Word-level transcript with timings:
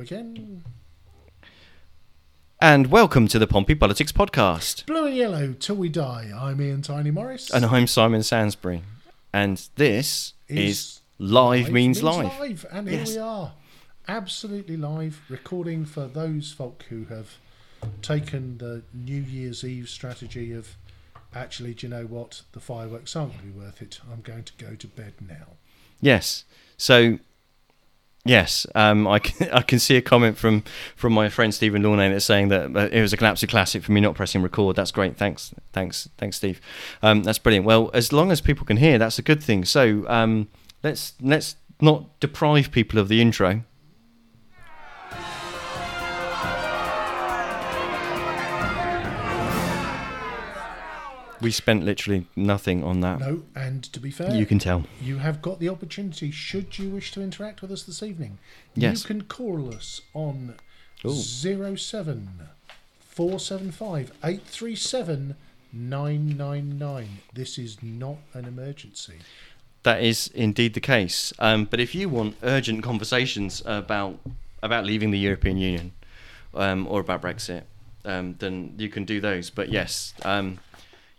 again. 0.00 0.64
And 2.60 2.88
welcome 2.88 3.28
to 3.28 3.38
the 3.38 3.46
Pompey 3.46 3.74
Politics 3.74 4.12
Podcast. 4.12 4.86
Blue 4.86 5.06
and 5.06 5.16
yellow 5.16 5.52
till 5.52 5.76
we 5.76 5.88
die. 5.88 6.30
I'm 6.36 6.60
Ian 6.60 6.82
Tiny 6.82 7.10
Morris. 7.10 7.50
And 7.50 7.64
I'm 7.64 7.86
Simon 7.86 8.22
Sansbury. 8.22 8.82
And 9.32 9.66
this 9.76 10.34
is, 10.48 11.00
Live, 11.18 11.70
Means, 11.70 12.02
live. 12.02 12.66
And 12.70 12.88
Yes. 12.88 13.10
here 13.10 13.16
we 13.18 13.22
are. 13.28 13.52
Absolutely 14.08 14.76
live, 14.76 15.20
recording 15.28 15.84
for 15.84 16.06
those 16.06 16.50
folk 16.52 16.84
who 16.88 17.04
have 17.06 17.36
taken 18.02 18.58
the 18.58 18.82
New 18.92 19.20
Year's 19.22 19.64
Eve 19.64 19.88
strategy 19.88 20.52
of 20.52 20.76
actually, 21.34 21.74
do 21.74 21.86
you 21.86 21.90
know 21.90 22.06
what? 22.06 22.42
The 22.52 22.60
fireworks 22.60 23.14
aren't 23.14 23.32
going 23.32 23.52
to 23.52 23.52
be 23.54 23.58
worth 23.60 23.80
it. 23.82 24.00
I'm 24.10 24.20
going 24.22 24.44
to 24.44 24.52
go 24.58 24.74
to 24.74 24.86
bed 24.86 25.14
now. 25.20 25.56
Yes. 26.00 26.44
So, 26.76 27.18
yes, 28.24 28.66
um, 28.74 29.06
I, 29.06 29.18
can, 29.18 29.48
I 29.52 29.62
can 29.62 29.78
see 29.78 29.96
a 29.96 30.02
comment 30.02 30.36
from, 30.36 30.64
from 30.96 31.12
my 31.12 31.28
friend 31.28 31.54
Stephen 31.54 31.82
Launay 31.82 32.10
that's 32.10 32.24
saying 32.24 32.48
that 32.48 32.76
uh, 32.76 32.88
it 32.90 33.00
was 33.00 33.12
a 33.12 33.16
classic 33.16 33.82
for 33.82 33.92
me 33.92 34.00
not 34.00 34.14
pressing 34.14 34.42
record. 34.42 34.76
That's 34.76 34.90
great. 34.90 35.16
Thanks. 35.16 35.54
Thanks. 35.72 36.08
Thanks, 36.18 36.36
Steve. 36.36 36.60
Um, 37.02 37.22
that's 37.22 37.38
brilliant. 37.38 37.66
Well, 37.66 37.90
as 37.94 38.12
long 38.12 38.30
as 38.30 38.40
people 38.40 38.66
can 38.66 38.76
hear, 38.76 38.98
that's 38.98 39.18
a 39.18 39.22
good 39.22 39.42
thing. 39.42 39.64
So, 39.64 40.08
um, 40.08 40.48
let's, 40.82 41.14
let's 41.20 41.56
not 41.80 42.18
deprive 42.20 42.70
people 42.70 42.98
of 42.98 43.08
the 43.08 43.20
intro. 43.20 43.62
We 51.40 51.50
spent 51.50 51.84
literally 51.84 52.26
nothing 52.36 52.84
on 52.84 53.00
that. 53.00 53.20
No, 53.20 53.42
and 53.54 53.82
to 53.92 54.00
be 54.00 54.10
fair, 54.10 54.34
You 54.34 54.46
can 54.46 54.58
tell. 54.58 54.84
you 55.00 55.18
have 55.18 55.40
got 55.40 55.58
the 55.58 55.68
opportunity, 55.68 56.30
should 56.30 56.78
you 56.78 56.90
wish 56.90 57.12
to 57.12 57.22
interact 57.22 57.62
with 57.62 57.70
us 57.72 57.82
this 57.84 58.02
evening. 58.02 58.38
Yes. 58.74 59.02
You 59.02 59.06
can 59.06 59.22
call 59.22 59.72
us 59.74 60.02
on 60.14 60.54
Ooh. 61.04 61.14
07 61.14 62.28
475 63.00 64.12
837 64.22 65.36
999. 65.72 67.08
This 67.34 67.58
is 67.58 67.82
not 67.82 68.16
an 68.34 68.44
emergency. 68.44 69.18
That 69.82 70.02
is 70.02 70.28
indeed 70.34 70.74
the 70.74 70.80
case. 70.80 71.32
Um, 71.38 71.64
but 71.64 71.80
if 71.80 71.94
you 71.94 72.08
want 72.08 72.36
urgent 72.42 72.82
conversations 72.82 73.62
about 73.64 74.18
about 74.62 74.84
leaving 74.84 75.10
the 75.10 75.18
European 75.18 75.56
Union 75.56 75.92
um, 76.54 76.86
or 76.86 77.00
about 77.00 77.22
Brexit, 77.22 77.62
um, 78.04 78.34
then 78.40 78.74
you 78.76 78.90
can 78.90 79.04
do 79.06 79.20
those. 79.20 79.48
But 79.48 79.70
yes, 79.70 80.12
um, 80.22 80.58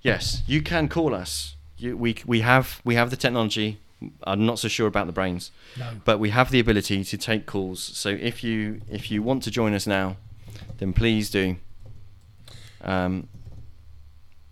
yes, 0.02 0.42
you 0.48 0.62
can 0.62 0.88
call 0.90 1.14
us. 1.16 1.56
You, 1.78 1.98
we 1.98 2.16
we 2.26 2.42
have 2.42 2.82
we 2.84 2.96
have 2.96 3.10
the 3.10 3.18
technology. 3.18 3.80
I'm 4.24 4.46
not 4.48 4.58
so 4.58 4.68
sure 4.68 4.88
about 4.88 5.06
the 5.06 5.14
brains, 5.14 5.52
No. 5.78 5.92
but 6.06 6.18
we 6.20 6.32
have 6.32 6.50
the 6.50 6.60
ability 6.60 7.04
to 7.04 7.18
take 7.18 7.46
calls. 7.46 7.82
So 7.84 8.10
if 8.10 8.44
you 8.44 8.82
if 8.90 9.12
you 9.12 9.22
want 9.24 9.44
to 9.44 9.52
join 9.52 9.74
us 9.76 9.86
now, 9.86 10.18
then 10.78 10.94
please 10.94 11.30
do. 11.30 11.58
Um, 12.84 13.28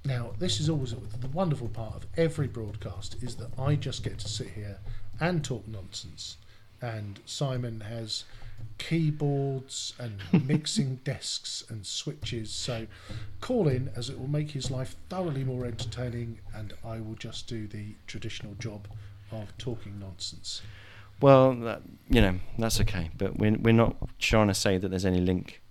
Now, 0.06 0.32
this 0.40 0.60
is 0.60 0.70
always 0.70 0.94
the 0.94 1.28
wonderful 1.34 1.68
part 1.68 1.96
of 1.96 2.06
every 2.16 2.48
broadcast 2.48 3.16
is 3.22 3.36
that 3.36 3.50
I 3.60 3.76
just 3.76 4.04
get 4.04 4.20
to 4.20 4.28
sit 4.30 4.50
here 4.52 4.78
and 5.20 5.44
talk 5.44 5.68
nonsense, 5.68 6.38
and 6.82 7.20
Simon 7.26 7.82
has 7.82 8.24
keyboards 8.78 9.94
and 10.00 10.22
mixing 10.48 10.96
desks 11.04 11.64
and 11.70 11.86
switches. 11.86 12.52
So, 12.52 12.88
call 13.42 13.68
in 13.68 13.92
as 13.96 14.10
it 14.10 14.20
will 14.20 14.30
make 14.30 14.52
his 14.52 14.72
life 14.72 14.96
thoroughly 15.10 15.44
more 15.44 15.66
entertaining, 15.66 16.40
and 16.54 16.74
I 16.84 17.00
will 17.00 17.16
just 17.16 17.48
do 17.48 17.68
the 17.68 17.96
traditional 18.08 18.56
job 18.56 18.88
of 19.32 19.56
talking 19.58 20.00
nonsense. 20.00 20.62
Well, 21.22 21.54
that, 21.56 21.82
you 22.10 22.22
know 22.22 22.40
that's 22.58 22.80
okay, 22.82 23.10
but 23.18 23.38
we're 23.38 23.58
we're 23.58 23.74
not 23.74 23.96
trying 24.20 24.48
to 24.48 24.54
say 24.54 24.78
that 24.78 24.90
there's 24.90 25.06
any 25.06 25.20
link 25.20 25.62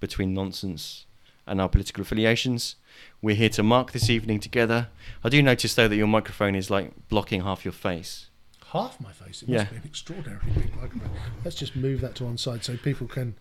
between 0.00 0.34
nonsense 0.34 1.06
and 1.46 1.60
our 1.60 1.68
political 1.68 2.02
affiliations. 2.02 2.76
We're 3.20 3.36
here 3.36 3.48
to 3.50 3.62
mark 3.62 3.92
this 3.92 4.10
evening 4.10 4.40
together. 4.40 4.88
I 5.22 5.28
do 5.28 5.42
notice 5.42 5.74
though 5.74 5.88
that 5.88 5.96
your 5.96 6.06
microphone 6.06 6.54
is 6.54 6.70
like 6.70 7.08
blocking 7.08 7.42
half 7.42 7.64
your 7.64 7.72
face. 7.72 8.26
Half 8.72 9.00
my 9.00 9.12
face. 9.12 9.42
It 9.42 9.48
Yeah. 9.48 9.58
must 9.58 9.70
be 9.70 9.76
an 9.76 9.82
extraordinarily 9.84 10.50
big 10.52 10.74
microphone. 10.76 11.10
Let's 11.44 11.56
just 11.56 11.76
move 11.76 12.00
that 12.00 12.14
to 12.16 12.24
one 12.24 12.38
side 12.38 12.64
so 12.64 12.76
people 12.76 13.06
can 13.06 13.34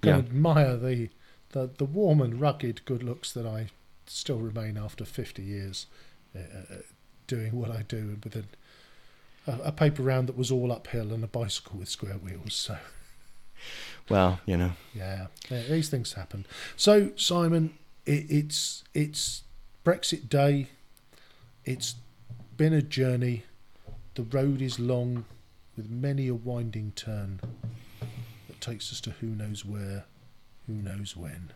can 0.00 0.10
Yeah. 0.14 0.18
admire 0.18 0.76
the, 0.76 1.10
the 1.50 1.66
the 1.76 1.84
warm 1.84 2.20
and 2.20 2.40
rugged 2.40 2.84
good 2.86 3.02
looks 3.02 3.32
that 3.32 3.44
I 3.46 3.68
still 4.06 4.38
remain 4.38 4.78
after 4.78 5.04
fifty 5.04 5.42
years 5.42 5.86
uh, 6.34 6.38
uh, 6.38 6.76
doing 7.26 7.52
what 7.52 7.70
I 7.70 7.82
do 7.82 8.18
with 8.24 8.34
a, 8.36 8.44
a 9.46 9.72
paper 9.72 10.02
round 10.02 10.26
that 10.28 10.36
was 10.38 10.50
all 10.50 10.72
uphill 10.72 11.12
and 11.12 11.22
a 11.22 11.26
bicycle 11.26 11.78
with 11.78 11.88
square 11.90 12.16
wheels. 12.18 12.54
So 12.54 12.78
Well, 14.08 14.40
you 14.46 14.56
know, 14.56 14.72
yeah, 14.94 15.26
yeah 15.50 15.62
these 15.68 15.90
things 15.90 16.14
happen. 16.14 16.46
So 16.76 17.12
Simon, 17.16 17.76
it, 18.06 18.24
it's 18.30 18.84
it's 18.94 19.42
Brexit 19.84 20.30
Day. 20.30 20.68
It's 21.66 21.96
been 22.56 22.72
a 22.72 22.80
journey. 22.82 23.44
The 24.18 24.24
road 24.24 24.60
is 24.60 24.80
long, 24.80 25.26
with 25.76 25.88
many 25.90 26.26
a 26.26 26.34
winding 26.34 26.90
turn 26.96 27.38
that 28.48 28.60
takes 28.60 28.90
us 28.90 29.00
to 29.02 29.10
who 29.10 29.28
knows 29.28 29.64
where, 29.64 30.06
who 30.66 30.72
knows 30.72 31.16
when. 31.16 31.52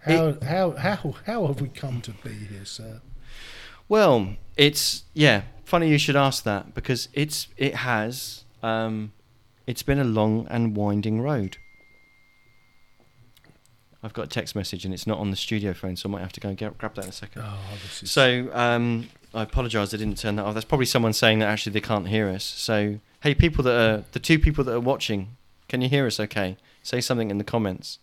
How 0.00 0.38
how 0.42 0.72
how 0.72 1.14
how 1.24 1.46
have 1.46 1.60
we 1.60 1.68
come 1.68 2.00
to 2.00 2.10
be 2.10 2.32
here, 2.32 2.64
sir? 2.64 3.00
well, 3.88 4.34
it's 4.56 5.04
yeah. 5.14 5.42
Funny 5.64 5.88
you 5.88 5.98
should 5.98 6.16
ask 6.16 6.42
that 6.42 6.74
because 6.74 7.08
it's 7.12 7.46
it 7.56 7.76
has 7.76 8.42
um, 8.64 9.12
it's 9.64 9.84
been 9.84 10.00
a 10.00 10.04
long 10.04 10.48
and 10.50 10.76
winding 10.76 11.20
road. 11.20 11.58
I've 14.02 14.12
got 14.12 14.24
a 14.24 14.28
text 14.28 14.56
message 14.56 14.84
and 14.84 14.92
it's 14.92 15.06
not 15.06 15.20
on 15.20 15.30
the 15.30 15.36
studio 15.36 15.74
phone, 15.74 15.94
so 15.94 16.08
I 16.08 16.12
might 16.12 16.22
have 16.22 16.32
to 16.32 16.40
go 16.40 16.48
and 16.48 16.58
get, 16.58 16.76
grab 16.76 16.96
that 16.96 17.04
in 17.04 17.10
a 17.10 17.12
second. 17.12 17.42
Oh, 17.46 17.56
this 17.84 18.02
is 18.02 18.10
So 18.10 18.50
um, 18.52 19.08
I 19.34 19.42
apologise, 19.42 19.94
I 19.94 19.96
didn't 19.96 20.18
turn 20.18 20.36
that 20.36 20.44
off. 20.44 20.54
That's 20.54 20.66
probably 20.66 20.86
someone 20.86 21.12
saying 21.12 21.38
that 21.38 21.46
actually 21.48 21.72
they 21.72 21.80
can't 21.80 22.08
hear 22.08 22.28
us. 22.28 22.44
So 22.44 22.98
hey, 23.22 23.34
people 23.34 23.64
that 23.64 23.74
are 23.74 24.04
the 24.12 24.18
two 24.20 24.38
people 24.38 24.62
that 24.64 24.74
are 24.74 24.80
watching, 24.80 25.36
can 25.68 25.80
you 25.80 25.88
hear 25.88 26.06
us? 26.06 26.20
Okay, 26.20 26.56
say 26.82 27.00
something 27.00 27.30
in 27.30 27.38
the 27.38 27.44
comments. 27.44 27.98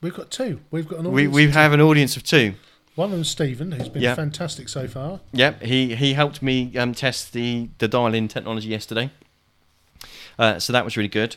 we've 0.00 0.14
got 0.14 0.30
two. 0.30 0.60
We've 0.70 0.88
got 0.88 1.00
an 1.00 1.04
We 1.12 1.22
audience. 1.22 1.34
we 1.34 1.46
two. 1.46 1.52
have 1.52 1.72
an 1.72 1.80
audience 1.80 2.16
of 2.16 2.22
two. 2.24 2.54
one 2.96 3.06
of 3.06 3.10
them, 3.12 3.20
is 3.20 3.28
Stephen, 3.28 3.72
who's 3.72 3.88
been 3.88 4.02
Yeah. 4.02 4.14
fantastic 4.14 4.68
so 4.68 4.88
far. 4.88 5.20
Yep, 5.32 5.62
he 5.62 5.94
he 5.94 6.14
helped 6.14 6.42
me 6.42 6.76
um, 6.76 6.92
test 6.94 7.32
the 7.32 7.68
the 7.78 7.88
dial-in 7.88 8.28
technology 8.28 8.68
yesterday. 8.68 9.10
Uh, 10.38 10.58
so 10.58 10.72
that 10.72 10.84
was 10.84 10.96
really 10.96 11.08
good. 11.08 11.36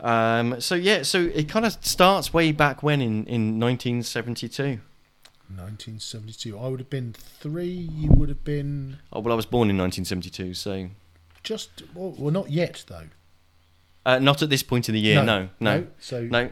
Um, 0.00 0.60
so 0.60 0.74
yeah, 0.74 1.02
so 1.02 1.20
it 1.34 1.48
kind 1.48 1.64
of 1.64 1.76
starts 1.84 2.32
way 2.32 2.52
back 2.52 2.82
when 2.82 3.00
in 3.00 3.26
in 3.26 3.60
1972. 3.60 4.80
1972. 5.48 6.58
I 6.58 6.68
would 6.68 6.80
have 6.80 6.90
been 6.90 7.12
three. 7.12 7.66
You 7.68 8.10
would 8.12 8.28
have 8.28 8.44
been 8.44 8.98
Oh 9.12 9.20
well, 9.20 9.32
I 9.32 9.36
was 9.36 9.46
born 9.46 9.70
in 9.70 9.78
1972, 9.78 10.54
so 10.54 10.88
just 11.42 11.82
well, 11.94 12.14
well 12.18 12.32
not 12.32 12.50
yet 12.50 12.84
though. 12.88 13.08
uh, 14.06 14.18
not 14.18 14.42
at 14.42 14.50
this 14.50 14.62
point 14.62 14.88
in 14.88 14.94
the 14.94 15.00
year. 15.00 15.22
No, 15.22 15.48
no, 15.60 15.86
So 15.98 16.22
no. 16.24 16.50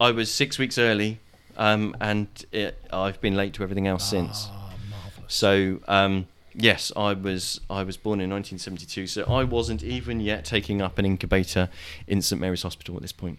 I 0.00 0.10
was 0.12 0.32
six 0.32 0.58
weeks 0.58 0.78
early, 0.78 1.20
um, 1.58 1.94
and 2.00 2.28
it, 2.52 2.78
I've 2.92 3.20
been 3.20 3.36
late 3.36 3.52
to 3.54 3.62
everything 3.62 3.86
else 3.86 4.08
since. 4.08 4.48
Ah, 4.50 4.72
marvelous. 4.90 5.34
So 5.34 5.80
um, 5.88 6.26
yes, 6.54 6.90
I 6.96 7.12
was 7.12 7.60
I 7.68 7.82
was 7.82 7.96
born 7.98 8.20
in 8.20 8.30
1972, 8.30 9.06
so 9.06 9.24
I 9.24 9.44
wasn't 9.44 9.82
even 9.82 10.20
yet 10.20 10.44
taking 10.46 10.80
up 10.80 10.98
an 10.98 11.04
incubator 11.04 11.68
in 12.06 12.22
St 12.22 12.40
Mary's 12.40 12.62
Hospital 12.62 12.96
at 12.96 13.02
this 13.02 13.12
point. 13.12 13.38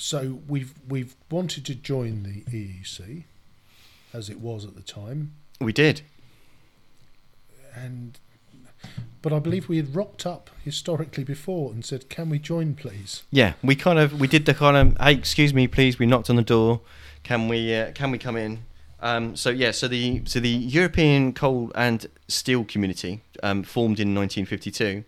So 0.00 0.40
we've 0.48 0.72
we've 0.88 1.14
wanted 1.30 1.66
to 1.66 1.74
join 1.74 2.22
the 2.22 2.40
EEC, 2.50 3.24
as 4.14 4.30
it 4.30 4.40
was 4.40 4.64
at 4.64 4.74
the 4.74 4.80
time, 4.80 5.32
We 5.60 5.74
did. 5.74 6.00
and 7.74 8.18
but 9.20 9.34
I 9.34 9.38
believe 9.38 9.68
we 9.68 9.76
had 9.76 9.94
rocked 9.94 10.24
up 10.24 10.48
historically 10.64 11.22
before 11.22 11.70
and 11.70 11.84
said, 11.84 12.08
"Can 12.08 12.30
we 12.30 12.38
join, 12.38 12.74
please?" 12.74 13.24
Yeah, 13.30 13.52
we 13.62 13.76
kind 13.76 13.98
of 13.98 14.18
we 14.18 14.26
did 14.26 14.46
the 14.46 14.54
kind 14.54 14.76
of 14.76 14.96
hey, 14.98 15.12
excuse 15.12 15.52
me, 15.52 15.68
please. 15.68 15.98
We 15.98 16.06
knocked 16.06 16.30
on 16.30 16.36
the 16.36 16.42
door. 16.42 16.80
Can 17.22 17.46
we 17.48 17.74
uh, 17.74 17.92
can 17.92 18.10
we 18.10 18.16
come 18.16 18.36
in? 18.38 18.60
Um, 19.02 19.36
so 19.36 19.50
yeah, 19.50 19.70
so 19.70 19.86
the 19.86 20.22
so 20.24 20.40
the 20.40 20.48
European 20.48 21.34
Coal 21.34 21.72
and 21.74 22.06
Steel 22.26 22.64
Community 22.64 23.20
um, 23.42 23.62
formed 23.64 24.00
in 24.00 24.14
1952, 24.14 25.04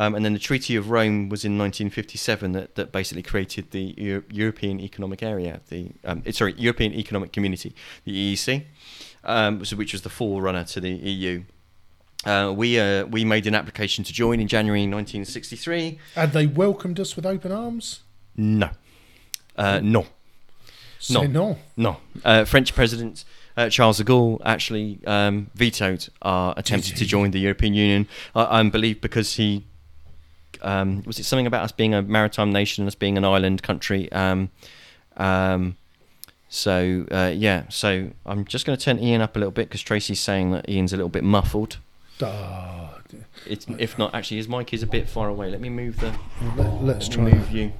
um, 0.00 0.14
and 0.14 0.24
then 0.24 0.32
the 0.32 0.38
Treaty 0.38 0.76
of 0.76 0.88
Rome 0.88 1.28
was 1.28 1.44
in 1.44 1.58
1957 1.58 2.52
that, 2.52 2.74
that 2.76 2.90
basically 2.90 3.22
created 3.22 3.70
the 3.70 3.94
Euro- 3.98 4.22
European 4.30 4.80
Economic 4.80 5.22
Area, 5.22 5.60
the 5.68 5.90
um, 6.06 6.22
eh, 6.24 6.32
sorry 6.32 6.54
European 6.56 6.94
Economic 6.94 7.32
Community, 7.32 7.74
the 8.04 8.34
EEC, 8.34 8.64
um, 9.24 9.62
so 9.62 9.76
which 9.76 9.92
was 9.92 10.00
the 10.00 10.08
forerunner 10.08 10.64
to 10.64 10.80
the 10.80 10.88
EU. 10.88 11.42
Uh, 12.24 12.50
we 12.56 12.80
uh, 12.80 13.04
we 13.06 13.26
made 13.26 13.46
an 13.46 13.54
application 13.54 14.02
to 14.04 14.12
join 14.12 14.40
in 14.40 14.48
January 14.48 14.80
1963. 14.80 15.98
And 16.16 16.32
they 16.32 16.46
welcomed 16.46 16.98
us 16.98 17.14
with 17.14 17.26
open 17.26 17.52
arms. 17.52 18.00
No, 18.34 18.70
uh, 19.56 19.80
no. 19.82 20.06
Say 20.98 21.26
no. 21.26 21.58
No, 21.76 21.98
uh, 22.24 22.46
French 22.46 22.74
President 22.74 23.26
uh, 23.56 23.68
Charles 23.68 23.98
de 23.98 24.04
Gaulle 24.04 24.40
actually 24.46 25.00
um, 25.06 25.50
vetoed 25.54 26.08
our 26.22 26.54
attempt 26.56 26.96
to 26.96 27.04
join 27.04 27.32
the 27.32 27.40
European 27.40 27.74
Union. 27.74 28.08
I, 28.34 28.60
I 28.60 28.62
believe 28.70 29.02
because 29.02 29.34
he 29.34 29.64
um, 30.62 31.02
was 31.06 31.18
it 31.18 31.24
something 31.24 31.46
about 31.46 31.62
us 31.64 31.72
being 31.72 31.94
a 31.94 32.02
maritime 32.02 32.52
nation, 32.52 32.82
and 32.82 32.88
us 32.88 32.94
being 32.94 33.16
an 33.18 33.24
island 33.24 33.62
country? 33.62 34.10
Um, 34.12 34.50
um, 35.16 35.76
so 36.48 37.06
uh, 37.10 37.32
yeah, 37.34 37.64
so 37.68 38.10
I'm 38.26 38.44
just 38.44 38.66
going 38.66 38.76
to 38.76 38.84
turn 38.84 38.98
Ian 38.98 39.20
up 39.20 39.36
a 39.36 39.38
little 39.38 39.52
bit 39.52 39.68
because 39.68 39.82
Tracy's 39.82 40.20
saying 40.20 40.50
that 40.52 40.68
Ian's 40.68 40.92
a 40.92 40.96
little 40.96 41.08
bit 41.10 41.24
muffled. 41.24 41.78
It's, 43.46 43.66
if 43.78 43.98
not, 43.98 44.14
actually, 44.14 44.36
his 44.36 44.48
mic 44.48 44.72
is 44.74 44.82
a 44.82 44.86
bit 44.86 45.08
far 45.08 45.28
away. 45.28 45.50
Let 45.50 45.60
me 45.60 45.68
move 45.68 45.98
the. 46.00 46.14
let, 46.56 46.82
let's 46.82 47.08
try. 47.08 47.24
move 47.24 47.50
you 47.50 47.72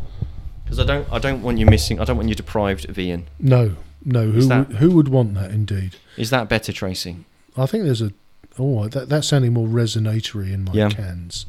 because 0.65 0.81
I 0.81 0.85
don't. 0.85 1.07
I 1.13 1.19
don't 1.19 1.43
want 1.43 1.59
you 1.59 1.67
missing. 1.67 2.01
I 2.01 2.05
don't 2.05 2.17
want 2.17 2.29
you 2.29 2.35
deprived 2.35 2.89
of 2.89 2.99
Ian. 2.99 3.27
No, 3.39 3.77
no. 4.05 4.23
Is 4.23 4.45
Who 4.45 4.49
that- 4.49 4.69
would, 4.69 4.77
who 4.79 4.91
would 4.93 5.09
want 5.09 5.35
that? 5.35 5.51
Indeed. 5.51 5.97
Is 6.17 6.31
that 6.31 6.49
better, 6.49 6.73
Tracy? 6.73 7.17
I 7.57 7.67
think 7.67 7.85
there's 7.85 8.03
a. 8.03 8.13
Oh, 8.59 8.89
that 8.89 9.09
that's 9.09 9.29
sounding 9.29 9.53
more 9.53 9.69
resonatory 9.69 10.53
in 10.53 10.65
my 10.65 10.73
Yeah. 10.73 10.89
cans, 10.91 11.47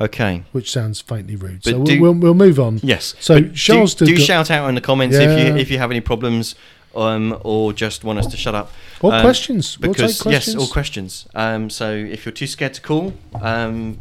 Okay. 0.00 0.42
which 0.52 0.70
sounds 0.70 1.00
faintly 1.00 1.36
rude. 1.36 1.62
But 1.64 1.70
so 1.70 1.84
do- 1.84 2.00
we'll, 2.00 2.12
we'll 2.12 2.20
we'll 2.20 2.34
move 2.34 2.58
on. 2.60 2.80
Yes. 2.82 3.14
So 3.20 3.40
But 3.40 3.54
Charles 3.54 3.94
do, 3.94 4.04
do 4.06 4.16
shout 4.18 4.50
out 4.50 4.68
in 4.68 4.74
the 4.74 4.80
comments 4.80 5.16
if 5.16 5.30
you 5.38 5.56
if 5.56 5.70
you 5.70 5.78
have 5.78 5.90
any 5.90 6.00
problems, 6.00 6.54
um, 6.94 7.38
or 7.42 7.72
just 7.72 8.04
want 8.04 8.18
us 8.18 8.26
to 8.26 8.36
shut 8.36 8.54
up. 8.54 8.70
Or 9.00 9.12
Um, 9.14 9.22
questions. 9.22 9.78
We'll 9.78 9.94
take 9.94 10.18
questions. 10.18 10.32
yes, 10.32 10.54
all 10.54 10.66
questions. 10.66 11.26
Um, 11.34 11.70
so 11.70 11.90
if 11.92 12.24
you're 12.26 12.32
too 12.32 12.46
scared 12.46 12.74
to 12.74 12.80
call, 12.82 13.14
um, 13.40 14.00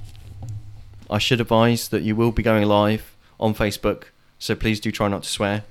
I 1.10 1.18
should 1.18 1.40
advise 1.42 1.88
that 1.90 2.04
you 2.04 2.16
will 2.16 2.32
be 2.32 2.44
going 2.44 2.66
live 2.68 3.16
on 3.40 3.54
Facebook. 3.54 4.06
So 4.40 4.54
please 4.56 4.80
do 4.82 4.92
try 4.92 5.08
not 5.08 5.24
to 5.24 5.30
swear, 5.30 5.64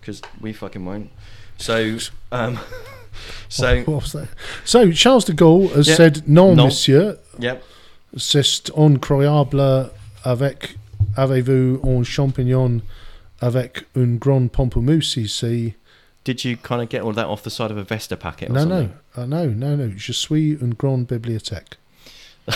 because 0.00 0.22
we 0.40 0.52
fucking 0.52 0.84
won't. 0.84 1.10
So, 1.58 1.98
um, 2.32 2.58
so 3.48 3.78
What, 3.78 3.88
what 3.88 4.02
was 4.02 4.12
that? 4.12 4.28
So 4.64 4.92
Charles 4.92 5.24
de 5.24 5.32
Gaulle 5.32 5.70
has 5.74 5.88
Yeah. 5.88 5.94
said, 5.96 6.28
"Non, 6.28 6.54
Non. 6.56 6.66
monsieur, 6.68 7.18
yep. 7.38 7.62
C'est 8.16 8.70
incroyable 8.76 9.62
avec 10.24 10.76
avez-vous 11.16 11.80
un 11.84 12.02
champignon 12.04 12.80
avec 13.40 13.84
une 13.94 14.18
grande 14.18 14.50
pamplemousse 14.50 15.16
ici?" 15.16 15.74
Did 16.22 16.44
you 16.44 16.56
kind 16.56 16.82
of 16.82 16.90
get 16.90 17.00
all 17.02 17.14
that 17.14 17.26
off 17.28 17.42
the 17.42 17.50
side 17.50 17.70
of 17.70 17.78
a 17.78 17.82
Vesta 17.82 18.14
packet? 18.16 18.50
Or 18.50 18.52
No, 18.52 18.60
something? 18.60 18.92
no, 19.16 19.22
uh, 19.22 19.26
no, 19.26 19.46
no, 19.46 19.74
no. 19.76 19.90
Je 19.96 20.12
suis 20.12 20.52
une 20.60 20.74
grande 20.74 21.06
bibliothèque. 21.06 21.78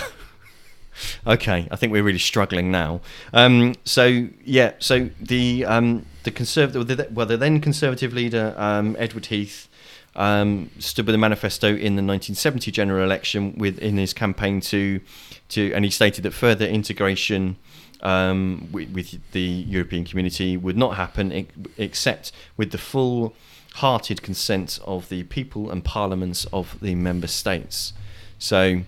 Okay, 1.27 1.67
I 1.73 1.77
think 1.77 1.93
we're 1.93 2.05
really 2.05 2.21
struggling 2.21 2.71
now. 2.71 3.01
Um, 3.33 3.75
so 3.85 4.29
yeah, 4.45 4.75
so 4.79 5.11
the 5.21 5.65
um, 5.65 6.06
the 6.23 6.31
conservative, 6.31 6.87
the, 6.87 7.09
well, 7.11 7.27
the 7.27 7.37
then 7.37 7.61
conservative 7.61 8.12
leader 8.12 8.55
um, 8.56 8.95
Edward 8.99 9.27
Heath 9.27 9.69
um, 10.15 10.71
stood 10.79 11.06
with 11.06 11.15
a 11.17 11.19
manifesto 11.19 11.67
in 11.69 11.97
the 11.97 12.03
1970 12.03 12.71
general 12.71 13.03
election 13.03 13.55
with 13.59 13.79
in 13.81 13.97
his 13.97 14.12
campaign 14.12 14.61
to 14.61 15.01
to, 15.50 15.73
and 15.73 15.85
he 15.85 15.91
stated 15.91 16.23
that 16.25 16.32
further 16.32 16.67
integration. 16.67 17.56
Um, 18.02 18.69
with, 18.70 18.91
with 18.91 19.32
the 19.32 19.41
European 19.41 20.05
community 20.05 20.58
would 20.58 20.76
not 20.76 20.96
happen 20.96 21.46
except 21.79 22.32
with 22.55 22.70
the 22.70 22.76
full-hearted 22.76 24.20
consent 24.20 24.79
of 24.85 25.08
the 25.08 25.23
people 25.23 25.70
and 25.70 25.82
parliaments 25.82 26.44
of 26.52 26.79
the 26.82 26.94
member 26.96 27.29
states. 27.29 27.94
So, 28.38 28.82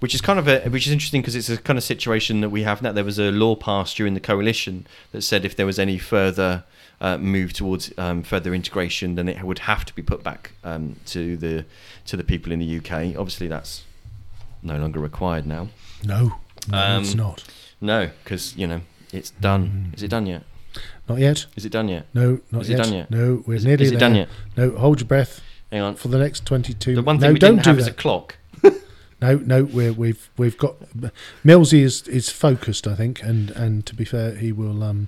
which 0.00 0.12
is 0.12 0.20
kind 0.20 0.40
of 0.40 0.48
a 0.48 0.68
which 0.70 0.88
is 0.88 0.92
interesting 0.92 1.20
because 1.20 1.36
it's 1.36 1.48
a 1.48 1.56
kind 1.56 1.78
of 1.78 1.84
situation 1.84 2.40
that 2.40 2.50
we 2.50 2.64
have 2.64 2.82
now. 2.82 2.90
There 2.90 3.04
was 3.04 3.20
a 3.20 3.30
law 3.30 3.54
passed 3.54 3.96
during 3.96 4.14
the 4.14 4.20
coalition 4.20 4.88
that 5.12 5.22
said 5.22 5.44
if 5.44 5.54
there 5.54 5.66
was 5.66 5.78
any 5.78 5.96
further 5.98 6.64
uh, 7.00 7.18
move 7.18 7.52
towards 7.52 7.92
um, 7.98 8.24
further 8.24 8.52
integration, 8.54 9.14
then 9.14 9.28
it 9.28 9.42
would 9.44 9.60
have 9.60 9.84
to 9.84 9.94
be 9.94 10.02
put 10.02 10.24
back 10.24 10.52
um, 10.64 10.96
to 11.06 11.36
the 11.36 11.64
to 12.06 12.16
the 12.16 12.24
people 12.24 12.50
in 12.50 12.58
the 12.58 12.78
UK. 12.78 13.16
Obviously, 13.16 13.46
that's 13.46 13.84
no 14.62 14.76
longer 14.78 15.00
required 15.00 15.46
now. 15.46 15.68
No, 16.04 16.34
no, 16.68 16.78
Um, 16.78 17.02
it's 17.02 17.14
not. 17.14 17.44
No, 17.80 18.10
because 18.22 18.56
you 18.56 18.66
know 18.66 18.80
it's 19.12 19.30
done. 19.30 19.90
Mm. 19.90 19.96
Is 19.96 20.02
it 20.02 20.08
done 20.08 20.26
yet? 20.26 20.42
Not 21.08 21.18
yet. 21.18 21.46
Is 21.56 21.64
it 21.64 21.72
done 21.72 21.88
yet? 21.88 22.06
No, 22.14 22.40
not 22.50 22.62
Is 22.62 22.70
it 22.70 22.76
done 22.76 22.92
yet? 22.92 23.10
No, 23.10 23.42
we're 23.46 23.54
Is, 23.56 23.64
nearly 23.64 23.84
is 23.84 23.90
it 23.90 23.94
there. 23.94 24.00
done 24.00 24.14
yet? 24.14 24.28
No, 24.56 24.70
hold 24.70 25.00
your 25.00 25.06
breath 25.08 25.40
Hang 25.70 25.82
on. 25.82 25.94
for 25.96 26.08
the 26.08 26.18
next 26.18 26.46
twenty-two. 26.46 26.94
The 26.94 27.02
one 27.02 27.18
thing 27.18 27.28
no, 27.28 27.32
we 27.34 27.38
don't 27.38 27.56
didn't 27.56 27.64
do 27.64 27.70
have 27.70 27.78
is 27.80 27.86
a 27.86 27.92
clock. 27.92 28.36
No, 29.20 29.36
no, 29.36 29.62
we're, 29.62 29.92
we've 29.92 30.28
we've 30.36 30.58
got 30.58 30.74
Millsy 31.44 31.82
is 31.82 32.08
is 32.08 32.28
focused, 32.28 32.88
I 32.88 32.96
think, 32.96 33.22
and 33.22 33.50
and 33.52 33.86
to 33.86 33.94
be 33.94 34.04
fair, 34.04 34.34
he 34.34 34.50
will 34.50 34.82
um 34.82 35.06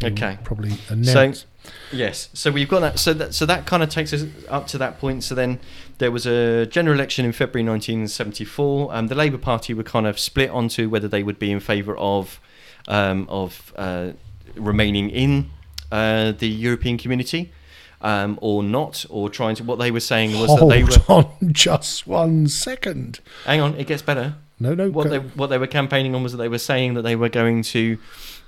he 0.00 0.06
will 0.06 0.12
Okay. 0.12 0.38
probably 0.44 0.74
announce. 0.88 1.46
Yes, 1.92 2.28
so 2.32 2.50
we've 2.50 2.68
got 2.68 2.80
that. 2.80 2.98
So 2.98 3.12
that 3.14 3.34
so 3.34 3.46
that 3.46 3.66
kind 3.66 3.82
of 3.82 3.88
takes 3.88 4.12
us 4.12 4.24
up 4.48 4.66
to 4.68 4.78
that 4.78 4.98
point. 4.98 5.24
So 5.24 5.34
then 5.34 5.60
there 5.98 6.10
was 6.10 6.26
a 6.26 6.66
general 6.66 6.94
election 6.94 7.24
in 7.24 7.32
February 7.32 7.66
1974. 7.68 8.94
Um, 8.94 9.06
the 9.08 9.14
Labour 9.14 9.38
Party 9.38 9.74
were 9.74 9.82
kind 9.82 10.06
of 10.06 10.18
split 10.18 10.50
onto 10.50 10.88
whether 10.88 11.08
they 11.08 11.22
would 11.22 11.38
be 11.38 11.50
in 11.50 11.60
favour 11.60 11.96
of 11.96 12.40
um, 12.88 13.26
of 13.28 13.72
uh, 13.76 14.12
remaining 14.54 15.10
in 15.10 15.50
uh, 15.92 16.32
the 16.32 16.48
European 16.48 16.98
community 16.98 17.52
um, 18.00 18.38
or 18.42 18.62
not, 18.62 19.04
or 19.08 19.28
trying 19.28 19.54
to. 19.56 19.64
What 19.64 19.78
they 19.78 19.90
were 19.90 20.00
saying 20.00 20.38
was 20.38 20.48
Hold 20.50 20.60
that 20.60 20.74
they 20.74 20.84
were. 20.84 20.90
on, 21.08 21.30
just 21.52 22.06
one 22.06 22.48
second. 22.48 23.20
Hang 23.44 23.60
on, 23.60 23.74
it 23.76 23.86
gets 23.86 24.02
better. 24.02 24.36
No, 24.58 24.74
no, 24.74 24.88
What 24.90 25.10
they 25.10 25.18
what 25.18 25.48
they 25.48 25.58
were 25.58 25.66
campaigning 25.66 26.14
on 26.14 26.22
was 26.22 26.32
that 26.32 26.38
they 26.38 26.48
were 26.48 26.58
saying 26.58 26.94
that 26.94 27.02
they 27.02 27.14
were 27.14 27.28
going 27.28 27.62
to 27.62 27.98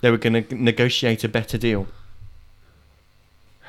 they 0.00 0.10
were 0.10 0.16
going 0.16 0.44
to 0.44 0.54
negotiate 0.54 1.22
a 1.24 1.28
better 1.28 1.58
deal. 1.58 1.86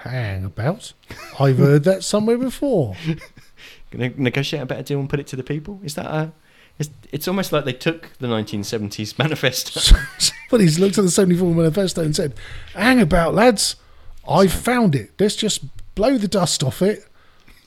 Hang 0.03 0.45
about. 0.45 0.93
I've 1.39 1.57
heard 1.57 1.83
that 1.85 2.03
somewhere 2.03 2.37
before. 2.37 2.95
Gonna 3.91 4.11
negotiate 4.17 4.61
a 4.63 4.65
better 4.65 4.83
deal 4.83 4.99
and 4.99 5.09
put 5.09 5.19
it 5.19 5.27
to 5.27 5.35
the 5.35 5.43
people? 5.43 5.79
Is 5.83 5.95
that 5.95 6.05
a? 6.05 6.31
It's, 6.77 6.89
it's 7.11 7.27
almost 7.27 7.51
like 7.51 7.65
they 7.65 7.73
took 7.73 8.11
the 8.19 8.27
1970s 8.27 9.17
manifesto. 9.19 9.79
Somebody's 10.17 10.79
looked 10.79 10.97
at 10.97 11.03
the 11.03 11.11
74 11.11 11.53
manifesto 11.53 12.01
and 12.01 12.15
said, 12.15 12.35
hang 12.73 13.01
about, 13.01 13.33
lads. 13.33 13.75
I've 14.27 14.53
found 14.53 14.95
it. 14.95 15.11
Let's 15.19 15.35
just 15.35 15.61
blow 15.95 16.17
the 16.17 16.27
dust 16.29 16.63
off 16.63 16.81
it, 16.81 17.05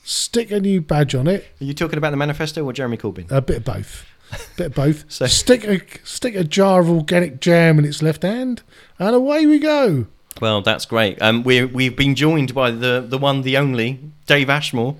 stick 0.03 0.49
a 0.49 0.59
new 0.59 0.81
badge 0.81 1.13
on 1.13 1.27
it. 1.27 1.45
Are 1.61 1.65
you 1.65 1.73
talking 1.75 1.97
about 1.97 2.09
the 2.09 2.17
manifesto 2.17 2.63
or 2.63 2.73
Jeremy 2.73 2.97
Corbyn? 2.97 3.29
A 3.29 3.41
bit 3.41 3.57
of 3.57 3.63
both. 3.65 4.05
A 4.31 4.39
bit 4.57 4.65
of 4.67 4.73
both. 4.73 5.05
So- 5.11 5.27
stick 5.27 5.63
a 5.65 5.79
stick 6.03 6.33
a 6.33 6.43
jar 6.43 6.81
of 6.81 6.89
organic 6.89 7.39
jam 7.39 7.77
in 7.77 7.85
its 7.85 8.01
left 8.01 8.23
hand, 8.23 8.63
and 8.97 9.13
away 9.15 9.45
we 9.45 9.59
go. 9.59 10.07
Well, 10.41 10.61
that's 10.61 10.85
great. 10.85 11.21
Um, 11.21 11.43
we 11.43 11.63
we've 11.65 11.95
been 11.95 12.15
joined 12.15 12.53
by 12.53 12.71
the 12.71 13.05
the 13.07 13.17
one, 13.17 13.41
the 13.43 13.57
only 13.57 13.99
Dave 14.25 14.49
Ashmore. 14.49 14.95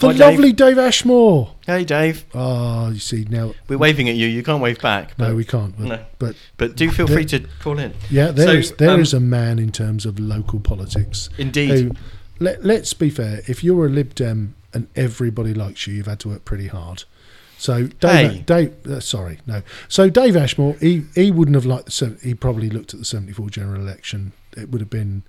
The 0.00 0.08
Hi, 0.08 0.12
lovely 0.14 0.52
Dave 0.52 0.78
Ashmore. 0.78 1.52
Hey, 1.66 1.84
Dave. 1.84 2.24
Oh, 2.34 2.90
you 2.90 2.98
see 2.98 3.26
now. 3.28 3.52
We're 3.68 3.78
waving 3.78 4.08
at 4.08 4.14
you. 4.16 4.26
You 4.26 4.42
can't 4.42 4.62
wave 4.62 4.80
back. 4.80 5.18
No, 5.18 5.34
we 5.34 5.44
can't. 5.44 5.76
But, 5.78 5.86
No. 5.86 5.98
but 6.18 6.36
But 6.56 6.76
do 6.76 6.90
feel 6.90 7.06
There- 7.06 7.16
free 7.16 7.24
to 7.26 7.40
call 7.60 7.78
in. 7.78 7.94
yeah, 8.10 8.30
there 8.30 8.56
is 8.58 8.68
So, 8.68 8.74
there 8.76 8.90
um, 8.90 9.00
is 9.00 9.12
a 9.14 9.20
man 9.20 9.58
in 9.58 9.72
terms 9.72 10.06
of 10.06 10.18
local 10.18 10.60
politics 10.60 11.28
Indeed. 11.38 11.70
who. 11.70 11.90
Let, 12.38 12.64
let's 12.64 12.92
be 12.92 13.08
fair. 13.08 13.40
If 13.46 13.64
you're 13.64 13.86
a 13.86 13.88
Lib 13.88 14.14
Dem 14.14 14.54
and 14.74 14.88
everybody 14.94 15.54
likes 15.54 15.86
you, 15.86 15.94
you've 15.94 16.06
had 16.06 16.20
to 16.20 16.28
work 16.28 16.44
pretty 16.44 16.66
hard. 16.68 17.04
So 17.58 17.86
Dave, 17.86 18.30
Hey. 18.32 18.38
Dave 18.44 18.86
uh, 18.86 19.00
sorry, 19.00 19.38
no. 19.46 19.62
So 19.88 20.10
Dave 20.10 20.36
Ashmore, 20.36 20.76
he, 20.78 21.04
he 21.14 21.30
wouldn't 21.30 21.54
have 21.54 21.64
liked 21.64 21.86
the. 21.86 22.18
He 22.22 22.34
probably 22.34 22.68
looked 22.68 22.92
at 22.92 23.00
the 23.00 23.06
'74 23.06 23.48
general 23.48 23.80
election. 23.80 24.32
It 24.56 24.70
would 24.70 24.80
have 24.80 24.90
been 24.90 25.22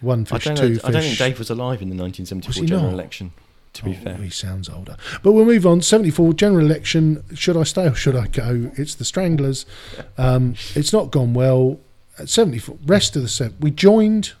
one 0.00 0.22
I 0.30 0.36
fish, 0.38 0.44
don't 0.44 0.56
two 0.56 0.68
know. 0.68 0.74
fish. 0.76 0.84
I 0.84 0.90
don't 0.90 1.02
think 1.02 1.18
Dave 1.18 1.38
was 1.38 1.50
alive 1.50 1.82
in 1.82 1.88
the 1.88 1.94
Was 1.96 2.02
1974 2.18 2.62
he 2.62 2.68
general 2.68 2.86
not? 2.90 2.94
election. 2.94 3.32
To 3.74 3.84
be 3.84 3.92
Oh, 3.92 4.04
fair. 4.04 4.14
he 4.16 4.30
sounds 4.30 4.68
older. 4.68 4.96
But 5.22 5.30
we'll 5.32 5.44
move 5.44 5.64
on. 5.64 5.80
74 5.80 6.32
general 6.34 6.66
election. 6.66 7.22
Should 7.34 7.56
I 7.56 7.62
stay 7.62 7.86
or 7.86 7.94
should 7.94 8.16
I 8.16 8.26
go? 8.26 8.72
It's 8.76 8.94
the 8.96 9.04
Stranglers. 9.04 9.64
Um, 10.18 10.54
it's 10.74 10.92
not 10.92 11.10
gone 11.12 11.34
well. 11.34 11.78
At 12.18 12.28
74, 12.28 12.76
rest 12.84 13.14
of 13.16 13.22
the 13.22 13.28
set. 13.28 13.52
We 13.60 13.70
joined. 13.70 14.32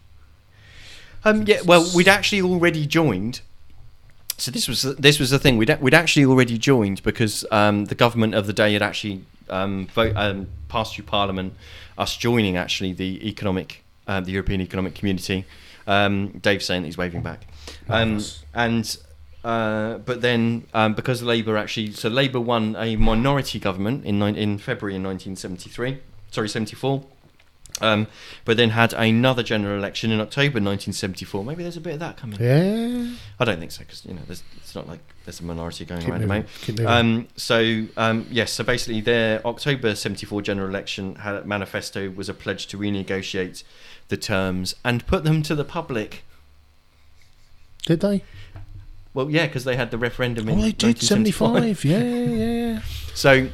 Um, 1.24 1.44
yeah, 1.46 1.60
well, 1.64 1.88
we'd 1.94 2.08
actually 2.08 2.42
already 2.42 2.86
joined. 2.86 3.40
So 4.36 4.50
this 4.50 4.66
was 4.68 4.82
this 4.82 5.18
was 5.18 5.30
the 5.30 5.38
thing. 5.38 5.56
We'd 5.58 5.74
we'd 5.80 5.94
actually 5.94 6.24
already 6.24 6.58
joined 6.58 7.02
because 7.02 7.44
um, 7.50 7.86
the 7.86 7.94
government 7.94 8.34
of 8.34 8.46
the 8.46 8.52
day 8.52 8.72
had 8.72 8.82
actually 8.82 9.24
um, 9.50 9.86
vote, 9.88 10.14
um, 10.16 10.48
passed 10.68 10.94
through 10.94 11.04
Parliament 11.04 11.54
us 11.98 12.16
joining 12.16 12.56
actually 12.56 12.92
the 12.94 13.26
economic 13.28 13.84
uh, 14.10 14.20
the 14.20 14.32
European 14.32 14.60
Economic 14.60 14.94
Community. 14.96 15.44
Um, 15.86 16.28
Dave's 16.42 16.66
saying 16.66 16.82
that 16.82 16.88
he's 16.88 16.98
waving 16.98 17.22
back, 17.22 17.46
um, 17.88 18.20
and 18.52 18.96
uh, 19.44 19.98
but 19.98 20.20
then 20.20 20.66
um, 20.74 20.94
because 20.94 21.22
Labour 21.22 21.56
actually 21.56 21.92
so 21.92 22.08
Labour 22.08 22.40
won 22.40 22.76
a 22.76 22.96
minority 22.96 23.60
government 23.60 24.04
in 24.04 24.18
nine, 24.18 24.34
in 24.34 24.58
February 24.58 24.96
in 24.96 25.02
1973. 25.04 25.98
Sorry, 26.32 26.48
74. 26.48 27.04
Um, 27.80 28.08
but 28.44 28.56
then 28.56 28.70
had 28.70 28.92
another 28.92 29.42
general 29.42 29.78
election 29.78 30.10
in 30.10 30.20
October 30.20 30.60
1974. 30.60 31.44
Maybe 31.44 31.62
there's 31.62 31.76
a 31.76 31.80
bit 31.80 31.94
of 31.94 32.00
that 32.00 32.16
coming. 32.16 32.38
Yeah. 32.40 33.14
I 33.38 33.44
don't 33.44 33.58
think 33.58 33.70
so 33.70 33.80
because 33.80 34.04
you 34.04 34.14
know 34.14 34.20
there's, 34.26 34.42
it's 34.58 34.74
not 34.74 34.86
like 34.86 35.00
there's 35.24 35.40
a 35.40 35.44
minority 35.44 35.84
going 35.84 36.02
Keep 36.02 36.10
around 36.10 36.20
moving, 36.28 36.44
keep. 36.60 36.80
Um, 36.80 37.28
so 37.36 37.86
um, 37.96 38.26
yes, 38.30 38.52
so 38.52 38.64
basically 38.64 39.00
their 39.00 39.44
October 39.46 39.94
74 39.94 40.42
general 40.42 40.68
election 40.68 41.14
had, 41.16 41.46
manifesto 41.46 42.10
was 42.10 42.28
a 42.28 42.34
pledge 42.34 42.66
to 42.68 42.78
renegotiate 42.78 43.62
the 44.10 44.16
terms 44.16 44.74
and 44.84 45.06
put 45.06 45.24
them 45.24 45.42
to 45.44 45.54
the 45.54 45.64
public. 45.64 46.22
Did 47.86 48.00
they? 48.00 48.22
Well, 49.14 49.30
yeah, 49.30 49.46
because 49.46 49.64
they 49.64 49.76
had 49.76 49.90
the 49.90 49.98
referendum 49.98 50.48
in 50.48 50.58
Oh, 50.58 50.62
they 50.62 50.72
did 50.72 51.00
75. 51.00 51.84
Yeah, 51.84 51.98
yeah. 52.02 52.80
So, 53.14 53.48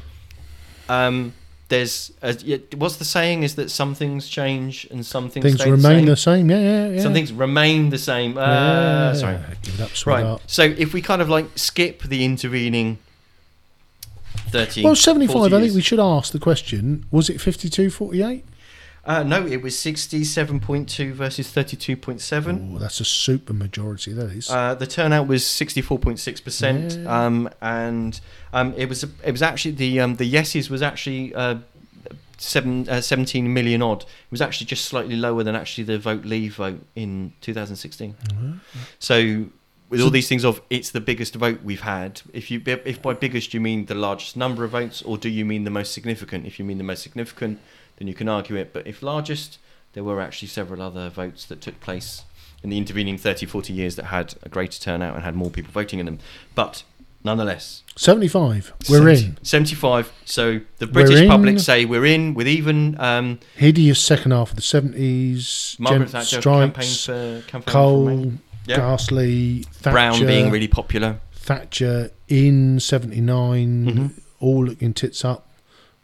um, 0.88 1.32
there's 1.68 2.12
a, 2.22 2.34
yeah, 2.34 2.58
what's 2.76 2.96
the 2.96 3.04
saying 3.04 3.42
is 3.42 3.54
that 3.54 3.70
some 3.70 3.94
things 3.94 4.28
change 4.28 4.86
and 4.90 5.04
some 5.06 5.30
things, 5.30 5.44
Things 5.44 5.64
remain 5.64 6.04
the 6.04 6.10
the 6.12 6.16
same. 6.16 6.48
same. 6.48 6.50
Yeah, 6.50 6.58
yeah, 6.60 6.88
yeah. 6.96 7.02
Some 7.02 7.14
things 7.14 7.32
remain 7.32 7.90
the 7.90 7.98
same. 7.98 8.36
Uh, 8.36 8.40
Yeah. 8.42 9.12
Sorry. 9.14 9.38
Give 9.62 9.74
it 9.74 9.80
up, 9.80 9.88
Right. 9.88 9.96
sweetheart. 9.96 10.42
So 10.46 10.62
if 10.62 10.92
we 10.92 11.00
kind 11.00 11.22
of 11.22 11.28
like 11.28 11.46
skip 11.56 12.02
the 12.02 12.24
intervening 12.24 12.98
30 14.50 14.84
Well, 14.84 14.94
75, 14.94 15.52
I 15.54 15.60
think 15.60 15.74
we 15.74 15.80
should 15.80 15.98
ask 16.00 16.32
the 16.32 16.38
question 16.38 17.04
was 17.10 17.28
it 17.30 17.40
52 17.40 17.90
48? 17.90 18.44
Uh, 19.06 19.22
no, 19.22 19.46
it 19.46 19.62
was 19.62 19.74
67.2 19.76 21.12
versus 21.12 21.46
32.7. 21.54 22.74
Oh, 22.74 22.78
that's 22.78 22.98
a 23.00 23.04
super 23.04 23.52
majority, 23.52 24.12
that 24.12 24.30
is. 24.32 24.50
Uh, 24.50 24.74
the 24.74 24.86
turnout 24.86 25.28
was 25.28 25.44
64.6 25.44 26.42
percent, 26.44 26.92
Yeah. 26.98 27.26
um, 27.26 27.48
and 27.62 28.20
um, 28.52 28.74
it 28.76 28.88
was 28.88 29.04
it 29.04 29.30
was 29.30 29.42
actually 29.42 29.72
the 29.76 30.00
um, 30.00 30.16
the 30.16 30.24
yeses 30.24 30.68
was 30.68 30.82
actually 30.82 31.32
uh, 31.36 31.58
seven, 32.38 32.88
uh, 32.88 33.00
17 33.00 33.52
million 33.54 33.80
odd. 33.80 34.02
It 34.02 34.08
was 34.32 34.40
actually 34.42 34.66
just 34.66 34.84
slightly 34.86 35.14
lower 35.16 35.42
than 35.44 35.54
actually 35.54 35.84
the 35.84 35.98
vote 35.98 36.24
leave 36.24 36.56
vote 36.56 36.84
in 36.96 37.32
2016. 37.42 38.16
So 38.98 39.46
with 39.88 40.00
all 40.00 40.10
these 40.10 40.28
things 40.28 40.44
of 40.44 40.60
it's 40.68 40.90
the 40.90 41.00
biggest 41.00 41.36
vote 41.36 41.60
we've 41.62 41.82
had. 41.82 42.22
If 42.32 42.50
you 42.50 42.60
if 42.66 43.00
by 43.02 43.14
biggest 43.14 43.54
you 43.54 43.60
mean 43.60 43.86
the 43.86 43.94
largest 43.94 44.36
number 44.36 44.64
of 44.64 44.72
votes, 44.72 45.00
or 45.02 45.16
do 45.16 45.28
you 45.28 45.44
mean 45.44 45.62
the 45.62 45.70
most 45.70 45.92
significant? 45.92 46.44
If 46.44 46.58
you 46.58 46.64
mean 46.64 46.78
the 46.78 46.84
most 46.84 47.02
significant, 47.04 47.60
then 47.96 48.08
you 48.08 48.14
can 48.14 48.28
argue 48.28 48.56
it. 48.56 48.72
But 48.72 48.86
if 48.86 49.02
largest, 49.02 49.58
there 49.92 50.04
were 50.04 50.20
actually 50.20 50.48
several 50.48 50.82
other 50.82 51.08
votes 51.08 51.44
that 51.46 51.60
took 51.60 51.80
place 51.80 52.22
in 52.62 52.70
the 52.70 52.78
intervening 52.78 53.16
30, 53.18 53.46
40 53.46 53.72
years 53.72 53.96
that 53.96 54.06
had 54.06 54.34
a 54.42 54.48
greater 54.48 54.80
turnout 54.80 55.14
and 55.14 55.24
had 55.24 55.34
more 55.36 55.50
people 55.50 55.70
voting 55.72 55.98
in 56.00 56.06
them. 56.06 56.18
But 56.54 56.82
nonetheless, 57.24 57.82
75. 57.96 58.72
We're 58.88 58.98
70 59.16 59.24
in. 59.24 59.38
75. 59.44 60.12
So 60.24 60.60
the 60.78 60.86
British 60.86 61.26
public 61.28 61.58
say 61.58 61.84
we're 61.84 62.06
in 62.06 62.34
with 62.34 62.48
even 62.48 62.98
um, 63.00 63.40
Hideous 63.56 64.00
second 64.02 64.32
half 64.32 64.50
of 64.50 64.56
the 64.56 64.62
70s. 64.62 65.78
Margaret 65.78 66.10
Thatcher 66.10 66.40
campaign 66.40 66.82
strikes. 66.84 67.04
for 67.04 67.42
campaign 67.48 67.62
for 67.62 67.70
Cole, 67.70 68.06
Remain. 68.06 68.40
Yeah. 68.66 68.76
Ghastly, 68.78 69.62
Thatcher, 69.74 69.92
Brown 69.94 70.26
being 70.26 70.50
really 70.50 70.66
popular. 70.68 71.20
Thatcher 71.32 72.10
in 72.28 72.80
79, 72.80 73.86
Mhm. 73.86 74.20
all 74.40 74.64
looking 74.64 74.92
tits 74.92 75.24
up. 75.24 75.48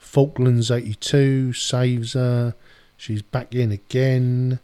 Falklands 0.02 0.71
82 0.71 1.52
saves 1.54 2.12
her. 2.14 2.54
She's 2.97 3.23
back 3.23 3.54
in 3.54 3.73
again. 3.73 4.59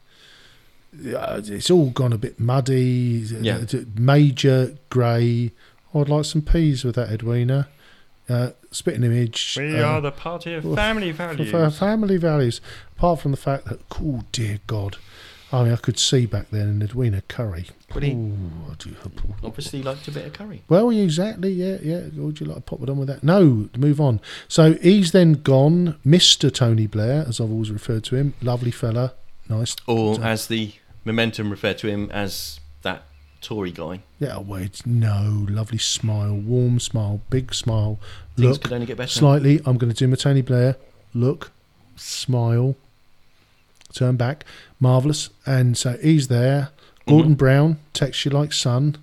Uh, 0.95 1.40
It's 1.45 1.71
all 1.71 1.90
gone 1.90 2.12
a 2.12 2.18
bit 2.18 2.38
muddy. 2.40 3.25
Yeah. 3.40 3.59
Uh, 3.73 3.78
Major 3.95 4.76
grey. 4.90 5.52
I'd 5.95 6.09
like 6.09 6.25
some 6.25 6.42
peas 6.42 6.85
with 6.85 6.97
that, 6.97 7.11
Edwina. 7.11 7.68
Uh, 8.28 8.50
spitting 8.71 9.04
image. 9.04 9.57
uh, 9.59 10.00
the 10.00 10.11
party 10.11 10.52
of 10.54 10.64
well, 10.64 10.76
family 10.76 11.12
for, 11.12 11.45
for 11.47 11.71
family 11.71 12.16
values. 12.18 12.61
Apart 12.97 13.21
from 13.21 13.30
the 13.30 13.38
fact 13.38 13.64
that, 13.66 13.80
oh 14.00 14.23
dear 14.33 14.59
God, 14.66 14.97
I 15.50 15.64
mean, 15.64 15.73
I 15.73 15.76
could 15.76 15.99
see 15.99 16.26
back 16.26 16.50
then 16.50 16.69
in 16.69 16.83
Edwina 16.83 17.23
Currie. 17.23 17.69
Would 17.95 18.02
he 18.02 18.12
Ooh, 18.12 18.37
I 18.71 18.75
do- 18.78 18.95
obviously 19.43 19.83
liked 19.83 20.07
a 20.07 20.11
bit 20.11 20.26
of 20.26 20.33
curry? 20.35 20.62
well, 20.69 20.90
exactly. 20.90 21.50
Yeah, 21.52 21.78
yeah. 21.83 22.02
Would 22.17 22.38
you 22.40 22.47
like 22.47 22.57
to 22.57 22.61
pop 22.62 22.83
it 22.83 22.90
on 22.90 22.99
with 22.99 23.09
that? 23.09 23.25
No, 23.25 23.69
move 23.76 23.99
on. 24.00 24.21
So 24.47 24.75
he's 24.75 25.12
then 25.12 25.35
gone. 25.35 25.97
Mr. 26.05 26.52
Tony 26.52 26.87
Blair, 26.87 27.25
as 27.26 27.40
I've 27.40 27.50
always 27.50 27.71
referred 27.71 28.05
to 28.05 28.17
him, 28.17 28.35
lovely 28.43 28.71
fella, 28.71 29.14
nice. 29.49 29.75
Or 29.87 30.17
So- 30.17 30.23
as 30.23 30.49
the 30.49 30.73
momentum 31.07 31.50
referred 31.50 31.78
to 31.78 31.88
him 31.88 32.11
as 32.12 32.61
that 32.83 33.05
Tory 33.40 33.71
guy. 33.71 34.00
Yeah, 34.19 34.37
oh, 34.37 34.40
wait, 34.43 34.85
no, 34.85 35.47
lovely 35.49 35.78
smile, 35.78 36.35
warm 36.35 36.78
smile, 36.81 37.23
big 37.31 37.55
smile. 37.55 37.99
Things 38.37 38.50
Look, 38.50 38.62
could 38.64 38.73
only 38.75 38.85
get 38.87 38.99
better. 38.99 39.09
slightly. 39.09 39.61
I'm 39.64 39.78
going 39.78 39.90
to 39.93 39.97
do 39.97 40.07
my 40.09 40.17
Tony 40.17 40.43
Blair. 40.43 40.76
Look, 41.14 41.52
smile, 41.97 42.76
turn 43.99 44.17
back, 44.17 44.45
marvelous. 44.81 45.31
And 45.47 45.76
so 45.76 45.97
he's 46.00 46.28
there. 46.28 46.71
Gordon 47.07 47.35
Mhm. 47.35 47.38
Brown, 47.38 47.78
texts 47.95 48.25
you 48.25 48.31
like 48.31 48.52
sun, 48.52 48.97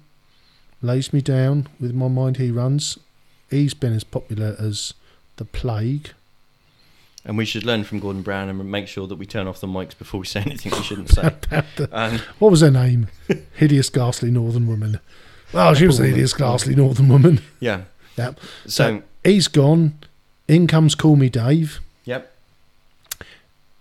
lays 0.82 1.12
me 1.12 1.22
down 1.22 1.68
with 1.80 1.94
my 1.94 2.08
mind. 2.08 2.38
He 2.38 2.52
runs. 2.52 2.98
He's 3.50 3.74
been 3.74 3.94
as 3.94 4.04
popular 4.04 4.56
as 4.60 4.94
the 5.38 5.46
plague. 5.46 6.10
And 7.28 7.38
we 7.38 7.46
should 7.46 7.64
learn 7.66 7.84
from 7.84 8.00
Gordon 8.00 8.22
Brown 8.22 8.50
and 8.50 8.72
make 8.72 8.88
sure 8.88 9.08
that 9.08 9.16
we 9.16 9.26
turn 9.26 9.48
off 9.48 9.60
the 9.60 9.66
mics 9.68 9.98
before 9.98 10.20
we 10.20 10.28
say 10.28 10.42
anything 10.42 10.72
we 10.72 10.84
shouldn't 10.84 11.10
say. 11.10 11.34
Um, 11.92 12.20
What 12.38 12.52
was 12.52 12.62
her 12.62 12.70
name? 12.70 13.08
hideous, 13.56 13.90
ghastly 13.90 14.30
northern 14.30 14.68
woman. 14.68 15.00
Oh, 15.54 15.74
she 15.74 15.88
was 15.88 15.98
the 15.98 16.06
hideous, 16.08 16.34
ghastly 16.34 16.76
northern 16.76 17.08
woman. 17.10 17.42
yeah. 17.60 17.82
Yep. 18.18 18.40
So, 18.68 19.02
He's 19.24 19.48
gone. 19.48 19.96
In 20.48 20.68
comes 20.68 20.94
Call 20.94 21.16
Me 21.16 21.28
Dave. 21.30 21.80
yep. 22.06 22.32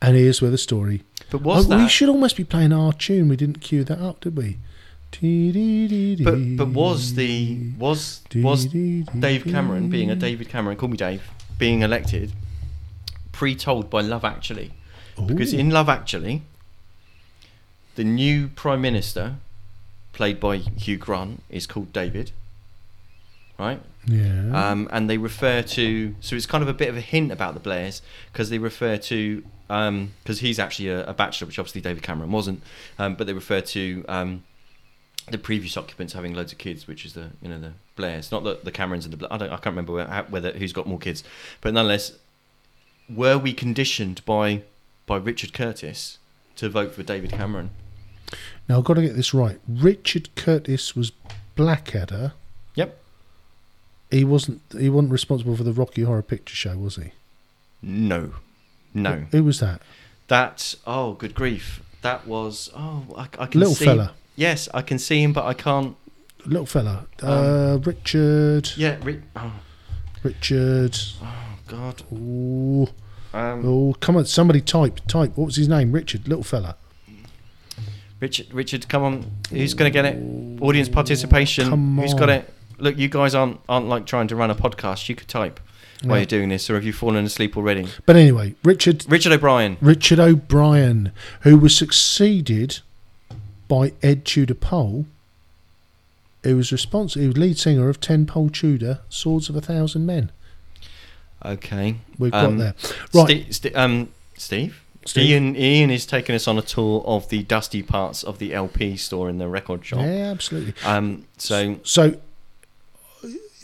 And 0.07 0.17
here's 0.17 0.43
where 0.43 0.51
the 0.51 0.59
story. 0.59 1.03
But 1.31 1.43
was 1.43 1.67
Oh, 1.67 1.69
that? 1.71 1.79
We 1.79 1.89
should 1.89 2.09
almost 2.09 2.37
be 2.37 2.45
playing 2.45 2.73
our 2.73 2.93
tune. 2.93 3.29
We 3.29 3.37
didn't 3.37 3.61
cue 3.61 3.85
that 3.85 3.99
up, 3.99 4.21
did 4.21 4.37
we? 4.37 4.59
but 6.25 6.57
but 6.57 6.69
was 6.69 7.15
the 7.15 7.71
was 7.79 8.21
was 8.35 8.67
Dave 8.67 9.45
Cameron 9.45 9.89
being 9.89 10.11
a 10.11 10.17
David 10.17 10.49
Cameron, 10.49 10.77
call 10.77 10.89
me 10.89 10.97
Dave, 10.97 11.23
being 11.57 11.83
elected, 11.83 12.33
pre-told 13.33 13.89
by 13.89 14.01
Love 14.01 14.25
Actually? 14.25 14.73
Because 15.27 15.55
Ooh. 15.55 15.59
in 15.59 15.71
Love 15.71 15.89
Actually, 15.89 16.43
the 17.95 18.03
new 18.03 18.49
Prime 18.49 18.81
Minister, 18.81 19.37
played 20.13 20.41
by 20.41 20.57
Hugh 20.57 20.97
Grant, 20.97 21.43
is 21.49 21.67
called 21.69 21.93
David. 21.93 22.33
Right? 23.57 23.81
yeah, 24.07 24.51
Um, 24.71 24.89
and 24.91 25.09
they 25.09 25.17
refer 25.17 25.63
to, 25.63 26.15
so 26.21 26.35
it's 26.35 26.45
kind 26.47 26.61
of 26.63 26.69
a 26.69 26.75
bit 26.75 26.89
of 26.89 26.97
a 26.97 27.01
hint 27.01 27.31
about 27.31 27.55
the 27.55 27.61
Blairs, 27.61 28.03
because 28.33 28.51
they 28.51 28.59
refer 28.59 28.97
to, 28.97 29.45
because 29.69 30.41
he's 30.41 30.59
actually 30.59 30.89
a, 30.89 31.07
a 31.07 31.15
bachelor, 31.15 31.47
which 31.47 31.59
obviously 31.59 31.81
David 31.81 32.03
Cameron 32.03 32.31
wasn't, 32.31 32.63
um, 32.99 33.15
but 33.15 33.27
they 33.27 33.33
refer 33.33 33.61
to 33.61 34.05
um, 34.09 34.45
the 35.31 35.39
previous 35.39 35.77
occupants 35.77 36.13
having 36.13 36.35
loads 36.35 36.53
of 36.53 36.59
kids, 36.59 36.87
which 36.87 37.05
is 37.05 37.15
the, 37.15 37.31
you 37.41 37.49
know, 37.49 37.59
the 37.59 37.73
Blairs, 37.97 38.31
not 38.31 38.45
the, 38.45 38.59
the 38.63 38.73
Camerons 38.73 39.05
and 39.05 39.13
the, 39.13 39.17
Bla- 39.17 39.29
I, 39.31 39.39
don't, 39.39 39.49
I 39.49 39.57
can't 39.57 39.67
remember 39.77 39.95
where, 39.95 40.27
whether 40.29 40.53
who's 40.53 40.73
got 40.73 40.87
more 40.87 40.99
kids, 40.99 41.25
but 41.61 41.73
nonetheless, 41.75 42.13
were 43.09 43.39
we 43.39 43.53
conditioned 43.53 44.25
by 44.25 44.63
by 45.07 45.17
Richard 45.17 45.53
Curtis 45.53 46.19
to 46.57 46.69
vote 46.69 46.95
for 46.95 47.03
David 47.03 47.31
Cameron? 47.31 47.71
now 48.69 48.79
I've 48.79 48.85
got 48.85 48.95
to 48.95 49.03
get 49.03 49.17
this 49.17 49.35
right. 49.35 49.61
Richard 49.69 50.35
Curtis 50.35 50.97
was 50.97 51.13
Blackadder. 51.57 52.33
Yep. 52.75 52.99
He 54.11 54.25
wasn't. 54.25 54.63
He 54.79 54.89
wasn't 54.89 55.13
responsible 55.13 55.57
for 55.57 55.65
the 55.65 55.73
Rocky 55.73 56.03
Horror 56.03 56.23
Picture 56.23 56.55
Show, 56.55 56.77
was 56.77 56.97
he? 56.97 57.13
No, 57.83 58.33
no. 58.95 59.25
Who 59.33 59.45
was 59.45 59.61
that? 59.61 59.83
That 60.29 60.75
oh, 60.87 61.13
good 61.15 61.35
grief! 61.35 61.83
That 62.03 62.27
was 62.27 62.71
oh, 62.75 63.05
I, 63.17 63.23
I 63.39 63.47
can 63.47 63.61
Little 63.61 63.75
see. 63.75 63.85
fella. 63.85 64.13
Yes, 64.37 64.69
I 64.73 64.83
can 64.83 64.99
see 64.99 65.23
him, 65.23 65.33
but 65.33 65.45
I 65.45 65.55
can't. 65.55 65.97
Little 66.47 66.67
fella. 66.67 67.07
Um, 67.23 67.29
uh, 67.31 67.77
Richard. 67.79 68.71
Yeah, 68.77 68.97
Ri- 69.03 69.23
oh, 69.37 69.53
Richard. 70.23 70.97
oh 71.23 71.59
God. 71.69 72.03
Ooh. 72.13 72.87
Um, 73.33 73.63
Oh, 73.67 73.95
come 74.01 74.17
on! 74.17 74.25
Somebody 74.27 74.61
type. 74.61 75.01
Type. 75.09 75.37
What 75.37 75.47
was 75.47 75.57
his 75.57 75.69
name? 75.69 75.93
Richard. 75.93 76.27
Little 76.29 76.45
fella. 76.45 76.77
Richard, 78.21 78.55
Richard, 78.55 78.89
come 78.89 79.03
on! 79.03 79.31
Who's 79.51 79.75
going 79.75 79.93
to 79.93 79.93
get 79.93 80.05
it? 80.07 80.63
Audience 80.63 80.89
participation. 80.89 81.69
Come 81.69 81.99
Who's 81.99 82.15
got 82.15 82.31
on. 82.31 82.37
it? 82.37 82.55
Look, 82.79 82.97
you 82.97 83.09
guys 83.09 83.35
aren't 83.35 83.61
aren't 83.69 83.89
like 83.89 84.07
trying 84.07 84.29
to 84.29 84.37
run 84.37 84.51
a 84.51 84.55
podcast. 84.55 85.09
You 85.09 85.15
could 85.15 85.29
type 85.29 85.61
while 86.03 86.17
Yeah. 86.17 86.21
you're 86.23 86.27
doing 86.27 86.49
this, 86.49 86.69
or 86.69 86.75
have 86.75 86.85
you 86.85 86.93
fallen 86.93 87.25
asleep 87.25 87.57
already? 87.57 87.87
But 88.07 88.17
anyway, 88.17 88.55
Richard. 88.65 89.05
Richard 89.09 89.33
O'Brien. 89.33 89.77
Richard 89.81 90.19
O'Brien, 90.19 91.13
who 91.41 91.57
was 91.59 91.75
succeeded 91.77 92.81
by 93.69 93.93
Ed 94.03 94.25
Tudor 94.25 94.55
Pole, 94.55 95.07
who 96.43 96.57
was 96.57 96.71
responsible. 96.73 97.23
He 97.23 97.29
was 97.29 97.39
lead 97.39 97.59
singer 97.59 97.89
of 97.89 98.01
Ten 98.01 98.27
Pole 98.27 98.51
Tudor, 98.51 99.01
Swords 99.09 99.49
of 99.49 99.57
a 99.57 99.61
Thousand 99.61 100.05
Men. 100.07 100.31
Okay. 101.45 101.97
We've 102.19 102.33
Um, 102.35 102.59
there. 102.59 102.75
Right. 103.13 103.47
Ste- 103.51 103.55
Ste- 103.55 103.75
um, 103.77 104.09
Steve. 104.37 104.81
Steve? 105.07 105.25
Ian 105.31 105.55
Ian 105.57 105.91
is 105.91 106.07
taking 106.07 106.35
us 106.35 106.49
on 106.49 106.57
a 106.57 106.63
tour 106.63 107.03
of 107.07 107.29
the 107.29 107.43
dusty 107.43 107.83
parts 107.83 108.23
of 108.23 108.39
the 108.39 108.55
LP 108.55 108.97
store 108.97 109.29
in 109.29 109.37
the 109.37 109.47
record 109.49 109.85
shop. 109.85 109.99
Yeah, 110.01 110.31
absolutely. 110.31 110.73
Um. 110.83 111.25
So 111.37 111.79
So, 111.83 112.17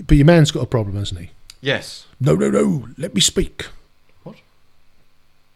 but 0.06 0.16
your 0.18 0.26
man's 0.26 0.50
got 0.50 0.60
a 0.60 0.66
problem, 0.66 0.96
hasn't 0.96 1.20
he? 1.20 1.30
Yes. 1.61 2.07
No, 2.21 2.35
no, 2.35 2.50
no. 2.50 2.88
Let 2.99 3.14
me 3.14 3.21
speak. 3.21 3.67
What? 4.23 4.37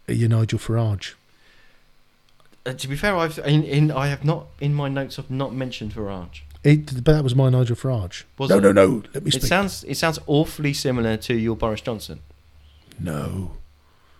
You're 0.08 0.28
Nigel 0.28 0.58
Farage. 0.58 1.14
Uh, 2.66 2.73
to 2.73 2.88
be 2.88 2.96
fair, 2.96 3.16
I've 3.16 3.38
in, 3.40 3.62
in 3.64 3.90
I 3.90 4.06
have 4.08 4.25
not 4.25 4.46
in 4.61 4.73
my 4.75 4.88
notes. 4.88 5.18
I've 5.18 5.30
not 5.30 5.52
mentioned 5.54 5.94
Farage. 5.94 6.40
It, 6.62 6.87
but 6.94 7.04
that 7.04 7.23
was 7.23 7.34
my 7.34 7.50
Nigel 7.50 7.76
Farage. 7.76 8.25
Was 8.38 8.49
no, 8.49 8.56
it? 8.56 8.62
no, 8.62 8.73
no. 8.73 9.02
Let 9.12 9.23
me 9.25 9.28
It 9.28 9.32
speak. 9.34 9.44
sounds 9.44 9.84
it 9.84 9.96
sounds 9.96 10.18
awfully 10.26 10.73
similar 10.73 11.16
to 11.18 11.34
your 11.34 11.56
Boris 11.56 11.80
Johnson. 11.80 12.20
no. 12.99 13.52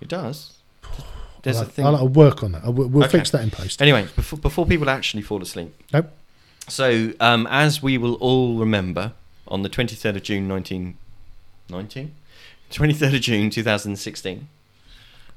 It 0.01 0.09
does. 0.09 0.59
There's 1.43 1.57
I'll, 1.57 1.63
a 1.63 1.67
thing. 1.67 1.87
I'll, 1.87 1.97
I'll 1.97 2.09
work 2.09 2.43
on 2.43 2.53
that. 2.53 2.63
I'll, 2.65 2.73
we'll 2.75 3.05
Okay. 3.05 3.19
fix 3.19 3.31
that 3.31 3.43
in 3.43 3.51
post. 3.51 3.81
Anyway, 3.81 4.07
before 4.17 4.39
before 4.39 4.67
people 4.67 4.91
actually 4.91 5.23
fall 5.23 5.41
asleep. 5.41 5.75
Nope. 5.93 6.11
So, 6.69 7.13
um, 7.21 7.47
as 7.51 7.83
we 7.83 7.97
will 7.99 8.15
all 8.15 8.57
remember, 8.59 9.13
on 9.49 9.63
the 9.63 9.69
23rd 9.71 10.17
of 10.17 10.23
June 10.23 10.49
1990, 11.69 12.13
23rd 12.71 13.15
of 13.17 13.21
June 13.21 13.51
2016, 13.51 14.49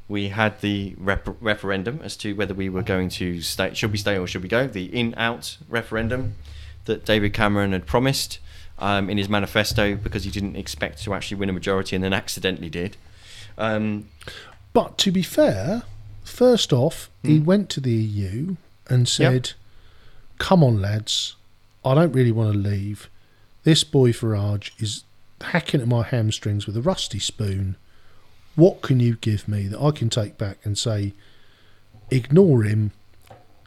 we 0.08 0.30
had 0.30 0.62
the 0.62 0.96
rep- 0.98 1.36
referendum 1.42 2.00
as 2.04 2.16
to 2.18 2.34
whether 2.34 2.54
we 2.54 2.70
were 2.70 2.82
going 2.84 3.10
to 3.10 3.42
stay, 3.42 3.74
should 3.74 3.92
we 3.92 3.98
stay 3.98 4.18
or 4.18 4.28
should 4.28 4.44
we 4.44 4.50
go? 4.50 4.68
The 4.68 4.86
in-out 4.98 5.58
referendum 5.70 6.36
that 6.86 7.06
David 7.06 7.34
Cameron 7.34 7.74
had 7.74 7.86
promised 7.86 8.40
um, 8.80 9.10
in 9.10 9.18
his 9.18 9.28
manifesto 9.28 9.96
because 9.96 10.24
he 10.24 10.32
didn't 10.32 10.56
expect 10.56 11.04
to 11.04 11.14
actually 11.14 11.38
win 11.38 11.50
a 11.50 11.54
majority 11.54 11.96
and 11.96 12.04
then 12.04 12.14
accidentally 12.14 12.70
did. 12.70 12.96
Um, 13.58 14.08
But 14.74 14.98
to 15.00 15.12
be 15.12 15.24
fair, 15.24 15.84
first 16.24 16.72
off, 16.72 17.10
he 17.24 17.40
Mm. 17.40 17.46
went 17.46 17.70
to 17.72 17.82
the 17.82 17.92
EU 17.92 18.56
and 18.88 19.10
said, 19.10 19.54
"Come 20.38 20.64
on, 20.64 20.80
lads, 20.80 21.36
I 21.84 21.96
don't 21.96 22.12
really 22.14 22.32
want 22.32 22.54
to 22.54 22.60
leave. 22.60 23.10
This 23.64 23.84
boy 23.84 24.12
Farage 24.14 24.70
is 24.78 25.04
hacking 25.42 25.82
at 25.82 25.88
my 25.88 26.04
hamstrings 26.04 26.66
with 26.66 26.78
a 26.78 26.82
rusty 26.82 27.20
spoon. 27.20 27.76
What 28.56 28.82
can 28.82 29.00
you 29.00 29.16
give 29.18 29.48
me 29.48 29.68
that 29.68 29.80
I 29.80 29.92
can 29.92 30.10
take 30.10 30.38
back 30.38 30.58
and 30.64 30.78
say, 30.78 31.14
ignore 32.10 32.64
him, 32.64 32.92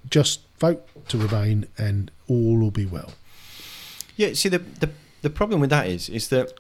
just 0.09 0.41
vote 0.59 0.87
to 1.09 1.19
remain, 1.19 1.67
and 1.79 2.11
all 2.29 2.59
will 2.59 2.71
be 2.71 2.87
well." 2.87 3.13
Yeah, 4.17 4.33
see 4.35 4.49
the 4.49 4.59
the 4.59 4.91
the 5.23 5.31
problem 5.31 5.61
with 5.61 5.71
that 5.71 5.87
is 5.87 6.09
is 6.09 6.29
that 6.29 6.53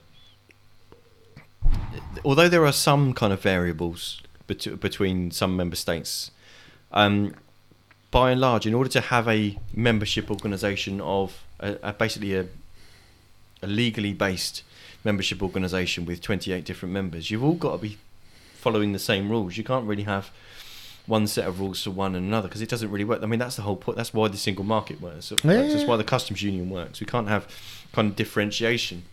although 2.25 2.49
there 2.49 2.64
are 2.64 2.73
some 2.73 3.12
kind 3.12 3.33
of 3.33 3.40
variables 3.40 4.23
bet- 4.47 4.81
between 4.81 5.31
some 5.31 5.57
member 5.57 5.76
states, 5.76 6.31
um, 6.93 7.35
by 8.11 8.31
and 8.31 8.40
large, 8.40 8.67
in 8.67 8.75
order 8.75 8.90
to 8.90 9.00
have 9.00 9.29
a 9.29 9.59
membership 9.75 10.31
organisation 10.31 11.00
of 11.00 11.45
a, 11.61 11.76
a 11.83 11.93
basically 11.93 12.35
a, 12.35 12.47
a 13.62 13.67
legally 13.67 14.12
based 14.12 14.62
membership 15.04 15.42
organisation 15.42 16.04
with 16.04 16.21
twenty 16.21 16.52
eight 16.52 16.64
different 16.64 16.92
members, 16.92 17.30
you've 17.30 17.45
all 17.45 17.54
got 17.54 17.73
to 17.73 17.78
be 17.78 17.99
following 18.54 18.92
the 18.92 18.99
same 18.99 19.30
rules. 19.30 19.57
You 19.57 19.64
can't 19.64 19.87
really 19.87 20.02
have 20.02 20.30
one 21.07 21.26
set 21.26 21.47
of 21.47 21.59
rules 21.59 21.83
for 21.83 21.90
one 21.90 22.14
and 22.14 22.26
another 22.26 22.49
because 22.49 22.61
it 22.61 22.69
doesn't 22.69 22.90
really 22.90 23.04
work. 23.04 23.23
I 23.23 23.26
mean, 23.26 23.40
that's 23.40 23.57
the 23.57 23.62
whole 23.62 23.76
point. 23.76 23.97
That's 23.97 24.14
why 24.14 24.28
the 24.28 24.37
single 24.37 24.64
market 24.64 25.00
works. 25.00 25.33
Yeah. 25.42 25.62
That's 25.62 25.85
why 25.85 25.97
the 25.97 26.04
customs 26.04 26.42
union 26.42 26.71
works. 26.71 27.00
We 27.00 27.07
can't 27.07 27.28
have 27.28 27.49
kind 27.92 28.11
of 28.11 28.16
differentiation. 28.16 29.04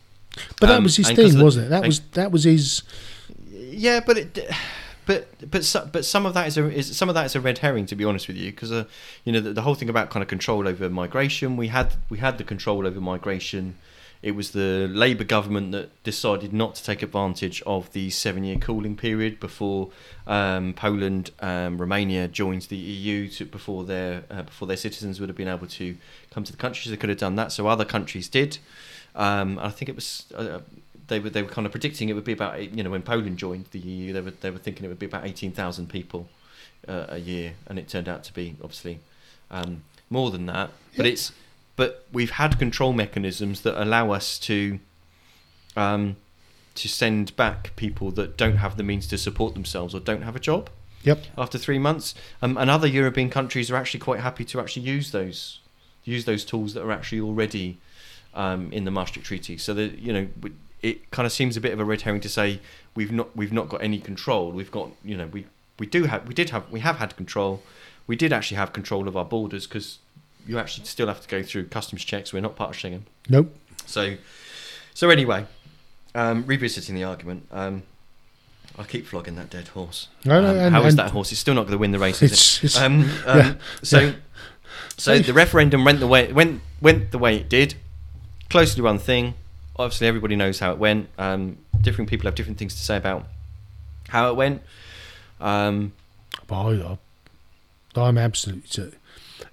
But 0.59 0.67
that 0.67 0.77
Um, 0.77 0.83
was 0.83 0.95
his 0.97 1.09
thing, 1.09 1.41
wasn't 1.41 1.67
it? 1.67 1.69
That 1.69 1.83
was 1.83 2.01
that 2.11 2.31
was 2.31 2.43
his. 2.43 2.83
Yeah, 3.51 4.01
but 4.05 4.17
it, 4.17 4.39
but 5.07 5.27
but 5.49 5.75
but 5.91 6.05
some 6.05 6.25
of 6.25 6.33
that 6.35 6.47
is 6.47 6.57
a 6.57 6.69
is 6.71 6.95
some 6.95 7.09
of 7.09 7.15
that 7.15 7.25
is 7.25 7.35
a 7.35 7.41
red 7.41 7.59
herring 7.59 7.85
to 7.87 7.95
be 7.95 8.03
honest 8.05 8.27
with 8.27 8.37
you 8.37 8.51
because 8.51 8.71
uh, 8.71 8.83
you 9.23 9.31
know 9.31 9.39
the, 9.39 9.53
the 9.53 9.61
whole 9.61 9.73
thing 9.73 9.89
about 9.89 10.09
kind 10.09 10.21
of 10.21 10.29
control 10.29 10.67
over 10.67 10.89
migration 10.89 11.57
we 11.57 11.69
had 11.69 11.93
we 12.09 12.19
had 12.19 12.37
the 12.37 12.43
control 12.43 12.85
over 12.85 13.01
migration. 13.01 13.75
It 14.21 14.31
was 14.35 14.51
the 14.51 14.87
Labour 14.91 15.23
government 15.23 15.71
that 15.73 16.03
decided 16.03 16.51
not 16.51 16.75
to 16.75 16.83
take 16.83 17.03
advantage 17.03 17.61
of 17.67 17.91
the 17.93 18.09
seven-year 18.09 18.57
cooling 18.57 18.95
period 18.95 19.39
before 19.39 19.89
um, 20.25 20.73
Poland, 20.73 21.31
um, 21.39 21.77
Romania 21.77 22.27
joined 22.27 22.63
the 22.63 22.77
EU 22.77 23.27
to, 23.29 23.45
before 23.45 23.83
their 23.83 24.23
uh, 24.31 24.43
before 24.43 24.67
their 24.67 24.77
citizens 24.77 25.19
would 25.19 25.29
have 25.29 25.37
been 25.37 25.47
able 25.47 25.67
to 25.67 25.95
come 26.31 26.43
to 26.43 26.51
the 26.51 26.57
country. 26.57 26.83
So 26.83 26.89
they 26.89 26.97
could 26.97 27.09
have 27.09 27.19
done 27.19 27.35
that. 27.35 27.51
So 27.51 27.67
other 27.67 27.85
countries 27.85 28.27
did. 28.27 28.57
Um, 29.15 29.59
I 29.59 29.69
think 29.69 29.89
it 29.89 29.95
was 29.95 30.25
uh, 30.35 30.59
they 31.07 31.19
were 31.19 31.29
they 31.29 31.41
were 31.41 31.49
kind 31.49 31.65
of 31.65 31.71
predicting 31.71 32.09
it 32.09 32.13
would 32.13 32.23
be 32.23 32.33
about 32.33 32.75
you 32.75 32.83
know 32.83 32.89
when 32.89 33.01
Poland 33.01 33.37
joined 33.37 33.65
the 33.71 33.79
EU 33.79 34.13
they 34.13 34.21
were 34.21 34.31
they 34.31 34.51
were 34.51 34.57
thinking 34.57 34.85
it 34.85 34.89
would 34.89 34.99
be 34.99 35.05
about 35.05 35.25
eighteen 35.25 35.51
thousand 35.51 35.89
people 35.89 36.27
uh, 36.87 37.05
a 37.09 37.17
year 37.17 37.53
and 37.67 37.79
it 37.79 37.87
turned 37.87 38.07
out 38.07 38.23
to 38.25 38.33
be 38.33 38.55
obviously 38.61 38.99
um, 39.51 39.83
more 40.09 40.31
than 40.31 40.45
that. 40.47 40.71
But 40.95 41.05
it's 41.05 41.31
but 41.77 42.05
we've 42.11 42.31
had 42.31 42.59
control 42.59 42.91
mechanisms 42.91 43.61
that 43.61 43.81
allow 43.81 44.11
us 44.11 44.37
to 44.39 44.79
um, 45.77 46.17
to 46.75 46.87
send 46.89 47.35
back 47.35 47.75
people 47.75 48.11
that 48.11 48.35
don't 48.35 48.57
have 48.57 48.75
the 48.75 48.83
means 48.83 49.07
to 49.07 49.17
support 49.17 49.53
themselves 49.53 49.95
or 49.95 49.99
don't 49.99 50.23
have 50.23 50.35
a 50.35 50.39
job 50.39 50.69
Yep. 51.03 51.23
after 51.37 51.57
three 51.57 51.79
months. 51.79 52.13
Um, 52.41 52.57
and 52.57 52.69
other 52.69 52.87
European 52.87 53.29
countries 53.29 53.71
are 53.71 53.75
actually 53.77 54.01
quite 54.01 54.19
happy 54.19 54.43
to 54.45 54.59
actually 54.59 54.83
use 54.83 55.11
those 55.11 55.59
use 56.03 56.25
those 56.25 56.43
tools 56.45 56.73
that 56.73 56.83
are 56.83 56.91
actually 56.91 57.21
already 57.21 57.77
um, 58.33 58.71
in 58.71 58.85
the 58.85 58.91
Maastricht 58.91 59.27
Treaty. 59.27 59.57
So 59.57 59.73
that 59.73 59.99
you 59.99 60.13
know, 60.13 60.27
it 60.81 61.09
kind 61.11 61.25
of 61.25 61.31
seems 61.31 61.57
a 61.57 61.61
bit 61.61 61.73
of 61.73 61.79
a 61.79 61.85
red 61.85 62.01
herring 62.01 62.21
to 62.21 62.29
say 62.29 62.59
we've 62.95 63.11
not 63.11 63.35
we've 63.35 63.53
not 63.53 63.69
got 63.69 63.81
any 63.81 63.99
control. 63.99 64.51
We've 64.51 64.71
got 64.71 64.89
you 65.03 65.15
know 65.15 65.27
we 65.27 65.45
we 65.79 65.85
do 65.85 66.05
have 66.05 66.27
we 66.27 66.33
did 66.33 66.49
have 66.49 66.69
we 66.71 66.79
have 66.81 66.97
had 66.97 67.15
control. 67.15 67.61
We 68.07 68.15
did 68.15 68.31
actually 68.33 68.57
have 68.57 68.73
control 68.73 69.07
of 69.07 69.15
our 69.17 69.25
borders 69.25 69.67
because 69.67 69.99
you 70.47 70.57
actually 70.59 70.85
still 70.85 71.07
have 71.07 71.21
to 71.21 71.27
go 71.27 71.43
through 71.43 71.65
customs 71.67 72.03
checks. 72.03 72.33
We're 72.33 72.39
not 72.41 72.55
part 72.55 72.71
of 72.71 72.75
Schengen. 72.77 73.01
Nope. 73.29 73.53
So, 73.85 74.15
so 74.93 75.09
anyway, 75.09 75.45
um, 76.15 76.45
revisiting 76.45 76.95
the 76.95 77.03
argument, 77.03 77.47
um, 77.51 77.83
I 78.77 78.83
keep 78.83 79.05
flogging 79.07 79.35
that 79.35 79.49
dead 79.49 79.69
horse. 79.69 80.07
No, 80.25 80.41
no, 80.41 80.49
Um, 80.51 80.57
and- 80.57 80.75
how 80.75 80.83
is 80.85 80.95
that 80.95 81.11
horse? 81.11 81.31
It's 81.31 81.41
still 81.41 81.53
not 81.55 81.63
going 81.63 81.73
to 81.73 81.77
win 81.77 81.91
the 81.91 81.99
race, 81.99 82.21
is 82.21 82.31
It's, 82.63 82.75
it? 82.75 82.81
Um, 82.81 83.01
um, 83.25 83.37
yeah, 83.37 83.53
so, 83.83 83.99
yeah. 83.99 84.11
so 84.97 85.19
the 85.19 85.33
referendum 85.33 85.83
went 85.83 85.99
the 85.99 86.07
way 86.07 86.31
went 86.31 86.61
went 86.81 87.11
the 87.11 87.17
way 87.17 87.37
it 87.37 87.49
did. 87.49 87.75
Closely 88.49 88.81
run 88.81 88.99
thing. 88.99 89.33
Obviously, 89.77 90.07
everybody 90.07 90.35
knows 90.35 90.59
how 90.59 90.71
it 90.71 90.77
went. 90.77 91.09
Um, 91.17 91.57
different 91.81 92.09
people 92.09 92.27
have 92.27 92.35
different 92.35 92.57
things 92.57 92.73
to 92.75 92.81
say 92.81 92.97
about 92.97 93.25
how 94.09 94.29
it 94.29 94.35
went. 94.35 94.61
Um, 95.39 95.93
I, 96.49 96.55
I, 96.55 96.97
I'm 98.01 98.17
absolutely. 98.17 98.93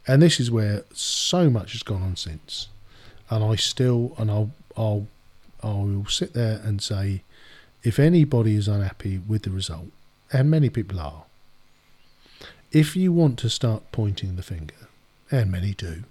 And 0.06 0.20
this 0.20 0.38
is 0.38 0.50
where 0.50 0.84
so 0.92 1.48
much 1.48 1.72
has 1.72 1.82
gone 1.82 2.02
on 2.02 2.16
since, 2.16 2.68
and 3.30 3.42
I 3.42 3.56
still 3.56 4.14
and 4.18 4.30
I'll 4.30 4.50
I'll 4.76 5.06
I 5.62 5.68
will 5.68 6.06
sit 6.06 6.34
there 6.34 6.60
and 6.62 6.82
say, 6.82 7.22
if 7.82 7.98
anybody 7.98 8.54
is 8.54 8.68
unhappy 8.68 9.18
with 9.18 9.42
the 9.42 9.50
result, 9.50 9.86
and 10.32 10.50
many 10.50 10.68
people 10.68 11.00
are, 11.00 11.24
if 12.70 12.94
you 12.96 13.12
want 13.12 13.38
to 13.38 13.48
start 13.48 13.90
pointing 13.92 14.36
the 14.36 14.42
finger, 14.42 14.88
and 15.30 15.50
many 15.50 15.72
do, 15.72 16.04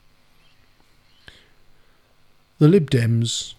the 2.58 2.68
Lib 2.68 2.90
Dems 2.90 3.54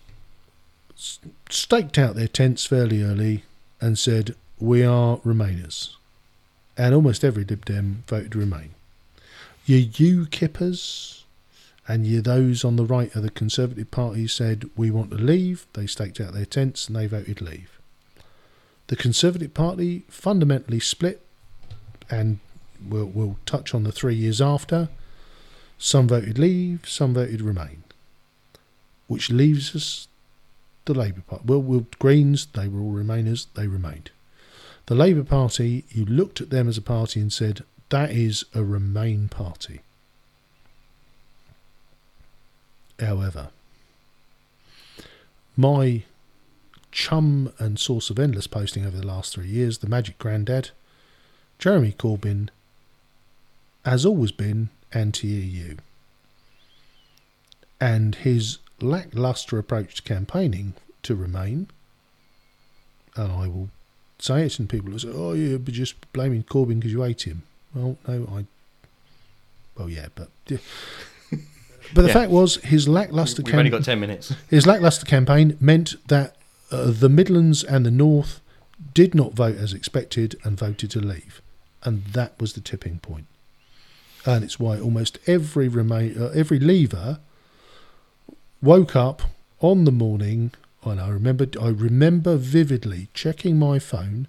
staked 1.48 1.98
out 1.98 2.16
their 2.16 2.28
tents 2.28 2.64
fairly 2.64 3.02
early 3.02 3.44
and 3.80 3.98
said, 3.98 4.34
"We 4.58 4.82
are 4.82 5.18
Remainers." 5.18 5.96
and 6.76 6.94
almost 6.94 7.24
every 7.24 7.44
Lib 7.44 7.64
Dem 7.64 8.04
voted 8.06 8.34
remain. 8.34 8.73
Your 9.66 9.80
UKIPers 9.80 11.22
and 11.88 12.06
your 12.06 12.20
those 12.20 12.64
on 12.64 12.76
the 12.76 12.84
right 12.84 13.14
of 13.14 13.22
the 13.22 13.30
Conservative 13.30 13.90
Party 13.90 14.26
said 14.26 14.68
we 14.76 14.90
want 14.90 15.10
to 15.10 15.16
leave. 15.16 15.66
They 15.72 15.86
staked 15.86 16.20
out 16.20 16.34
their 16.34 16.44
tents 16.44 16.86
and 16.86 16.96
they 16.96 17.06
voted 17.06 17.40
leave. 17.40 17.78
The 18.88 18.96
Conservative 18.96 19.54
Party 19.54 20.04
fundamentally 20.08 20.80
split, 20.80 21.24
and 22.10 22.40
we'll, 22.86 23.06
we'll 23.06 23.38
touch 23.46 23.74
on 23.74 23.84
the 23.84 23.92
three 23.92 24.14
years 24.14 24.42
after. 24.42 24.90
Some 25.78 26.08
voted 26.08 26.38
leave, 26.38 26.86
some 26.86 27.14
voted 27.14 27.40
remain, 27.40 27.84
which 29.06 29.30
leaves 29.30 29.74
us 29.74 30.08
the 30.84 30.92
Labour 30.92 31.22
Party. 31.22 31.44
Well, 31.46 31.62
well, 31.62 31.86
Greens, 31.98 32.46
they 32.46 32.68
were 32.68 32.80
all 32.80 32.92
Remainers, 32.92 33.46
they 33.54 33.66
remained. 33.66 34.10
The 34.86 34.94
Labour 34.94 35.24
Party, 35.24 35.84
you 35.88 36.04
looked 36.04 36.42
at 36.42 36.50
them 36.50 36.68
as 36.68 36.76
a 36.76 36.82
party 36.82 37.20
and 37.20 37.32
said, 37.32 37.64
that 37.90 38.10
is 38.10 38.44
a 38.54 38.64
Remain 38.64 39.28
party. 39.28 39.80
However, 42.98 43.50
my 45.56 46.04
chum 46.90 47.52
and 47.58 47.78
source 47.78 48.08
of 48.10 48.18
endless 48.18 48.46
posting 48.46 48.86
over 48.86 48.96
the 48.96 49.06
last 49.06 49.34
three 49.34 49.48
years, 49.48 49.78
the 49.78 49.88
Magic 49.88 50.18
Grandad, 50.18 50.70
Jeremy 51.58 51.92
Corbyn, 51.92 52.48
has 53.84 54.06
always 54.06 54.32
been 54.32 54.70
anti 54.92 55.26
EU. 55.28 55.76
And 57.80 58.14
his 58.14 58.58
lacklustre 58.80 59.58
approach 59.58 59.96
to 59.96 60.02
campaigning 60.02 60.74
to 61.02 61.14
Remain, 61.14 61.68
and 63.16 63.32
I 63.32 63.48
will 63.48 63.70
say 64.18 64.46
it, 64.46 64.58
and 64.58 64.68
people 64.68 64.90
will 64.92 64.98
say, 64.98 65.08
"Oh, 65.08 65.58
but 65.58 65.74
just 65.74 65.94
blaming 66.12 66.44
Corbyn 66.44 66.76
because 66.76 66.92
you 66.92 67.02
hate 67.02 67.22
him." 67.22 67.42
Well, 67.74 67.96
no, 68.06 68.28
I. 68.36 68.44
Well, 69.76 69.88
yeah, 69.90 70.06
but 70.14 70.28
but 70.48 70.60
the 72.02 72.06
Yeah. 72.06 72.12
fact 72.12 72.30
was 72.30 72.56
his 72.56 72.86
lackluster 72.88 73.42
we've 73.42 73.54
only 73.54 73.70
campaign. 73.70 73.80
got 73.80 73.84
ten 73.84 74.00
minutes. 74.00 74.32
His 74.50 74.66
lackluster 74.66 75.04
campaign 75.06 75.56
meant 75.60 75.94
that 76.08 76.36
uh, 76.70 76.90
the 76.90 77.08
Midlands 77.08 77.64
and 77.64 77.84
the 77.84 77.90
North 77.90 78.40
did 78.94 79.14
not 79.14 79.32
vote 79.34 79.56
as 79.56 79.72
expected 79.72 80.36
and 80.44 80.56
voted 80.58 80.90
to 80.92 81.00
leave, 81.00 81.42
and 81.82 82.04
that 82.06 82.38
was 82.40 82.52
the 82.52 82.60
tipping 82.60 82.98
point. 83.00 83.26
And 84.24 84.44
it's 84.44 84.58
why 84.60 84.78
almost 84.80 85.18
every 85.26 85.68
remain 85.68 86.16
uh, 86.20 86.26
every 86.34 86.58
leaver 86.60 87.18
woke 88.62 88.94
up 88.96 89.22
on 89.60 89.84
the 89.84 89.92
morning. 89.92 90.52
And 90.84 91.00
I 91.00 91.08
remember 91.08 91.46
I 91.60 91.68
remember 91.68 92.36
vividly 92.36 93.08
checking 93.14 93.58
my 93.58 93.78
phone 93.78 94.28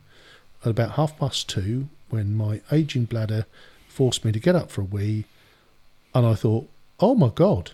at 0.64 0.72
about 0.72 0.92
half 0.92 1.18
past 1.20 1.48
two 1.50 1.90
when 2.10 2.36
my 2.36 2.62
aging 2.72 3.06
bladder 3.06 3.46
forced 3.88 4.24
me 4.26 4.32
to 4.32 4.40
get 4.40 4.56
up 4.56 4.70
for 4.72 4.82
a 4.82 4.86
wee, 4.86 5.26
and 6.14 6.26
I 6.26 6.34
thought, 6.36 6.70
"Oh 7.00 7.16
my 7.16 7.30
god." 7.30 7.72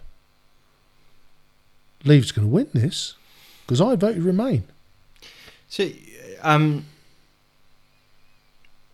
Leave's 2.04 2.32
going 2.32 2.48
to 2.48 2.54
win 2.54 2.68
this 2.74 3.16
because 3.66 3.80
I 3.80 3.96
voted 3.96 4.24
Remain. 4.24 4.64
So, 5.70 5.90
um, 6.42 6.86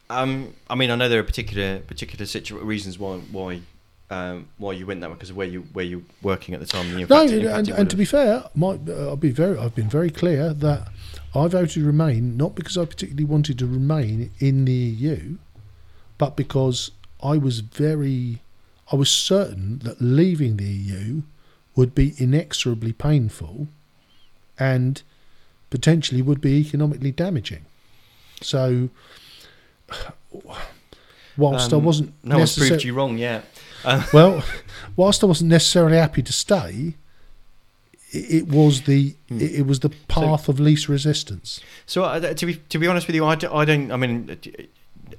Um, 0.10 0.54
I 0.70 0.76
mean, 0.76 0.90
I 0.90 0.96
know 0.96 1.10
there 1.10 1.20
are 1.20 1.24
particular 1.24 1.80
particular 1.80 2.26
situ- 2.26 2.58
reasons 2.60 2.98
why 2.98 3.18
why 3.18 3.62
um, 4.10 4.48
why 4.58 4.72
you 4.72 4.86
went 4.86 5.02
that 5.02 5.10
way 5.10 5.16
because 5.16 5.30
of 5.32 5.36
where 5.38 5.48
you 5.48 5.62
where 5.74 5.86
you 5.86 5.98
were 6.00 6.04
working 6.32 6.54
at 6.54 6.60
the 6.60 6.66
time. 6.66 6.86
and 6.98 7.10
No, 7.10 7.22
it- 7.24 7.46
and, 7.46 7.68
and 7.70 7.90
to 7.90 7.96
be 7.98 8.06
fair, 8.06 8.46
my, 8.56 8.80
uh, 8.88 9.10
I'll 9.10 9.16
be 9.18 9.32
very. 9.32 9.58
I've 9.58 9.76
been 9.76 9.90
very 9.90 10.10
clear 10.10 10.54
that 10.54 10.88
I 11.36 11.48
voted 11.48 11.84
Remain 11.84 12.38
not 12.38 12.56
because 12.56 12.78
I 12.78 12.86
particularly 12.86 13.26
wanted 13.26 13.60
to 13.60 13.66
remain 13.68 14.32
in 14.40 14.66
the 14.66 14.72
EU, 14.74 15.38
but 16.18 16.36
because 16.38 16.92
I 17.22 17.38
was 17.38 17.60
very, 17.60 18.42
I 18.92 18.96
was 18.96 19.12
certain 19.12 19.80
that 19.80 20.02
leaving 20.02 20.58
the 20.58 20.66
EU 20.66 21.24
would 21.76 21.94
be 21.94 22.14
inexorably 22.18 22.94
painful, 22.94 23.68
and 24.58 25.02
potentially 25.70 26.22
would 26.22 26.40
be 26.42 26.56
economically 26.62 27.12
damaging. 27.12 27.66
So, 28.42 28.90
whilst 31.38 31.72
I 31.74 31.78
Um, 31.78 31.84
wasn't 31.86 32.14
no 32.24 32.38
one's 32.40 32.56
necessar- 32.58 32.68
proved 32.70 32.84
you 32.84 32.94
wrong 32.94 33.18
yet. 33.18 33.46
Uh, 33.86 34.04
well, 34.14 34.44
whilst 34.96 35.24
I 35.24 35.28
wasn't 35.28 35.50
necessarily 35.52 35.98
happy 35.98 36.22
to 36.24 36.34
stay, 36.34 36.96
it, 38.12 38.32
it 38.32 38.48
was 38.48 38.82
the 38.84 39.16
Hmm. 39.30 39.40
it, 39.42 39.52
it 39.60 39.66
was 39.68 39.80
the 39.82 39.90
path 40.08 40.50
of 40.50 40.60
least 40.60 40.88
resistance. 40.90 41.60
So 41.86 42.04
uh, 42.04 42.34
to 42.34 42.46
be 42.46 42.56
to 42.56 42.80
be 42.80 42.88
honest 42.88 43.08
with 43.08 43.16
you, 43.16 43.26
I, 43.26 43.36
d- 43.36 43.48
I 43.48 43.66
don't. 43.66 43.92
I 43.92 43.98
mean, 43.98 44.38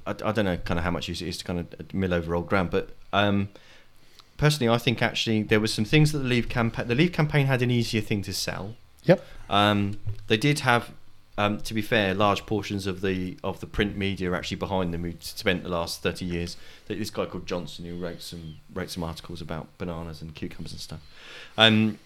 I, 0.05 0.11
I 0.11 0.31
don't 0.31 0.45
know 0.45 0.57
kind 0.57 0.77
of 0.77 0.83
how 0.83 0.91
much 0.91 1.07
use 1.07 1.21
it 1.21 1.27
is 1.27 1.37
to 1.37 1.43
kind 1.45 1.59
of 1.59 1.93
mill 1.93 2.13
over 2.13 2.35
old 2.35 2.47
ground, 2.47 2.69
but 2.71 2.89
um, 3.13 3.49
personally, 4.37 4.73
I 4.73 4.77
think 4.77 5.01
actually 5.01 5.43
there 5.43 5.59
was 5.59 5.73
some 5.73 5.85
things 5.85 6.11
that 6.11 6.19
the 6.19 6.25
Leave 6.27 6.49
campaign 6.49 6.87
the 6.87 6.95
Leave 6.95 7.11
campaign 7.11 7.45
had 7.47 7.61
an 7.61 7.71
easier 7.71 8.01
thing 8.01 8.21
to 8.23 8.33
sell. 8.33 8.75
Yep. 9.05 9.23
Um, 9.49 9.97
they 10.27 10.37
did 10.37 10.59
have, 10.59 10.91
um, 11.39 11.59
to 11.61 11.73
be 11.73 11.81
fair, 11.81 12.13
large 12.13 12.45
portions 12.45 12.85
of 12.85 12.99
the 13.01 13.37
of 13.43 13.59
the 13.61 13.65
print 13.65 13.95
media 13.95 14.29
are 14.31 14.35
actually 14.35 14.57
behind 14.57 14.93
them 14.93 15.03
who 15.03 15.13
spent 15.21 15.63
the 15.63 15.69
last 15.69 16.01
thirty 16.01 16.25
years. 16.25 16.57
This 16.87 17.09
guy 17.09 17.25
called 17.25 17.45
Johnson 17.47 17.85
who 17.85 17.95
wrote 17.97 18.21
some 18.21 18.57
wrote 18.73 18.89
some 18.89 19.03
articles 19.03 19.41
about 19.41 19.65
bananas 19.77 20.21
and 20.21 20.35
cucumbers 20.35 20.73
and 20.73 20.81
stuff. 20.81 20.99
Um, 21.57 21.97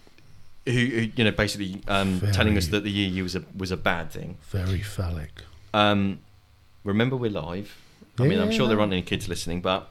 who, 0.66 0.72
who 0.72 1.08
you 1.16 1.24
know 1.24 1.32
basically 1.32 1.82
um, 1.88 2.20
telling 2.32 2.56
us 2.56 2.68
that 2.68 2.84
the 2.84 2.90
EU 2.90 3.22
was 3.24 3.34
a 3.34 3.42
was 3.56 3.70
a 3.70 3.76
bad 3.76 4.10
thing. 4.10 4.36
Very 4.50 4.80
phallic. 4.82 5.42
Um, 5.74 6.20
remember, 6.84 7.16
we're 7.16 7.30
live. 7.30 7.76
I 8.18 8.28
mean, 8.28 8.38
I'm 8.38 8.52
sure 8.52 8.68
there 8.68 8.78
aren't 8.80 8.92
any 8.92 9.02
kids 9.02 9.28
listening, 9.28 9.60
but 9.60 9.90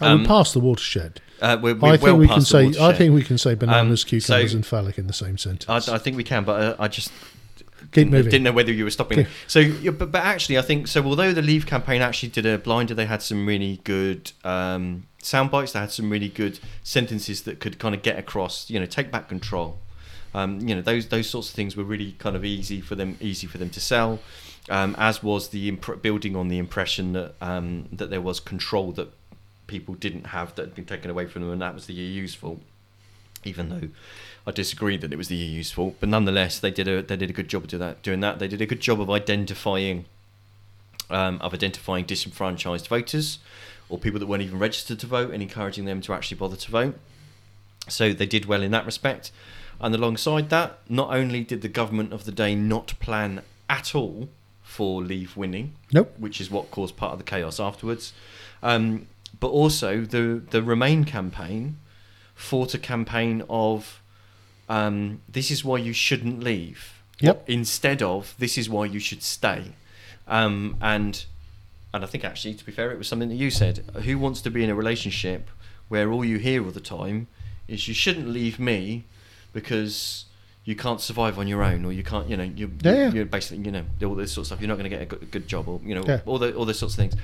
Oh, 0.00 0.06
Um, 0.06 0.20
we're 0.22 0.26
past 0.26 0.54
the 0.54 0.60
watershed. 0.60 1.20
uh, 1.42 1.58
we're, 1.60 1.74
we're 1.74 1.88
I 1.88 1.96
think 1.98 2.02
well 2.02 2.16
we 2.16 2.26
can 2.26 2.40
say. 2.40 2.72
I 2.80 2.94
think 2.94 3.12
we 3.14 3.22
can 3.22 3.36
say 3.36 3.54
bananas, 3.54 4.02
Um, 4.04 4.08
cucumbers, 4.08 4.50
so- 4.52 4.56
and 4.56 4.64
phallic 4.66 4.96
in 4.96 5.06
the 5.06 5.12
same 5.12 5.36
sentence. 5.36 5.86
I, 5.86 5.96
I 5.96 5.98
think 5.98 6.16
we 6.16 6.24
can, 6.24 6.44
but 6.44 6.62
uh, 6.62 6.76
I 6.78 6.88
just 6.88 7.12
Keep 7.82 7.92
didn't, 7.92 8.10
moving. 8.10 8.30
didn't 8.30 8.44
know 8.44 8.52
whether 8.52 8.72
you 8.72 8.84
were 8.84 8.90
stopping. 8.90 9.20
Okay. 9.20 9.28
So, 9.46 9.92
but, 9.92 10.12
but 10.12 10.22
actually, 10.22 10.58
I 10.58 10.62
think 10.62 10.88
so. 10.88 11.02
Although 11.04 11.32
the 11.32 11.42
Leave 11.42 11.66
campaign 11.66 12.02
actually 12.02 12.30
did 12.30 12.46
a 12.46 12.58
blinder, 12.58 12.94
they 12.94 13.06
had 13.06 13.22
some 13.22 13.46
really 13.46 13.80
good 13.84 14.32
um, 14.44 15.06
sound 15.22 15.50
bites. 15.50 15.72
They 15.72 15.80
had 15.80 15.90
some 15.90 16.10
really 16.10 16.28
good 16.28 16.58
sentences 16.82 17.42
that 17.42 17.60
could 17.60 17.78
kind 17.78 17.94
of 17.94 18.02
get 18.02 18.18
across. 18.18 18.70
You 18.70 18.80
know, 18.80 18.86
take 18.86 19.10
back 19.10 19.28
control. 19.28 19.78
Um, 20.34 20.60
you 20.66 20.74
know, 20.74 20.80
those 20.80 21.08
those 21.08 21.28
sorts 21.28 21.50
of 21.50 21.54
things 21.54 21.76
were 21.76 21.84
really 21.84 22.12
kind 22.12 22.36
of 22.36 22.44
easy 22.44 22.80
for 22.80 22.94
them, 22.94 23.16
easy 23.20 23.46
for 23.46 23.58
them 23.58 23.70
to 23.70 23.80
sell. 23.80 24.20
Um, 24.70 24.94
as 24.96 25.22
was 25.22 25.48
the 25.48 25.68
imp- 25.68 26.02
building 26.02 26.36
on 26.36 26.48
the 26.48 26.58
impression 26.58 27.12
that 27.14 27.34
um, 27.40 27.88
that 27.92 28.10
there 28.10 28.20
was 28.20 28.40
control 28.40 28.92
that 28.92 29.12
people 29.66 29.94
didn't 29.94 30.26
have 30.26 30.54
that 30.54 30.66
had 30.66 30.74
been 30.74 30.84
taken 30.84 31.10
away 31.10 31.26
from 31.26 31.42
them, 31.42 31.52
and 31.52 31.62
that 31.62 31.74
was 31.74 31.86
the 31.86 31.94
EU's 31.94 32.34
fault. 32.34 32.60
Even 33.44 33.68
though 33.68 33.88
I 34.46 34.50
disagree 34.52 34.96
that 34.96 35.12
it 35.12 35.16
was 35.16 35.28
the 35.28 35.36
EU's 35.36 35.70
fault, 35.72 35.96
but 36.00 36.08
nonetheless, 36.08 36.58
they 36.58 36.70
did 36.70 36.88
a 36.88 37.02
they 37.02 37.16
did 37.16 37.30
a 37.30 37.32
good 37.32 37.48
job 37.48 37.64
of 37.64 37.68
do 37.68 37.78
that, 37.78 38.02
doing 38.02 38.20
that. 38.20 38.38
They 38.38 38.48
did 38.48 38.60
a 38.60 38.66
good 38.66 38.80
job 38.80 39.00
of 39.00 39.10
identifying 39.10 40.04
um, 41.10 41.38
of 41.40 41.52
identifying 41.52 42.04
disenfranchised 42.04 42.86
voters 42.86 43.38
or 43.88 43.98
people 43.98 44.18
that 44.18 44.26
weren't 44.26 44.42
even 44.42 44.58
registered 44.58 44.98
to 45.00 45.06
vote 45.06 45.30
and 45.32 45.42
encouraging 45.42 45.84
them 45.84 46.00
to 46.00 46.12
actually 46.14 46.38
bother 46.38 46.56
to 46.56 46.70
vote. 46.70 46.98
So 47.88 48.12
they 48.12 48.26
did 48.26 48.46
well 48.46 48.62
in 48.62 48.70
that 48.70 48.86
respect. 48.86 49.30
And 49.80 49.94
alongside 49.94 50.48
that, 50.50 50.78
not 50.88 51.12
only 51.12 51.42
did 51.42 51.60
the 51.60 51.68
government 51.68 52.12
of 52.12 52.24
the 52.24 52.32
day 52.32 52.54
not 52.54 52.94
plan 53.00 53.42
at 53.68 53.94
all 53.94 54.28
for 54.62 55.02
Leave 55.02 55.36
winning, 55.36 55.74
Nope. 55.92 56.14
which 56.18 56.40
is 56.40 56.50
what 56.50 56.70
caused 56.70 56.96
part 56.96 57.12
of 57.12 57.18
the 57.18 57.24
chaos 57.24 57.58
afterwards, 57.58 58.12
um, 58.62 59.06
but 59.38 59.48
also 59.48 60.02
the 60.02 60.42
the 60.50 60.62
Remain 60.62 61.04
campaign 61.04 61.76
fought 62.42 62.74
a 62.74 62.78
campaign 62.78 63.42
of 63.48 64.02
um, 64.68 65.20
this 65.28 65.50
is 65.50 65.64
why 65.64 65.76
you 65.78 65.92
shouldn't 65.92 66.42
leave. 66.42 67.02
Yep. 67.20 67.44
Instead 67.48 68.02
of 68.02 68.34
this 68.38 68.58
is 68.58 68.68
why 68.68 68.84
you 68.86 68.98
should 68.98 69.22
stay, 69.22 69.62
um, 70.26 70.76
and 70.80 71.24
and 71.94 72.04
I 72.04 72.06
think 72.06 72.24
actually 72.24 72.54
to 72.54 72.64
be 72.64 72.72
fair, 72.72 72.90
it 72.90 72.98
was 72.98 73.06
something 73.08 73.28
that 73.28 73.36
you 73.36 73.50
said. 73.50 73.78
Who 74.04 74.18
wants 74.18 74.40
to 74.42 74.50
be 74.50 74.64
in 74.64 74.70
a 74.70 74.74
relationship 74.74 75.48
where 75.88 76.10
all 76.10 76.24
you 76.24 76.38
hear 76.38 76.64
all 76.64 76.70
the 76.72 76.80
time 76.80 77.28
is 77.68 77.86
you 77.86 77.94
shouldn't 77.94 78.28
leave 78.28 78.58
me 78.58 79.04
because 79.52 80.24
you 80.64 80.74
can't 80.74 81.00
survive 81.00 81.38
on 81.38 81.46
your 81.48 81.62
own 81.62 81.84
or 81.84 81.92
you 81.92 82.02
can't 82.02 82.28
you 82.28 82.36
know 82.36 82.44
you 82.44 82.70
Yeah, 82.82 82.92
yeah. 82.94 83.10
you're 83.12 83.24
basically 83.24 83.64
you 83.64 83.70
know 83.72 83.84
all 84.08 84.14
this 84.14 84.32
sort 84.32 84.42
of 84.42 84.46
stuff 84.46 84.60
you're 84.60 84.68
not 84.68 84.78
going 84.78 84.90
to 84.90 84.96
get 84.96 85.02
a 85.02 85.06
good, 85.06 85.30
good 85.30 85.48
job 85.48 85.68
or 85.68 85.80
you 85.84 85.94
know 85.94 86.04
Yeah. 86.06 86.20
all 86.24 86.38
the 86.38 86.54
all 86.54 86.64
those 86.64 86.78
sorts 86.78 86.94
of 86.94 86.98
things 86.98 87.14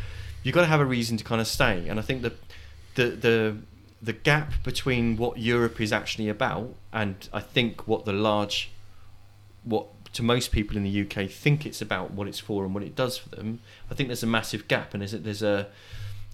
you've 0.43 0.55
got 0.55 0.63
to 0.63 0.67
have 0.67 0.81
a 0.81 0.85
reason 0.85 1.17
to 1.17 1.25
kind 1.25 1.41
of 1.41 1.47
stay 1.47 1.89
and 1.89 1.99
I 1.99 2.03
think 2.03 2.23
the 2.23 2.33
the 2.97 3.05
the 3.27 3.57
the 4.01 4.13
gap 4.13 4.53
between 4.63 5.17
what 5.17 5.39
Europe 5.39 5.81
is 5.81 5.93
actually 5.93 6.29
about 6.29 6.75
and 6.93 7.29
I 7.33 7.41
think 7.41 7.87
what 7.89 8.05
the 8.05 8.13
large 8.13 8.71
what 9.65 9.87
to 10.15 10.23
most 10.23 10.53
people 10.53 10.77
in 10.77 10.85
the 10.85 11.03
UK 11.03 11.29
think 11.29 11.67
it's 11.67 11.83
about 11.83 12.13
what 12.13 12.29
it's 12.29 12.39
for 12.39 12.65
and 12.65 12.73
what 12.73 12.83
it 12.83 12.95
does 12.95 13.19
for 13.19 13.29
them 13.31 13.61
I 13.91 13.95
think 13.95 14.09
there's 14.09 14.23
a 14.23 14.27
massive 14.29 14.69
gap 14.69 14.95
and 14.95 15.01
there's 15.01 15.15
a, 15.15 15.19
there's 15.19 15.43
a 15.43 15.67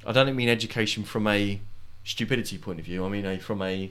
I 0.07 0.12
don't 0.12 0.35
mean 0.37 0.48
education 0.48 1.05
from 1.05 1.27
a 1.27 1.61
stupidity 2.05 2.59
point 2.59 2.79
of 2.79 2.85
view 2.85 3.05
I 3.05 3.09
mean 3.09 3.24
a 3.24 3.38
from 3.38 3.62
a 3.62 3.90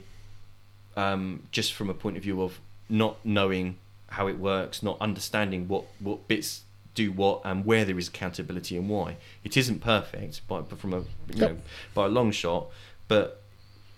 um, 0.96 1.42
just 1.50 1.72
from 1.72 1.90
a 1.90 1.94
point 1.94 2.16
of 2.16 2.22
view 2.22 2.40
of 2.42 2.60
not 2.88 3.16
knowing 3.24 3.76
how 4.10 4.28
it 4.28 4.38
works, 4.38 4.82
not 4.82 4.96
understanding 5.00 5.66
what, 5.68 5.84
what 5.98 6.28
bits 6.28 6.62
do 6.94 7.10
what 7.10 7.40
and 7.44 7.64
where 7.64 7.84
there 7.84 7.98
is 7.98 8.06
accountability 8.08 8.76
and 8.76 8.88
why. 8.88 9.16
It 9.42 9.56
isn't 9.56 9.80
perfect, 9.80 10.46
by, 10.46 10.60
but 10.60 10.78
from 10.78 10.92
a 10.94 10.98
you 10.98 11.06
Yep. 11.34 11.50
know 11.50 11.56
by 11.94 12.04
a 12.04 12.08
long 12.08 12.30
shot, 12.30 12.68
but 13.08 13.42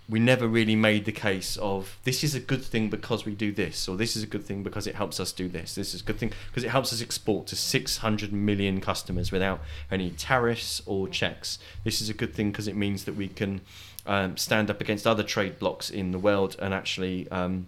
we 0.09 0.21
never 0.21 0.47
really 0.47 0.77
made 0.77 1.05
the 1.05 1.13
case 1.13 1.57
of 1.57 1.99
this 2.05 2.23
is 2.23 2.35
a 2.35 2.41
good 2.41 2.63
thing 2.63 2.89
because 2.89 3.25
we 3.25 3.35
do 3.35 3.51
this, 3.51 3.89
or 3.89 3.97
this 3.97 4.15
is 4.15 4.23
a 4.23 4.27
good 4.27 4.45
thing 4.45 4.63
because 4.63 4.87
it 4.87 4.95
helps 4.95 5.19
us 5.19 5.33
do 5.33 5.49
this. 5.49 5.75
This 5.75 5.95
is 5.95 6.01
a 6.01 6.05
good 6.05 6.19
thing 6.19 6.33
because 6.49 6.63
it 6.63 6.71
helps 6.71 6.93
us 6.93 7.03
export 7.03 7.49
to 7.49 7.57
600 7.57 8.33
million 8.33 8.81
customers 8.81 9.33
without 9.33 9.61
any 9.91 10.11
tariffs 10.11 10.81
or 10.87 11.09
checks. 11.09 11.59
This 11.83 12.01
is 12.01 12.09
a 12.09 12.15
good 12.15 12.35
thing 12.35 12.53
because 12.53 12.69
it 12.69 12.77
means 12.77 13.05
that 13.05 13.17
we 13.17 13.27
can 13.27 13.63
um, 14.07 14.37
stand 14.37 14.71
up 14.71 14.81
against 14.81 15.07
other 15.07 15.25
trade 15.25 15.59
blocks 15.59 15.91
in 15.91 16.13
the 16.13 16.19
world 16.21 16.55
and 16.61 16.73
actually 16.73 17.29
um, 17.31 17.67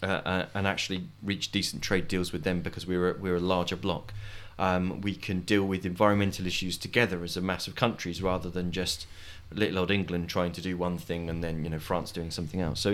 uh, 0.00 0.06
uh, 0.06 0.46
and 0.54 0.64
actually 0.64 1.08
reach 1.24 1.50
decent 1.50 1.82
trade 1.82 2.06
deals 2.06 2.32
with 2.32 2.44
them 2.44 2.60
because 2.60 2.86
we're 2.86 3.10
a, 3.10 3.18
we're 3.18 3.36
a 3.36 3.40
larger 3.40 3.74
bloc. 3.74 4.14
Um, 4.60 5.00
we 5.00 5.16
can 5.16 5.40
deal 5.40 5.64
with 5.64 5.84
environmental 5.84 6.46
issues 6.46 6.78
together 6.78 7.24
as 7.24 7.36
a 7.36 7.40
mass 7.40 7.66
of 7.66 7.74
countries 7.74 8.22
rather 8.22 8.48
than 8.48 8.70
just 8.70 9.08
little 9.50 9.78
old 9.78 9.90
England 9.90 10.28
trying 10.28 10.52
to 10.52 10.60
do 10.60 10.76
one 10.76 10.98
thing 10.98 11.30
and 11.30 11.42
then 11.42 11.64
you 11.64 11.70
know 11.70 11.78
France 11.78 12.12
doing 12.12 12.30
something 12.30 12.60
else. 12.60 12.80
So 12.80 12.90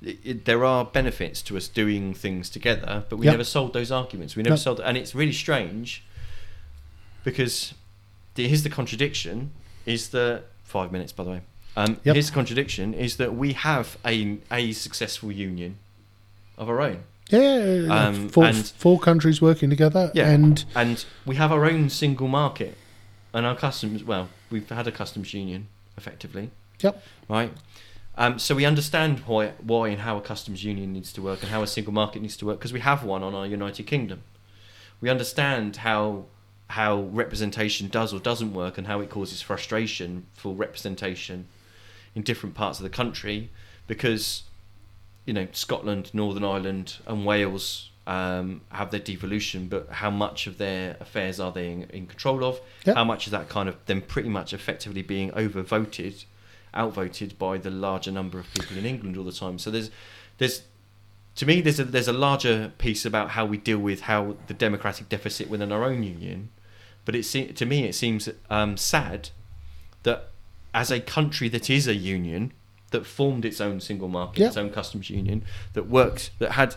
it, 0.00 0.18
it, 0.24 0.44
there 0.46 0.64
are 0.64 0.84
benefits 0.84 1.42
to 1.42 1.56
us 1.56 1.68
doing 1.68 2.14
things 2.14 2.48
together, 2.50 3.04
but 3.08 3.16
we 3.18 3.26
Yep. 3.26 3.32
never 3.34 3.44
sold 3.44 3.72
those 3.74 3.90
arguments. 3.92 4.34
We 4.36 4.42
never 4.42 4.52
No. 4.54 4.56
sold, 4.56 4.80
and 4.80 4.96
it's 4.96 5.14
really 5.14 5.32
strange 5.32 6.02
because 7.24 7.74
the, 8.34 8.46
here's 8.48 8.62
the 8.62 8.70
contradiction: 8.70 9.50
is 9.86 10.08
that 10.10 10.44
five 10.64 10.92
minutes 10.92 11.12
by 11.12 11.24
the 11.24 11.30
way. 11.30 11.40
Um, 11.76 11.98
Yep. 12.04 12.14
Here's 12.14 12.28
the 12.28 12.34
contradiction: 12.34 12.94
is 12.94 13.16
that 13.16 13.34
we 13.34 13.52
have 13.52 13.98
a 14.04 14.38
a 14.50 14.72
successful 14.72 15.30
union 15.32 15.78
of 16.56 16.68
our 16.68 16.80
own. 16.80 17.04
Yeah, 17.30 17.86
Um, 17.90 18.30
four, 18.30 18.46
and- 18.46 18.66
four 18.66 18.98
countries 18.98 19.42
working 19.42 19.68
together, 19.68 20.10
Yeah. 20.14 20.30
and 20.30 20.64
and 20.74 21.04
we 21.26 21.36
have 21.36 21.52
our 21.52 21.66
own 21.66 21.90
single 21.90 22.28
market 22.28 22.76
and 23.34 23.44
our 23.44 23.54
customs 23.54 24.02
well 24.02 24.30
we've 24.50 24.66
had 24.70 24.86
a 24.86 24.90
customs 24.92 25.34
union 25.34 25.66
effectively. 25.98 26.50
Yep. 26.80 27.02
right? 27.28 27.52
Um, 28.16 28.38
so 28.38 28.54
we 28.54 28.64
understand 28.64 29.20
why 29.20 29.52
why 29.60 29.88
and 29.88 30.00
how 30.00 30.16
a 30.16 30.20
customs 30.20 30.64
union 30.64 30.92
needs 30.92 31.12
to 31.12 31.22
work 31.22 31.42
and 31.42 31.50
how 31.52 31.62
a 31.62 31.66
single 31.66 31.92
market 31.92 32.22
needs 32.22 32.36
to 32.38 32.46
work 32.46 32.58
because 32.58 32.72
we 32.72 32.80
have 32.80 33.04
one 33.04 33.22
on 33.22 33.34
our 33.34 33.46
united 33.46 33.86
kingdom. 33.86 34.22
We 35.00 35.08
understand 35.08 35.76
how 35.76 36.24
how 36.70 37.02
representation 37.12 37.88
does 37.88 38.12
or 38.12 38.20
doesn't 38.20 38.52
work 38.52 38.76
and 38.76 38.86
how 38.86 39.00
it 39.00 39.08
causes 39.08 39.40
frustration 39.40 40.26
for 40.34 40.54
representation 40.54 41.46
in 42.14 42.22
different 42.22 42.54
parts 42.54 42.78
of 42.78 42.82
the 42.82 42.90
country 42.90 43.50
because 43.86 44.42
you 45.24 45.32
know 45.32 45.46
Scotland, 45.52 46.10
Northern 46.12 46.44
Ireland, 46.44 46.96
and 47.06 47.24
Wales 47.24 47.90
um, 48.08 48.62
have 48.70 48.90
their 48.90 49.00
devolution, 49.00 49.68
but 49.68 49.88
how 49.90 50.10
much 50.10 50.46
of 50.46 50.56
their 50.58 50.96
affairs 50.98 51.38
are 51.38 51.52
they 51.52 51.70
in, 51.70 51.82
in 51.90 52.06
control 52.06 52.42
of? 52.44 52.58
Yep. 52.86 52.96
How 52.96 53.04
much 53.04 53.26
is 53.26 53.32
that 53.32 53.48
kind 53.48 53.68
of 53.68 53.76
them 53.86 54.00
pretty 54.00 54.28
much 54.30 54.52
effectively 54.54 55.02
being 55.02 55.30
overvoted, 55.32 56.24
outvoted 56.74 57.38
by 57.38 57.58
the 57.58 57.70
larger 57.70 58.10
number 58.10 58.38
of 58.38 58.46
people 58.54 58.76
in 58.78 58.86
England 58.86 59.16
all 59.16 59.24
the 59.24 59.32
time? 59.32 59.58
So 59.58 59.70
there's 59.70 59.90
there's 60.38 60.62
to 61.36 61.46
me 61.46 61.60
there's 61.60 61.78
a 61.78 61.84
there's 61.84 62.08
a 62.08 62.12
larger 62.12 62.72
piece 62.78 63.04
about 63.04 63.30
how 63.30 63.44
we 63.44 63.58
deal 63.58 63.78
with 63.78 64.00
how 64.02 64.36
the 64.46 64.54
democratic 64.54 65.08
deficit 65.08 65.48
within 65.50 65.70
our 65.70 65.84
own 65.84 66.02
union 66.02 66.48
but 67.04 67.14
it 67.14 67.24
se- 67.24 67.52
to 67.52 67.64
me 67.66 67.84
it 67.84 67.94
seems 67.94 68.28
um, 68.50 68.76
sad 68.76 69.30
that 70.02 70.30
as 70.74 70.90
a 70.90 71.00
country 71.00 71.48
that 71.48 71.70
is 71.70 71.86
a 71.86 71.94
union 71.94 72.52
that 72.90 73.04
formed 73.06 73.44
its 73.44 73.60
own 73.60 73.80
single 73.80 74.08
market, 74.08 74.40
Yeah. 74.40 74.46
its 74.48 74.56
own 74.56 74.70
customs 74.70 75.10
union, 75.10 75.42
that 75.74 75.88
worked, 75.88 76.30
that 76.38 76.52
had 76.52 76.74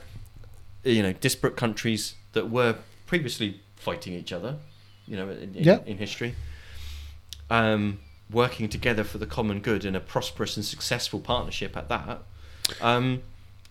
you 0.83 1.03
know 1.03 1.13
disparate 1.13 1.55
countries 1.55 2.15
that 2.33 2.49
were 2.49 2.75
previously 3.07 3.61
fighting 3.75 4.13
each 4.13 4.31
other, 4.31 4.55
you 5.07 5.17
know, 5.17 5.29
in, 5.29 5.55
in, 5.55 5.63
Yeah. 5.63 5.79
in 5.85 5.97
history, 5.97 6.35
um, 7.49 7.99
working 8.31 8.69
together 8.69 9.03
for 9.03 9.17
the 9.17 9.25
common 9.25 9.59
good 9.59 9.83
in 9.85 9.95
a 9.95 9.99
prosperous 9.99 10.55
and 10.55 10.65
successful 10.65 11.19
partnership 11.19 11.75
at 11.75 11.89
that. 11.89 12.19
Um, 12.79 13.21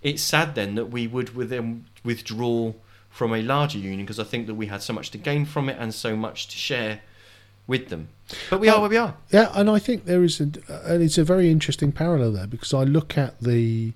it's 0.03 0.23
sad 0.23 0.55
then 0.55 0.75
that 0.75 0.87
we 0.87 1.07
would 1.07 1.35
with 1.35 1.49
them 1.51 1.87
withdraw 2.05 2.73
from 3.11 3.33
a 3.35 3.43
larger 3.43 3.79
union 3.79 4.01
because 4.03 4.19
I 4.21 4.25
think 4.25 4.47
that 4.47 4.55
we 4.55 4.67
had 4.67 4.83
so 4.83 4.93
much 4.93 5.11
to 5.13 5.19
gain 5.19 5.45
from 5.47 5.69
it 5.69 5.77
and 5.79 5.95
so 5.95 6.17
much 6.17 6.49
to 6.49 6.57
share 6.57 7.01
with 7.67 7.89
them. 7.89 8.09
But 8.51 8.61
we 8.61 8.69
are 8.69 8.81
where 8.81 8.91
we 8.91 8.97
are. 8.97 9.15
Yeah, 9.31 9.51
and 9.55 9.71
I 9.71 9.79
think 9.79 10.05
there 10.05 10.23
is 10.23 10.41
a, 10.41 10.45
and 10.85 11.03
it's 11.03 11.19
a 11.19 11.25
very 11.25 11.51
interesting 11.51 11.93
parallel 11.93 12.33
there 12.33 12.47
because 12.47 12.73
I 12.75 12.85
look 12.85 13.17
at 13.17 13.41
the, 13.41 13.93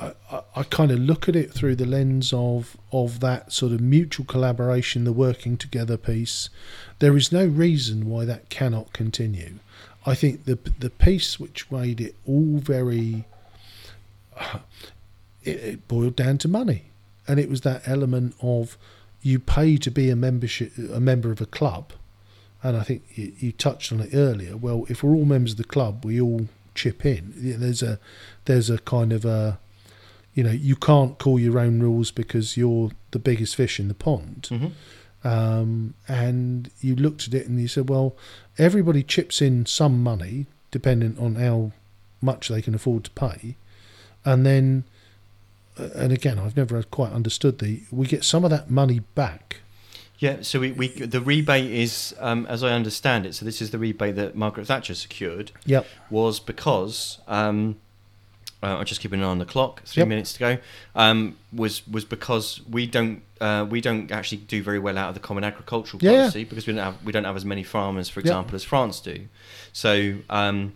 I, 0.00 0.12
I, 0.56 0.62
kind 0.64 0.90
of 0.90 0.98
look 0.98 1.28
at 1.28 1.36
it 1.36 1.52
through 1.52 1.76
the 1.76 1.86
lens 1.86 2.32
of 2.32 2.76
of 2.92 3.20
that 3.20 3.52
sort 3.52 3.72
of 3.72 3.80
mutual 3.80 4.26
collaboration, 4.26 5.04
the 5.04 5.12
working 5.12 5.56
together 5.56 5.96
piece. 5.96 6.50
There 6.98 7.16
is 7.16 7.30
no 7.30 7.46
reason 7.46 8.08
why 8.08 8.24
that 8.24 8.48
cannot 8.48 8.92
continue. 8.92 9.60
I 10.04 10.14
think 10.14 10.44
the 10.44 10.58
the 10.78 10.90
piece 10.90 11.38
which 11.38 11.70
made 11.70 12.00
it 12.00 12.16
all 12.26 12.58
very, 12.58 13.24
it, 15.42 15.56
it 15.56 15.88
boiled 15.88 16.16
down 16.16 16.38
to 16.38 16.48
money, 16.48 16.86
and 17.28 17.38
it 17.38 17.48
was 17.48 17.60
that 17.60 17.86
element 17.86 18.34
of 18.42 18.76
you 19.22 19.38
pay 19.38 19.76
to 19.76 19.90
be 19.90 20.10
a 20.10 20.16
membership 20.16 20.72
a 20.92 21.00
member 21.00 21.30
of 21.30 21.40
a 21.40 21.46
club 21.46 21.92
and 22.64 22.78
I 22.78 22.82
think 22.82 23.04
you, 23.14 23.32
you 23.38 23.52
touched 23.52 23.92
on 23.92 24.00
it 24.00 24.10
earlier. 24.14 24.56
Well, 24.56 24.86
if 24.88 25.02
we're 25.02 25.14
all 25.14 25.26
members 25.26 25.52
of 25.52 25.58
the 25.58 25.64
club, 25.64 26.04
we 26.04 26.18
all 26.18 26.48
chip 26.74 27.04
in. 27.04 27.32
There's 27.36 27.82
a 27.82 28.00
there's 28.46 28.70
a 28.70 28.78
kind 28.78 29.12
of 29.12 29.24
a 29.26 29.58
you 30.34 30.42
know 30.44 30.50
you 30.50 30.76
can't 30.76 31.18
call 31.18 31.38
your 31.38 31.58
own 31.58 31.80
rules 31.80 32.10
because 32.10 32.56
you're 32.56 32.90
the 33.12 33.18
biggest 33.18 33.56
fish 33.56 33.78
in 33.80 33.88
the 33.88 33.94
pond. 33.94 34.46
hmm 34.50 34.66
Um, 35.26 35.94
and 36.06 36.70
you 36.80 36.94
looked 36.96 37.26
at 37.28 37.34
it 37.34 37.46
and 37.48 37.58
you 37.58 37.68
said, 37.68 37.88
well, 37.88 38.14
everybody 38.58 39.02
chips 39.02 39.40
in 39.40 39.64
some 39.64 40.02
money 40.02 40.46
dependent 40.70 41.18
on 41.18 41.36
how 41.36 41.72
much 42.20 42.48
they 42.48 42.60
can 42.60 42.74
afford 42.74 43.04
to 43.04 43.10
pay, 43.12 43.56
and 44.24 44.44
then. 44.44 44.84
uh, 45.78 45.88
And 46.02 46.12
again, 46.12 46.38
I've 46.38 46.56
never 46.56 46.82
quite 46.84 47.12
understood 47.12 47.58
the. 47.58 47.82
We 47.90 48.06
get 48.06 48.22
some 48.24 48.44
of 48.44 48.50
that 48.50 48.70
money 48.70 49.00
back. 49.14 49.60
Yeah, 50.18 50.42
so 50.42 50.60
we, 50.60 50.70
we 50.72 50.88
the 50.88 51.20
rebate 51.20 51.70
is, 51.70 52.14
um, 52.20 52.46
as 52.46 52.62
I 52.62 52.70
understand 52.70 53.26
it, 53.26 53.34
so 53.34 53.44
this 53.44 53.60
is 53.60 53.70
the 53.70 53.78
rebate 53.78 54.14
that 54.16 54.36
Margaret 54.36 54.66
Thatcher 54.68 54.94
secured, 54.94 55.50
Yep. 55.66 55.86
was 56.10 56.38
because 56.38 57.18
um, 57.26 57.76
uh, 58.64 58.78
I'm 58.78 58.84
just 58.86 59.00
keeping 59.00 59.20
an 59.20 59.26
eye 59.26 59.28
on 59.30 59.38
the 59.38 59.44
clock. 59.44 59.82
Three 59.84 60.00
Yep. 60.00 60.08
minutes 60.08 60.32
to 60.34 60.38
go. 60.38 60.58
Um, 60.96 61.36
was 61.52 61.86
was 61.86 62.04
because 62.04 62.60
we 62.68 62.86
don't 62.86 63.22
uh, 63.40 63.66
we 63.68 63.80
don't 63.80 64.10
actually 64.10 64.38
do 64.38 64.62
very 64.62 64.78
well 64.78 64.96
out 64.98 65.08
of 65.10 65.14
the 65.14 65.20
common 65.20 65.44
agricultural 65.44 66.02
Yeah, 66.02 66.10
yeah. 66.12 66.18
policy 66.22 66.44
because 66.44 66.66
we 66.66 66.72
don't 66.72 66.82
have 66.84 66.96
we 67.04 67.12
don't 67.12 67.24
have 67.24 67.36
as 67.36 67.44
many 67.44 67.62
farmers, 67.62 68.08
for 68.08 68.20
Yep. 68.20 68.24
example, 68.26 68.54
as 68.56 68.64
France 68.64 69.00
do. 69.00 69.26
So 69.72 70.14
um, 70.30 70.72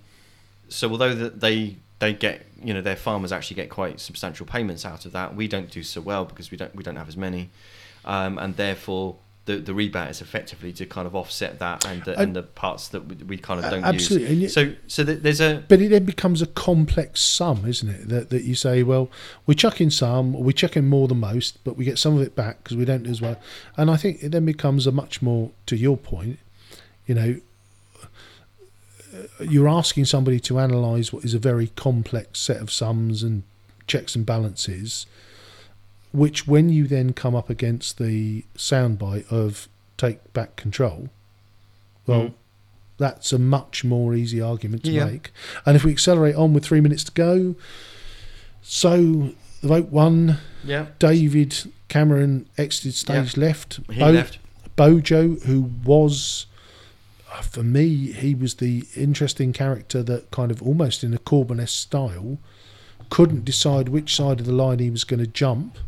so 0.68 0.90
although 0.90 1.14
that 1.14 1.40
they 1.40 1.76
they 1.98 2.12
get 2.12 2.46
you 2.62 2.74
know 2.74 2.82
their 2.82 2.96
farmers 2.96 3.32
actually 3.32 3.56
get 3.56 3.70
quite 3.70 3.98
substantial 4.00 4.44
payments 4.46 4.84
out 4.84 5.06
of 5.06 5.12
that, 5.12 5.34
we 5.34 5.48
don't 5.48 5.70
do 5.70 5.82
so 5.82 6.00
well 6.00 6.24
because 6.24 6.50
we 6.50 6.56
don't 6.56 6.74
we 6.74 6.82
don't 6.82 6.96
have 6.96 7.08
as 7.08 7.16
many, 7.16 7.50
um, 8.04 8.38
and 8.38 8.56
therefore. 8.56 9.16
The, 9.48 9.56
the 9.56 9.72
rebate 9.72 10.10
is 10.10 10.20
effectively 10.20 10.72
to 10.74 10.84
kind 10.84 11.06
of 11.06 11.16
offset 11.16 11.58
that 11.58 11.86
and 11.86 12.04
the, 12.04 12.20
and 12.20 12.36
the 12.36 12.42
parts 12.42 12.88
that 12.88 13.06
we, 13.06 13.14
we 13.24 13.36
kind 13.38 13.64
of 13.64 13.70
don't 13.70 13.82
absolutely, 13.82 14.34
use. 14.34 14.42
yet- 14.42 14.50
So 14.50 14.74
so 14.86 15.04
th- 15.04 15.20
there's 15.22 15.40
a 15.40 15.64
But 15.68 15.80
it 15.80 15.88
then 15.88 16.04
becomes 16.04 16.42
a 16.42 16.46
complex 16.46 17.20
sum, 17.22 17.64
isn't 17.66 17.88
it? 17.88 18.08
That 18.10 18.28
that 18.28 18.42
you 18.44 18.54
say, 18.54 18.82
well, 18.82 19.08
we 19.46 19.54
chuck 19.54 19.80
in 19.80 19.90
some, 19.90 20.34
we 20.34 20.52
chuck 20.52 20.76
in 20.76 20.86
more 20.86 21.08
than 21.08 21.20
most, 21.20 21.58
but 21.64 21.76
we 21.78 21.84
get 21.86 21.98
some 21.98 22.14
of 22.16 22.20
it 22.22 22.36
back 22.36 22.62
because 22.62 22.76
we 22.76 22.84
don't 22.84 23.04
do 23.04 23.10
as 23.10 23.22
well. 23.22 23.36
And 23.78 23.90
I 23.90 23.96
think 23.96 24.22
it 24.22 24.32
then 24.32 24.44
becomes 24.44 24.86
a 24.86 24.92
much 24.92 25.22
more, 25.22 25.50
to 25.66 25.76
your 25.76 25.96
point, 25.96 26.38
you 27.06 27.14
know, 27.14 27.36
uh, 28.02 29.44
you're 29.44 29.68
asking 29.68 30.04
somebody 30.04 30.38
to 30.40 30.58
analyse 30.58 31.12
what 31.12 31.24
is 31.24 31.32
a 31.34 31.38
very 31.38 31.68
complex 31.68 32.38
set 32.38 32.58
of 32.58 32.70
sums 32.70 33.22
and 33.22 33.42
checks 33.86 34.14
and 34.14 34.26
balances, 34.26 35.06
which 36.18 36.46
when 36.46 36.68
you 36.68 36.86
then 36.86 37.12
come 37.12 37.34
up 37.34 37.48
against 37.48 37.98
the 37.98 38.44
soundbite 38.56 39.30
of 39.32 39.68
take 39.96 40.32
back 40.32 40.56
control, 40.56 41.08
well, 42.06 42.22
Mm. 42.22 42.32
that's 42.98 43.32
a 43.32 43.38
much 43.38 43.84
more 43.84 44.14
easy 44.14 44.40
argument 44.40 44.84
to 44.84 44.90
Yeah. 44.92 45.04
make. 45.06 45.32
And 45.64 45.76
if 45.76 45.84
we 45.84 45.92
accelerate 45.92 46.34
on 46.34 46.52
with 46.52 46.64
three 46.64 46.80
minutes 46.80 47.04
to 47.04 47.12
go, 47.12 47.54
so 48.62 49.32
the 49.60 49.68
vote 49.68 49.88
won. 49.90 50.38
yeah 50.64 50.86
David 50.98 51.54
Cameron 51.88 52.46
exited 52.58 52.94
stage 52.94 53.36
left. 53.36 53.80
he 53.90 53.98
Bo- 54.00 54.10
left. 54.10 54.38
Bojo, 54.76 55.36
who 55.46 55.70
was, 55.84 56.46
uh, 57.32 57.40
for 57.42 57.62
me, 57.62 58.12
he 58.12 58.34
was 58.34 58.54
the 58.54 58.84
interesting 58.94 59.52
character 59.52 60.02
that 60.02 60.30
kind 60.30 60.50
of 60.50 60.62
almost 60.62 61.02
in 61.02 61.14
a 61.14 61.18
Corbyn 61.18 61.66
style 61.68 62.38
couldn't 63.10 63.44
decide 63.44 63.88
which 63.88 64.14
side 64.14 64.38
of 64.40 64.46
the 64.46 64.52
line 64.52 64.78
he 64.80 64.90
was 64.90 65.02
going 65.04 65.18
to 65.20 65.26
jump, 65.26 65.78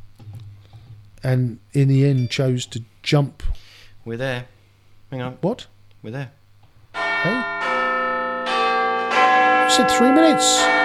and 1.22 1.58
in 1.72 1.88
the 1.88 2.04
end 2.04 2.30
chose 2.30 2.66
to 2.66 2.82
jump. 3.02 3.42
We're 4.04 4.16
there. 4.16 4.46
Hang 5.10 5.22
on, 5.22 5.38
What? 5.40 5.66
we're 6.02 6.10
there. 6.12 6.30
Hey? 6.94 7.36
You 9.64 9.70
said 9.76 9.88
three 9.90 10.10
minutes. 10.10 10.79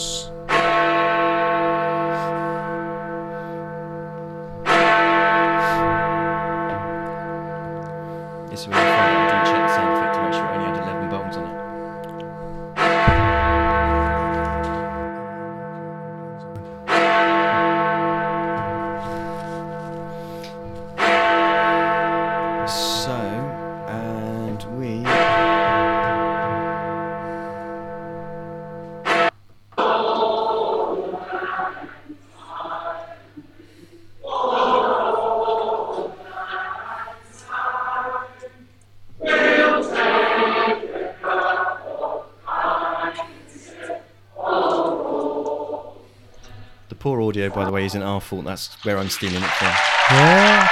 Yeah, 0.00 0.39
by 47.50 47.64
the 47.64 47.70
way, 47.72 47.84
isn't 47.84 48.02
our 48.02 48.20
fault. 48.20 48.44
That's 48.44 48.74
where 48.84 48.98
I'm 48.98 49.08
stealing 49.10 49.42
it 49.42 49.50
from. 49.50 49.68
Yeah. 50.12 50.68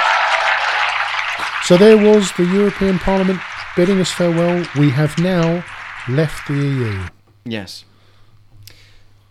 So 1.63 1.77
there 1.77 1.97
was 1.97 2.31
the 2.33 2.45
European 2.45 2.97
Parliament 2.99 3.39
bidding 3.75 3.99
us 3.99 4.11
farewell. 4.11 4.65
We 4.77 4.89
have 4.91 5.17
now 5.19 5.63
left 6.07 6.47
the 6.47 6.55
EU. 6.55 7.03
Yes. 7.45 7.83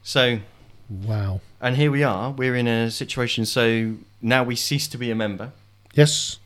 So, 0.03 0.39
Wow. 0.89 1.41
and 1.61 1.77
here 1.77 1.91
we 1.91 2.03
are. 2.03 2.31
We're 2.31 2.55
in 2.57 2.67
a 2.69 2.91
situation. 2.91 3.45
So 3.45 3.95
now 4.23 4.43
we 4.45 4.57
cease 4.57 4.89
to 4.89 4.99
be 4.99 5.11
a 5.11 5.15
member, 5.15 5.53
Yes. 5.95 6.39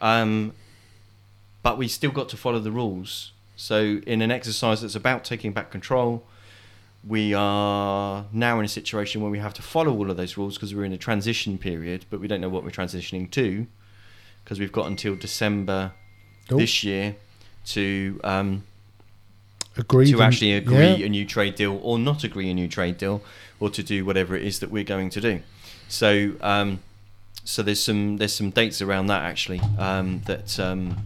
um, 0.00 0.52
but 1.62 1.78
we 1.78 1.88
still 1.88 2.10
got 2.10 2.28
to 2.30 2.36
follow 2.36 2.58
the 2.58 2.70
rules. 2.72 3.32
So, 3.58 4.00
in 4.06 4.20
an 4.20 4.30
exercise 4.30 4.82
that's 4.82 4.94
about 4.94 5.24
taking 5.24 5.52
back 5.52 5.70
control, 5.70 6.24
we 7.06 7.34
are 7.34 8.24
now 8.32 8.58
in 8.58 8.64
a 8.64 8.68
situation 8.68 9.20
where 9.20 9.30
we 9.30 9.38
have 9.38 9.54
to 9.54 9.62
follow 9.62 9.92
all 9.92 10.10
of 10.10 10.16
those 10.16 10.36
rules 10.36 10.54
because 10.54 10.74
we're 10.74 10.84
in 10.84 10.92
a 10.92 10.98
transition 10.98 11.56
period, 11.58 12.04
but 12.10 12.20
we 12.20 12.26
don't 12.26 12.40
know 12.40 12.48
what 12.48 12.64
we're 12.64 12.70
transitioning 12.70 13.30
to 13.32 13.66
because 14.42 14.58
we've 14.58 14.72
got 14.72 14.86
until 14.86 15.14
December 15.14 15.92
Oh, 16.48 16.58
this 16.58 16.84
year 16.84 17.16
to 17.66 18.20
um, 18.22 18.62
agreed. 19.76 20.12
to 20.12 20.22
actually 20.22 20.52
agree 20.52 20.94
yeah. 20.94 21.06
a 21.06 21.08
new 21.08 21.24
trade 21.24 21.56
deal 21.56 21.80
or 21.82 21.98
not 21.98 22.22
agree 22.22 22.48
a 22.50 22.54
new 22.54 22.68
trade 22.68 22.98
deal 22.98 23.20
or 23.58 23.68
to 23.70 23.82
do 23.82 24.04
whatever 24.04 24.36
it 24.36 24.44
is 24.44 24.60
that 24.60 24.70
we're 24.70 24.84
going 24.84 25.10
to 25.10 25.20
do. 25.20 25.40
So 25.88 26.32
um, 26.40 26.80
so 27.42 27.62
there's 27.62 27.82
some 27.82 28.18
there's 28.18 28.34
some 28.34 28.50
dates 28.50 28.80
around 28.80 29.08
that 29.08 29.22
actually. 29.22 29.60
Um, 29.78 30.22
that 30.26 30.58
um, 30.60 30.98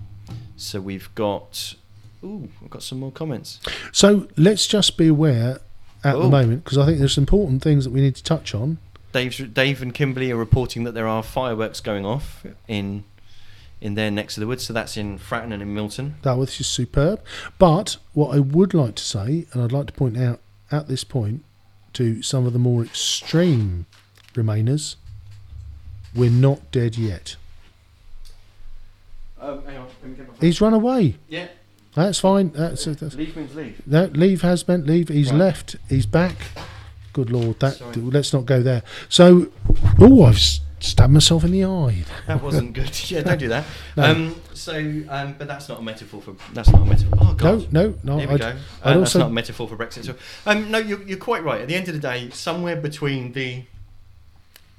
so 0.57 0.81
we've 0.81 1.15
got. 1.15 1.75
Ooh, 2.23 2.51
we've 2.61 2.69
got 2.69 2.83
some 2.83 3.01
more 3.01 3.11
comments. 3.11 3.61
So 3.93 4.29
let's 4.37 4.67
just 4.67 4.99
be 4.99 5.07
aware 5.09 5.61
at 6.05 6.13
the 6.15 6.19
Oh. 6.25 6.31
moment 6.31 6.65
because 6.65 6.79
I 6.79 6.87
think 6.87 6.99
there's 6.99 7.19
important 7.19 7.63
things 7.63 7.85
that 7.85 7.91
we 7.91 8.01
need 8.01 8.17
to 8.17 8.23
touch 8.23 8.55
on. 8.55 8.79
Dave, 9.13 9.53
Dave 9.55 9.83
and 9.83 9.93
Kimberly 9.93 10.31
are 10.31 10.37
reporting 10.37 10.85
that 10.85 10.93
there 10.93 11.09
are 11.09 11.23
fireworks 11.23 11.81
going 11.81 12.05
off 12.07 12.45
in 12.69 13.05
in 13.81 13.95
their 13.95 14.11
next 14.11 14.37
of 14.37 14.43
the 14.43 14.47
woods. 14.47 14.67
So 14.67 14.73
that's 14.75 14.97
in 14.99 15.19
Fratton 15.19 15.53
and 15.53 15.63
in 15.63 15.73
Milton. 15.75 16.17
That 16.23 16.37
was 16.37 16.57
just 16.59 16.71
superb. 16.73 17.23
But 17.59 17.97
what 18.13 18.35
I 18.37 18.39
would 18.39 18.75
like 18.75 18.95
to 18.97 19.03
say, 19.03 19.47
and 19.53 19.63
I'd 19.63 19.73
like 19.73 19.87
to 19.87 19.93
point 19.95 20.19
out 20.19 20.41
at 20.71 20.87
this 20.87 21.03
point 21.03 21.45
to 21.95 22.23
some 22.23 22.47
of 22.47 22.53
the 22.53 22.59
more 22.59 22.85
extreme 22.85 23.87
Remainers, 24.35 24.97
we're 26.15 26.31
not 26.31 26.71
dead 26.71 26.97
yet. 26.99 27.37
Um, 29.41 29.65
hang 29.65 29.79
on, 29.79 29.87
let 30.03 30.11
me 30.11 30.17
get 30.17 30.29
my 30.29 30.35
He's 30.41 30.61
run 30.61 30.75
away. 30.75 31.17
Yeah, 31.29 31.49
That's 32.07 32.19
fine. 32.21 32.51
That's, 32.51 32.85
that's 32.85 33.15
leave 33.15 33.37
means 33.37 33.55
leave. 33.55 33.83
no, 33.87 34.05
leave 34.13 34.43
has 34.43 34.67
meant 34.69 34.87
leave. 34.87 35.09
He's 35.09 35.31
Right. 35.31 35.39
left. 35.39 35.77
He's 35.89 36.07
back. 36.07 36.37
Good 37.13 37.31
lord, 37.31 37.59
that 37.61 37.75
Sorry. 37.75 37.95
let's 37.97 38.33
not 38.33 38.47
go 38.47 38.63
there. 38.63 38.83
So, 39.09 39.49
oh, 39.99 40.25
I've 40.25 40.39
stabbed 40.79 41.13
myself 41.13 41.43
in 41.45 41.51
the 41.51 41.65
eye. 41.65 42.05
That 42.29 42.41
wasn't 42.43 42.73
good. 42.73 42.91
Yeah, 43.11 43.23
don't 43.23 43.39
do 43.39 43.49
that. 43.49 43.65
No. 43.97 44.05
Um, 44.05 44.41
so, 44.55 44.75
um, 45.09 45.35
but 45.37 45.49
that's 45.49 45.69
not 45.69 45.81
a 45.81 45.83
metaphor 45.83 46.23
for. 46.23 46.35
That's 46.53 46.71
not 46.71 46.83
a 46.83 46.85
metaphor. 46.85 47.19
Oh 47.21 47.25
No, 47.31 47.35
God. 47.35 47.73
no, 47.73 47.83
no. 47.89 47.95
no. 48.05 48.19
Here 48.19 48.29
we 48.29 48.35
I'd, 48.35 48.41
go. 48.41 48.57
Uh, 48.83 48.99
that's 48.99 49.15
not 49.17 49.29
a 49.29 49.33
metaphor 49.33 49.67
for 49.69 49.77
Brexit. 49.77 50.05
So, 50.05 50.15
um, 50.47 50.71
no, 50.71 50.79
you're, 50.79 51.03
you're 51.03 51.19
quite 51.19 51.43
right. 51.43 51.61
At 51.61 51.69
the 51.69 51.75
end 51.75 51.89
of 51.89 51.95
the 51.95 52.01
day, 52.01 52.31
somewhere 52.31 52.77
between 52.77 53.33
the 53.33 53.65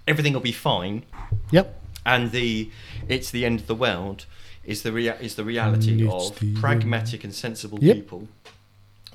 everything 0.08 0.34
will 0.34 0.40
be 0.40 0.52
fine 0.52 1.04
Yep. 1.52 1.80
and 2.06 2.32
the 2.32 2.70
it's 3.08 3.30
the 3.32 3.46
end 3.46 3.60
of 3.60 3.68
the 3.68 3.76
world 3.76 4.26
is 4.66 4.84
the 4.84 4.92
rea- 4.92 5.18
is 5.20 5.36
the 5.36 5.44
reality 5.44 6.08
of 6.08 6.38
the 6.40 6.54
pragmatic 6.56 7.24
and 7.24 7.34
sensible 7.34 7.80
Yep. 7.82 7.96
people 7.96 8.28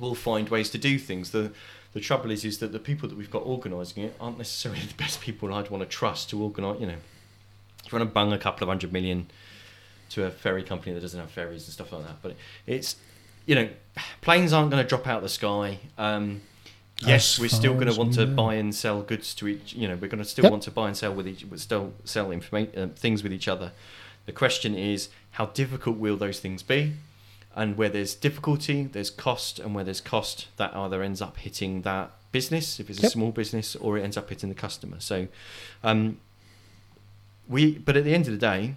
will 0.00 0.14
find 0.14 0.48
ways 0.48 0.70
to 0.70 0.78
do 0.78 0.98
things. 0.98 1.30
The 1.30 1.52
the 1.92 2.00
trouble 2.00 2.30
is 2.30 2.44
is 2.44 2.58
that 2.58 2.72
the 2.72 2.78
people 2.78 3.08
that 3.08 3.16
we've 3.16 3.30
got 3.30 3.42
organising 3.46 4.04
it 4.04 4.14
aren't 4.20 4.38
necessarily 4.38 4.80
the 4.86 4.94
best 4.94 5.20
people 5.20 5.52
I'd 5.54 5.70
want 5.70 5.82
to 5.82 5.88
trust 5.88 6.30
to 6.30 6.42
organise. 6.42 6.80
You 6.80 6.86
know, 6.88 6.96
if 7.84 7.92
you 7.92 7.98
want 7.98 8.08
to 8.10 8.12
bung 8.14 8.32
a 8.32 8.38
couple 8.38 8.64
of 8.64 8.68
hundred 8.68 8.92
million 8.92 9.26
to 10.10 10.24
a 10.24 10.30
ferry 10.30 10.62
company 10.62 10.92
that 10.94 11.00
doesn't 11.00 11.18
have 11.18 11.30
ferries 11.30 11.64
and 11.64 11.72
stuff 11.72 11.92
like 11.92 12.04
that, 12.04 12.16
but 12.22 12.36
it's 12.66 12.96
you 13.46 13.54
know, 13.54 13.68
planes 14.22 14.52
aren't 14.52 14.70
going 14.72 14.82
to 14.82 14.88
drop 14.88 15.06
out 15.06 15.18
of 15.18 15.22
the 15.22 15.28
sky. 15.28 15.78
Um, 15.96 16.40
yes, 16.98 17.38
we're 17.38 17.48
still 17.48 17.74
going 17.74 17.86
to 17.86 17.94
want 17.96 18.14
to 18.14 18.26
buy 18.26 18.54
and 18.54 18.74
sell 18.74 19.02
goods 19.02 19.34
to 19.36 19.46
each. 19.46 19.72
You 19.74 19.86
know, 19.86 19.94
we're 19.94 20.08
going 20.08 20.18
to 20.22 20.28
still 20.28 20.42
Yep. 20.44 20.50
want 20.50 20.62
to 20.64 20.72
buy 20.72 20.88
and 20.88 20.96
sell 20.96 21.14
with 21.14 21.28
each, 21.28 21.44
still 21.56 21.92
sell 22.04 22.30
informa- 22.30 22.76
uh, 22.76 22.88
things 22.96 23.22
with 23.22 23.32
each 23.32 23.46
other. 23.46 23.70
The 24.26 24.32
question 24.32 24.74
is, 24.74 25.10
how 25.36 25.46
difficult 25.46 25.98
will 25.98 26.16
those 26.16 26.40
things 26.40 26.62
be? 26.62 26.94
And 27.54 27.76
where 27.76 27.90
there's 27.90 28.14
difficulty, 28.14 28.84
there's 28.84 29.10
cost, 29.10 29.58
and 29.58 29.74
where 29.74 29.84
there's 29.84 30.00
cost, 30.00 30.48
that 30.56 30.74
either 30.74 31.02
ends 31.02 31.20
up 31.20 31.36
hitting 31.36 31.82
that 31.82 32.10
business 32.32 32.80
if 32.80 32.88
it's 32.88 33.02
a 33.02 33.10
small 33.10 33.32
business, 33.32 33.76
or 33.76 33.98
it 33.98 34.02
ends 34.02 34.16
up 34.16 34.30
hitting 34.30 34.48
the 34.48 34.54
customer. 34.54 34.96
So, 34.98 35.28
um, 35.84 36.18
we. 37.48 37.76
But 37.76 37.98
at 37.98 38.04
the 38.04 38.14
end 38.14 38.26
of 38.26 38.32
the 38.32 38.38
day, 38.38 38.76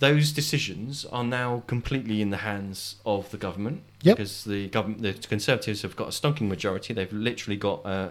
those 0.00 0.32
decisions 0.32 1.06
are 1.06 1.24
now 1.24 1.62
completely 1.66 2.20
in 2.20 2.28
the 2.28 2.38
hands 2.38 2.96
of 3.06 3.30
the 3.30 3.38
government 3.38 3.82
Yep. 4.02 4.16
because 4.16 4.44
the 4.44 4.68
government, 4.68 5.00
the 5.02 5.14
Conservatives 5.14 5.80
have 5.80 5.96
got 5.96 6.08
a 6.08 6.10
stonking 6.10 6.48
majority. 6.48 6.92
They've 6.92 7.12
literally 7.12 7.56
got 7.56 7.86
uh, 7.86 8.08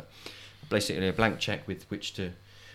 basically 0.70 1.08
a 1.08 1.13
blank 1.13 1.39
check 1.39 1.68
with 1.68 1.84
which 1.92 2.13
to 2.16 2.32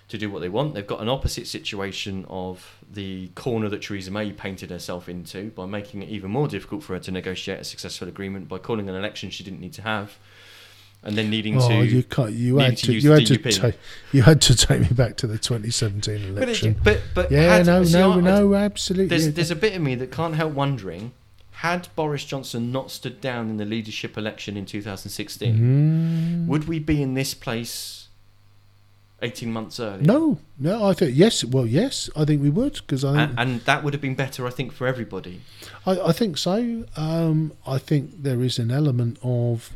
to 0.08 0.16
do 0.18 0.30
what 0.30 0.40
they 0.40 0.48
want. 0.48 0.74
They've 0.74 0.86
got 0.86 1.00
an 1.00 1.08
opposite 1.08 1.46
situation 1.46 2.24
of 2.30 2.78
the 2.90 3.28
corner 3.34 3.68
that 3.68 3.82
Theresa 3.82 4.10
May 4.10 4.32
painted 4.32 4.70
herself 4.70 5.08
into 5.08 5.50
by 5.50 5.66
making 5.66 6.02
it 6.02 6.08
even 6.08 6.30
more 6.30 6.48
difficult 6.48 6.82
for 6.82 6.94
her 6.94 7.00
to 7.00 7.10
negotiate 7.10 7.60
a 7.60 7.64
successful 7.64 8.08
agreement 8.08 8.48
by 8.48 8.58
calling 8.58 8.88
an 8.88 8.94
election 8.94 9.28
she 9.30 9.44
didn't 9.44 9.60
need 9.60 9.74
to 9.74 9.82
have, 9.82 10.16
and 11.02 11.16
then 11.16 11.28
needing 11.28 11.60
Oh, 11.60 11.68
to. 11.68 11.84
you 11.84 12.02
can't, 12.02 12.32
you 12.32 12.56
had 12.56 12.76
to 12.78 12.86
to, 12.86 12.92
you 12.94 13.10
had 13.12 13.26
to, 13.26 13.38
DUP. 13.38 13.60
ta- 13.72 13.78
you 14.12 14.22
had 14.22 14.40
to 14.42 14.56
take 14.56 14.80
me 14.80 14.88
back 14.88 15.16
to 15.18 15.26
the 15.26 15.36
2017 15.38 16.34
but, 16.34 16.42
election. 16.44 16.70
it, 16.70 16.76
but 16.82 17.00
but 17.14 17.30
yeah, 17.30 17.56
had- 17.58 17.66
no, 17.66 17.84
see, 17.84 17.92
no, 17.98 18.12
I- 18.14 18.20
no, 18.20 18.54
absolutely. 18.54 19.08
There's 19.08 19.32
there's 19.34 19.50
a 19.50 19.56
bit 19.56 19.74
of 19.74 19.82
me 19.82 19.94
that 19.96 20.10
can't 20.10 20.34
help 20.36 20.54
wondering. 20.54 21.12
Had 21.52 21.88
Boris 21.96 22.24
Johnson 22.24 22.70
not 22.72 22.90
stood 22.92 23.20
down 23.20 23.50
in 23.50 23.56
the 23.56 23.64
leadership 23.64 24.16
election 24.16 24.56
in 24.56 24.64
2016, 24.64 25.56
Mm. 25.58 26.46
would 26.46 26.68
we 26.68 26.78
be 26.78 27.02
in 27.02 27.14
this 27.14 27.34
place 27.34 27.97
18 29.22 29.52
months 29.52 29.80
earlier? 29.80 30.02
No, 30.02 30.38
no, 30.58 30.86
I 30.86 30.92
think 30.92 31.16
yes. 31.16 31.44
Well, 31.44 31.66
yes, 31.66 32.08
I 32.16 32.24
think 32.24 32.40
we 32.42 32.50
would 32.50 32.74
because 32.74 33.04
I 33.04 33.14
think 33.14 33.30
And, 33.30 33.38
and 33.40 33.60
that 33.62 33.82
would 33.82 33.92
have 33.94 34.00
been 34.00 34.14
better, 34.14 34.46
I 34.46 34.50
think, 34.50 34.72
for 34.72 34.86
everybody. 34.86 35.40
I, 35.86 35.98
I 36.00 36.12
think 36.12 36.38
so. 36.38 36.84
Um, 36.96 37.52
I 37.66 37.78
think 37.78 38.22
there 38.22 38.42
is 38.42 38.58
an 38.58 38.70
element 38.70 39.18
of 39.22 39.72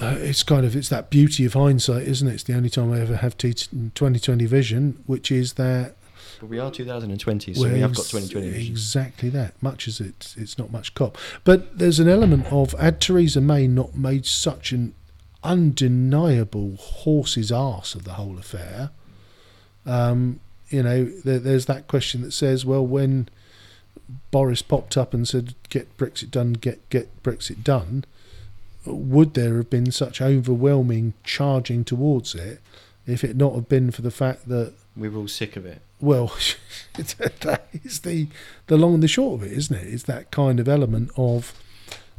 uh, 0.00 0.16
it's 0.18 0.42
kind 0.42 0.64
of 0.64 0.74
it's 0.74 0.88
that 0.88 1.10
beauty 1.10 1.44
of 1.44 1.52
hindsight, 1.54 2.06
isn't 2.08 2.26
it? 2.26 2.34
It's 2.34 2.42
the 2.44 2.54
only 2.54 2.70
time 2.70 2.92
I 2.92 3.00
ever 3.00 3.16
have 3.16 3.36
t- 3.36 3.52
2020 3.52 4.46
vision, 4.46 5.02
which 5.06 5.30
is 5.30 5.54
that 5.54 5.94
But 6.40 6.48
we 6.48 6.58
are 6.58 6.70
2020, 6.70 7.54
so 7.54 7.62
we 7.68 7.80
have 7.80 7.94
got 7.94 8.06
2020 8.06 8.50
vision. 8.50 8.72
Exactly 8.72 9.28
that. 9.30 9.62
Much 9.62 9.86
as 9.86 10.00
it's 10.00 10.36
it's 10.36 10.58
not 10.58 10.72
much 10.72 10.94
cop, 10.94 11.18
but 11.44 11.78
there's 11.78 12.00
an 12.00 12.08
element 12.08 12.46
of 12.50 12.72
had 12.72 13.00
Theresa 13.00 13.40
May 13.40 13.66
not 13.66 13.94
made 13.94 14.26
such 14.26 14.72
an 14.72 14.94
undeniable 15.42 16.76
horse's 16.76 17.50
ass 17.50 17.94
of 17.94 18.04
the 18.04 18.12
whole 18.14 18.38
affair. 18.38 18.90
Um, 19.86 20.40
you 20.68 20.82
know, 20.82 21.04
there, 21.04 21.38
there's 21.38 21.66
that 21.66 21.88
question 21.88 22.22
that 22.22 22.32
says, 22.32 22.64
well, 22.64 22.86
when 22.86 23.28
Boris 24.30 24.62
popped 24.62 24.96
up 24.96 25.14
and 25.14 25.26
said, 25.26 25.54
"Get 25.68 25.96
Brexit 25.96 26.30
done, 26.30 26.52
get 26.54 26.88
get 26.90 27.22
Brexit 27.22 27.64
done," 27.64 28.04
would 28.84 29.34
there 29.34 29.56
have 29.56 29.70
been 29.70 29.90
such 29.90 30.20
overwhelming 30.20 31.14
charging 31.24 31.84
towards 31.84 32.34
it 32.34 32.60
if 33.06 33.24
it 33.24 33.36
not 33.36 33.54
have 33.54 33.68
been 33.68 33.90
for 33.90 34.02
the 34.02 34.10
fact 34.10 34.48
that 34.48 34.74
We 34.96 35.08
were 35.08 35.20
all 35.20 35.28
sick 35.28 35.56
of 35.56 35.66
it. 35.66 35.80
well, 36.00 36.32
that 36.94 37.66
is 37.84 38.00
the 38.00 38.28
the 38.68 38.76
long 38.76 38.94
and 38.94 39.02
the 39.02 39.08
short 39.08 39.40
of 39.40 39.46
it, 39.46 39.52
isn't 39.56 39.76
it? 39.76 39.92
It's 39.92 40.04
that 40.04 40.30
kind 40.30 40.60
of 40.60 40.68
element 40.68 41.10
of, 41.16 41.52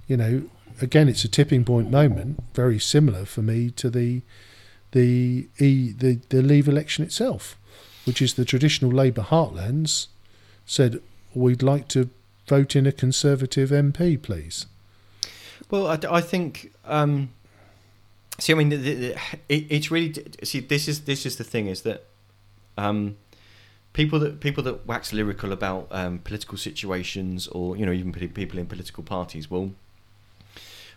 you 0.07 0.17
know, 0.17 0.43
again, 0.82 1.08
it's 1.08 1.24
a 1.24 1.28
tipping 1.28 1.63
point 1.63 1.89
moment, 1.89 2.44
very 2.54 2.80
similar 2.80 3.26
for 3.26 3.41
me 3.41 3.70
to 3.72 3.89
the 3.89 4.22
the 4.91 5.48
e 5.60 5.91
the 5.91 6.20
the 6.30 6.41
Leave 6.41 6.67
election 6.67 7.04
itself, 7.04 7.58
which 8.06 8.22
is 8.22 8.34
the 8.34 8.46
traditional 8.46 8.91
Labour 8.91 9.22
heartlands 9.22 10.08
said 10.65 11.02
we'd 11.34 11.63
like 11.63 11.88
to 11.89 12.10
vote 12.48 12.76
in 12.76 12.86
a 12.86 12.91
Conservative 12.91 13.70
MP, 13.70 14.22
please. 14.22 14.65
Well, 15.70 15.88
I, 15.88 16.00
I 16.10 16.22
think. 16.22 16.74
Um, 16.86 17.30
see, 18.39 18.54
I 18.54 18.56
mean, 18.56 18.70
the, 18.70 18.78
the, 18.78 19.12
it, 19.48 19.65
it's 19.70 19.91
really 19.91 20.13
see. 20.44 20.60
This 20.60 20.88
is 20.88 21.02
this 21.02 21.26
is 21.26 21.38
the 21.38 21.44
thing 21.44 21.67
is 21.67 21.84
that 21.84 22.06
um, 22.78 23.17
people 23.94 24.20
that 24.20 24.39
people 24.39 24.63
that 24.63 24.86
wax 24.86 25.13
lyrical 25.13 25.52
about 25.52 25.88
um, 25.91 26.20
political 26.20 26.58
situations, 26.58 27.48
or 27.48 27.78
you 27.78 27.86
know, 27.86 27.91
even 27.91 28.12
people 28.12 28.60
in 28.60 28.65
political 28.65 29.04
parties, 29.04 29.50
will 29.50 29.72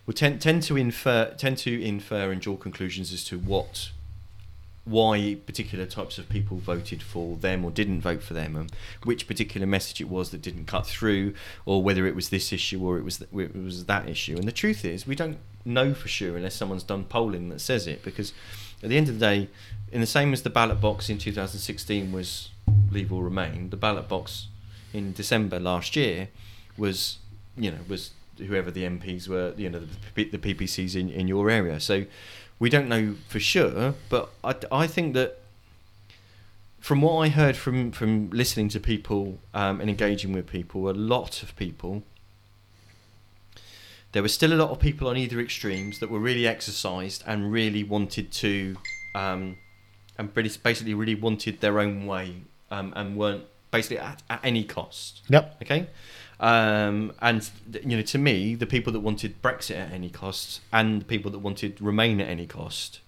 will 0.06 0.14
tend 0.14 0.40
tend 0.40 0.62
to 0.64 0.76
infer 0.76 1.32
tend 1.36 1.58
to 1.58 1.82
infer 1.82 2.30
and 2.30 2.40
draw 2.40 2.56
conclusions 2.56 3.12
as 3.12 3.24
to 3.24 3.38
what 3.38 3.90
why 4.84 5.36
particular 5.46 5.86
types 5.86 6.18
of 6.18 6.28
people 6.28 6.58
voted 6.58 7.02
for 7.02 7.36
them 7.36 7.64
or 7.64 7.70
didn't 7.70 8.02
vote 8.02 8.22
for 8.22 8.34
them, 8.34 8.54
and 8.54 8.70
which 9.02 9.26
particular 9.26 9.66
message 9.66 10.00
it 10.00 10.08
was 10.08 10.30
that 10.30 10.42
didn't 10.42 10.66
cut 10.66 10.86
through, 10.86 11.32
or 11.64 11.82
whether 11.82 12.06
it 12.06 12.14
was 12.14 12.28
this 12.28 12.52
issue 12.52 12.84
or 12.84 12.98
it 12.98 13.02
was 13.02 13.18
th- 13.18 13.30
it 13.32 13.56
was 13.56 13.86
that 13.86 14.08
issue. 14.08 14.36
And 14.36 14.44
the 14.44 14.52
truth 14.52 14.84
is, 14.84 15.06
we 15.06 15.14
don't 15.14 15.38
know 15.64 15.94
for 15.94 16.08
sure 16.08 16.36
unless 16.36 16.54
someone's 16.54 16.82
done 16.82 17.04
polling 17.04 17.48
that 17.48 17.60
says 17.60 17.86
it, 17.86 18.02
because 18.02 18.34
at 18.82 18.90
the 18.90 18.98
end 18.98 19.08
of 19.08 19.18
the 19.18 19.26
day, 19.26 19.48
in 19.90 20.00
the 20.00 20.06
same 20.06 20.32
as 20.32 20.42
the 20.42 20.50
ballot 20.50 20.80
box 20.80 21.08
in 21.08 21.16
2016 21.16 22.12
was 22.12 22.50
Leave 22.90 23.12
or 23.12 23.24
Remain, 23.24 23.70
the 23.70 23.76
ballot 23.76 24.08
box 24.08 24.48
in 24.92 25.12
December 25.14 25.58
last 25.58 25.96
year 25.96 26.28
was, 26.76 27.18
you 27.56 27.70
know, 27.70 27.78
was 27.88 28.10
whoever 28.38 28.70
the 28.70 28.84
MPs 28.84 29.28
were, 29.28 29.54
you 29.56 29.70
know, 29.70 29.82
the, 30.14 30.24
the 30.24 30.38
PPCs 30.38 30.96
in, 30.96 31.10
in 31.10 31.28
your 31.28 31.50
area. 31.50 31.80
So 31.80 32.04
we 32.58 32.70
don't 32.70 32.88
know 32.88 33.14
for 33.28 33.40
sure, 33.40 33.94
but 34.08 34.30
I, 34.42 34.54
I 34.70 34.86
think 34.86 35.14
that 35.14 35.40
from 36.80 37.00
what 37.00 37.18
I 37.20 37.28
heard 37.28 37.56
from, 37.56 37.92
from 37.92 38.28
listening 38.30 38.68
to 38.68 38.80
people 38.80 39.38
um, 39.54 39.80
and 39.80 39.88
engaging 39.88 40.32
with 40.32 40.46
people, 40.46 40.90
a 40.90 40.92
lot 40.92 41.42
of 41.42 41.56
people, 41.56 42.02
there 44.12 44.22
were 44.22 44.28
still 44.28 44.52
a 44.52 44.54
lot 44.54 44.70
of 44.70 44.78
people 44.78 45.08
on 45.08 45.16
either 45.16 45.40
extremes 45.40 45.98
that 46.00 46.10
were 46.10 46.20
really 46.20 46.46
exercised 46.46 47.24
and 47.26 47.50
really 47.50 47.82
wanted 47.82 48.30
to, 48.32 48.76
um, 49.14 49.56
and 50.18 50.32
basically 50.34 50.94
really 50.94 51.14
wanted 51.14 51.60
their 51.60 51.80
own 51.80 52.06
way 52.06 52.42
um, 52.70 52.92
and 52.94 53.16
weren't 53.16 53.44
basically 53.70 53.98
at, 53.98 54.22
at 54.30 54.40
any 54.44 54.62
cost. 54.62 55.22
Yep. 55.28 55.56
Okay. 55.62 55.88
Um, 56.44 57.12
and 57.22 57.48
you 57.84 57.96
know, 57.96 58.02
to 58.02 58.18
me, 58.18 58.54
the 58.54 58.66
people 58.66 58.92
that 58.92 59.00
wanted 59.00 59.40
Brexit 59.40 59.76
at 59.76 59.90
any 59.92 60.10
cost 60.10 60.60
and 60.70 61.00
the 61.00 61.04
people 61.06 61.30
that 61.30 61.38
wanted 61.38 61.80
Remain 61.80 62.20
at 62.20 62.28
any 62.28 62.46
cost, 62.46 63.00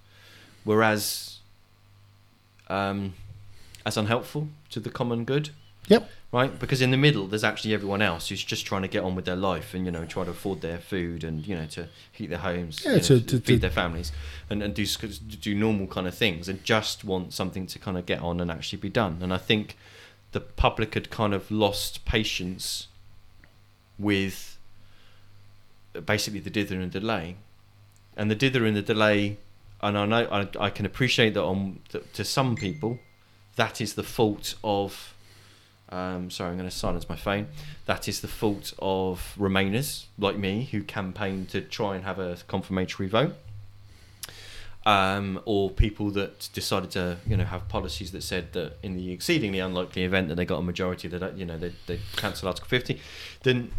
whereas 0.65 1.39
um, 2.69 3.13
as 3.85 3.97
unhelpful 3.99 4.49
to 4.71 4.81
the 4.81 4.91
common 4.91 5.25
good. 5.25 5.51
Yep. 5.89 6.11
Right, 6.33 6.59
because 6.59 6.83
in 6.83 6.91
the 6.91 6.97
middle, 6.97 7.27
there's 7.29 7.45
actually 7.45 7.73
everyone 7.73 8.03
else 8.03 8.29
who's 8.29 8.43
just 8.43 8.67
trying 8.67 8.83
to 8.83 8.89
get 8.89 9.05
on 9.05 9.15
with 9.15 9.25
their 9.27 9.37
life 9.37 9.73
and 9.75 9.85
you 9.87 9.93
know 9.93 10.05
try 10.05 10.25
to 10.25 10.31
afford 10.33 10.61
their 10.61 10.79
food 10.79 11.23
and 11.23 11.47
you 11.47 11.55
know 11.55 11.67
to 11.67 11.89
heat 12.13 12.29
their 12.31 12.39
homes, 12.39 12.81
Yeah, 12.85 12.93
you 12.93 12.97
know, 12.97 13.03
to- 13.03 13.21
to, 13.21 13.27
to- 13.27 13.37
feed 13.47 13.55
to- 13.57 13.59
their 13.61 13.71
families, 13.71 14.13
and 14.51 14.63
and 14.63 14.75
do 14.75 14.85
do 15.41 15.55
normal 15.55 15.87
kind 15.87 16.07
of 16.09 16.15
things 16.15 16.49
and 16.49 16.65
just 16.65 17.05
want 17.05 17.33
something 17.33 17.67
to 17.69 17.79
kind 17.79 17.97
of 17.99 18.07
get 18.07 18.21
on 18.21 18.41
and 18.41 18.51
actually 18.51 18.79
be 18.79 18.89
done. 18.89 19.19
And 19.21 19.33
I 19.33 19.39
think 19.39 19.77
the 20.33 20.41
public 20.41 20.95
had 20.95 21.11
kind 21.11 21.33
of 21.35 21.51
lost 21.51 22.05
patience 22.05 22.89
with 23.99 24.59
basically 26.05 26.41
the 26.41 26.51
dither 26.51 26.81
and 26.81 26.91
delay, 26.91 27.37
and 28.17 28.31
the 28.31 28.35
dither 28.35 28.65
and 28.65 28.77
the 28.77 28.83
delay. 28.83 29.39
And 29.81 29.97
I 29.97 30.07
know 30.07 30.29
I, 30.31 30.49
I 30.67 30.71
can 30.71 30.87
appreciate 30.87 31.35
that 31.35 31.43
on 31.45 31.81
to 32.15 32.25
some 32.25 32.57
people, 32.57 32.99
that 33.57 33.81
is 33.81 33.95
the 33.95 34.03
fault 34.03 34.55
of. 34.65 35.13
Um, 35.89 36.31
sorry, 36.31 36.51
I'm 36.51 36.57
going 36.57 36.69
to 36.69 36.75
silence 36.75 37.09
my 37.09 37.15
phone. 37.15 37.47
That 37.85 38.09
is 38.09 38.21
the 38.21 38.27
fault 38.27 38.75
of 38.81 39.35
Remainers 39.39 40.07
like 40.19 40.37
me 40.37 40.65
who 40.73 40.83
campaigned 40.83 41.51
to 41.51 41.61
try 41.61 41.95
and 41.95 42.05
have 42.05 42.19
a 42.19 42.39
confirmatory 42.49 43.09
vote, 43.09 43.37
um, 44.87 45.41
or 45.47 45.69
people 45.69 46.11
that 46.13 46.49
decided 46.53 46.93
to 46.93 47.17
you 47.27 47.37
know 47.37 47.45
have 47.45 47.69
policies 47.69 48.13
that 48.13 48.23
said 48.23 48.53
that 48.53 48.79
in 48.85 48.97
the 48.97 49.11
exceedingly 49.11 49.59
unlikely 49.59 50.05
event 50.05 50.29
that 50.29 50.37
they 50.37 50.45
got 50.45 50.59
a 50.59 50.63
majority 50.63 51.09
that 51.09 51.37
you 51.37 51.45
know 51.45 51.59
they 51.59 51.73
they 51.89 51.99
cancel 52.15 52.47
Article 52.47 52.69
50, 52.69 53.01
then 53.43 53.73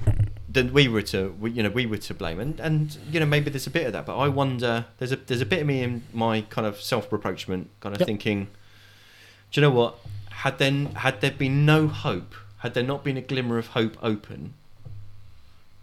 then 0.49 0.74
we 0.74 0.89
were 0.89 1.01
to 1.01 1.34
we, 1.39 1.51
you 1.51 1.64
know 1.64 1.70
we 1.70 1.86
were 1.86 1.97
to 1.97 2.14
blame 2.14 2.39
and 2.41 2.60
and 2.60 2.97
you 3.10 3.22
know 3.22 3.26
maybe 3.26 3.49
there's 3.49 3.66
a 3.68 3.72
bit 3.72 3.88
of 3.88 3.93
that, 3.93 4.05
but 4.05 4.18
I 4.18 4.28
wonder 4.28 4.86
there's 4.97 5.14
a 5.14 5.16
there's 5.16 5.41
a 5.41 5.45
bit 5.45 5.62
of 5.62 5.68
me 5.68 5.82
in 5.82 6.03
my 6.14 6.41
kind 6.41 6.68
of 6.68 6.80
self 6.82 7.12
reproachment 7.12 7.70
kind 7.80 7.95
of 7.95 8.01
Yep. 8.01 8.08
thinking, 8.08 8.47
do 9.51 9.62
you 9.62 9.62
know 9.62 9.72
what? 9.72 9.95
Had 10.30 10.58
then 10.60 10.88
had 10.88 11.22
there 11.22 11.32
been 11.32 11.66
no 11.66 11.88
hope, 11.88 12.36
had 12.58 12.74
there 12.74 12.84
not 12.84 13.05
been 13.05 13.16
a 13.16 13.22
glimmer 13.22 13.58
of 13.58 13.68
hope 13.68 13.95
open, 14.03 14.53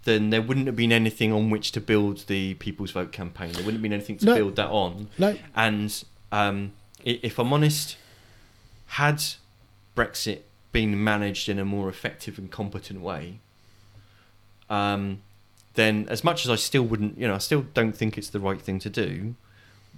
then 0.05 0.31
there 0.31 0.43
wouldn't 0.43 0.67
have 0.67 0.77
been 0.77 0.93
anything 0.93 1.33
on 1.33 1.51
which 1.51 1.73
to 1.73 1.81
build 1.81 2.27
the 2.27 2.55
People's 2.55 2.91
Vote 2.93 3.13
campaign. 3.13 3.49
There 3.53 3.59
wouldn't 3.65 3.75
have 3.77 3.83
been 3.83 3.93
anything 3.93 4.19
to 4.19 4.27
No. 4.27 4.35
build 4.35 4.57
that 4.57 4.69
on. 4.69 5.09
No, 5.19 5.37
And 5.55 6.05
um, 6.33 6.73
if 7.05 7.39
I'm 7.39 7.53
honest, 7.53 7.97
had 8.87 9.23
Brexit 9.97 10.41
been 10.73 11.03
managed 11.03 11.49
in 11.49 11.59
a 11.59 11.65
more 11.65 11.89
effective 11.89 12.39
and 12.39 12.51
competent 12.51 13.01
way, 13.01 13.39
um, 14.71 15.21
then 15.75 16.07
as 16.09 16.23
much 16.25 16.45
as 16.45 16.51
I 16.51 16.57
still 16.57 16.83
wouldn't, 16.83 17.19
you 17.19 17.27
know, 17.29 17.35
I 17.35 17.39
still 17.39 17.63
don't 17.75 17.97
think 17.97 18.17
it's 18.17 18.31
the 18.31 18.41
right 18.41 18.61
thing 18.61 18.79
to 18.81 18.91
do. 18.91 19.35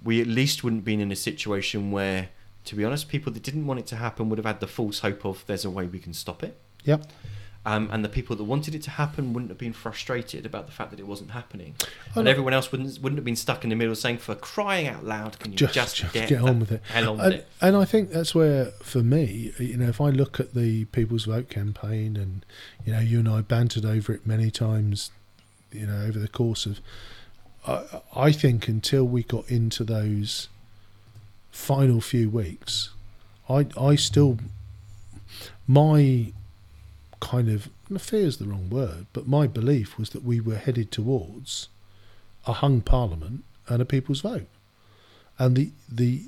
We 0.03 0.21
at 0.21 0.27
least 0.27 0.63
wouldn't 0.63 0.83
been 0.85 0.99
in 0.99 1.11
a 1.11 1.15
situation 1.15 1.91
where, 1.91 2.29
to 2.65 2.75
be 2.75 2.83
honest, 2.85 3.09
people 3.09 3.31
that 3.33 3.43
didn't 3.43 3.65
want 3.65 3.79
it 3.79 3.87
to 3.87 3.95
happen 3.95 4.29
would 4.29 4.37
have 4.37 4.45
had 4.45 4.59
the 4.59 4.67
false 4.67 4.99
hope 4.99 5.25
of 5.25 5.43
there's 5.47 5.65
a 5.65 5.69
way 5.69 5.85
we 5.85 5.99
can 5.99 6.13
stop 6.13 6.43
it. 6.43 6.57
Yep. 6.83 7.05
Um, 7.67 7.89
and 7.91 8.01
the 8.01 8.07
people 8.07 8.33
that 8.37 8.45
wanted 8.45 8.75
it 8.75 8.81
to 8.83 8.91
happen 8.91 9.33
wouldn't 9.33 9.49
have 9.51 9.57
been 9.57 9.73
frustrated 9.73 10.45
about 10.45 10.67
the 10.67 10.71
fact 10.71 10.89
that 10.91 11.01
it 11.01 11.05
wasn't 11.05 11.31
happening, 11.31 11.75
Oh, 11.81 12.19
and 12.19 12.23
no. 12.25 12.31
everyone 12.31 12.53
else 12.53 12.71
wouldn't 12.71 13.01
wouldn't 13.01 13.17
have 13.17 13.25
been 13.25 13.35
stuck 13.35 13.65
in 13.65 13.69
the 13.69 13.75
middle 13.75 13.93
saying, 13.93 14.19
"For 14.19 14.35
crying 14.35 14.87
out 14.87 15.03
loud, 15.03 15.37
can 15.37 15.51
you 15.51 15.57
Just- 15.57 15.73
just, 15.73 15.95
just 15.97 16.13
get, 16.13 16.29
get 16.29 16.41
on 16.41 16.61
with 16.61 16.71
it." 16.71 16.81
On 16.95 17.17
with 17.17 17.25
and, 17.25 17.33
it." 17.35 17.47
and 17.59 17.75
I 17.75 17.83
think 17.83 18.11
that's 18.11 18.33
where, 18.33 18.67
for 18.81 19.03
me, 19.03 19.51
you 19.59 19.75
know, 19.75 19.89
if 19.89 19.99
I 19.99 20.11
look 20.11 20.39
at 20.39 20.53
the 20.53 20.85
People's 20.85 21.25
Vote 21.25 21.49
campaign, 21.49 22.15
and 22.15 22.45
you 22.85 22.93
know, 22.93 22.99
you 23.01 23.19
and 23.19 23.27
I 23.27 23.41
bantered 23.41 23.83
over 23.83 24.13
it 24.13 24.25
many 24.25 24.49
times, 24.49 25.11
you 25.73 25.87
know, 25.87 26.05
over 26.07 26.19
the 26.19 26.29
course 26.29 26.65
of, 26.65 26.79
I, 27.67 27.83
I 28.15 28.31
think 28.31 28.69
until 28.69 29.03
we 29.03 29.23
got 29.23 29.51
into 29.51 29.83
those 29.83 30.47
final 31.51 31.99
few 31.99 32.29
weeks, 32.29 32.91
I, 33.49 33.67
I 33.77 33.95
still, 33.95 34.37
my 35.67 36.31
kind 37.19 37.49
of 37.49 37.69
fear 37.99 38.25
is 38.25 38.37
the 38.37 38.45
wrong 38.45 38.69
word, 38.69 39.07
but 39.13 39.27
my 39.27 39.47
belief 39.47 39.97
was 39.97 40.11
that 40.11 40.23
we 40.23 40.39
were 40.39 40.57
headed 40.57 40.91
towards 40.91 41.69
a 42.45 42.53
hung 42.53 42.81
parliament 42.81 43.43
and 43.67 43.81
a 43.81 43.85
people's 43.85 44.21
vote, 44.21 44.47
and 45.37 45.55
the 45.55 45.71
the 45.89 46.23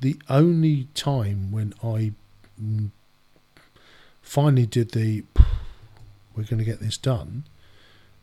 the 0.00 0.20
only 0.28 0.88
time 0.94 1.52
when 1.52 1.74
I 1.82 2.12
mm, 2.60 2.90
finally 4.20 4.66
did 4.66 4.92
the 4.92 5.24
we're 6.34 6.44
going 6.44 6.58
to 6.58 6.64
get 6.64 6.80
this 6.80 6.96
done 6.96 7.44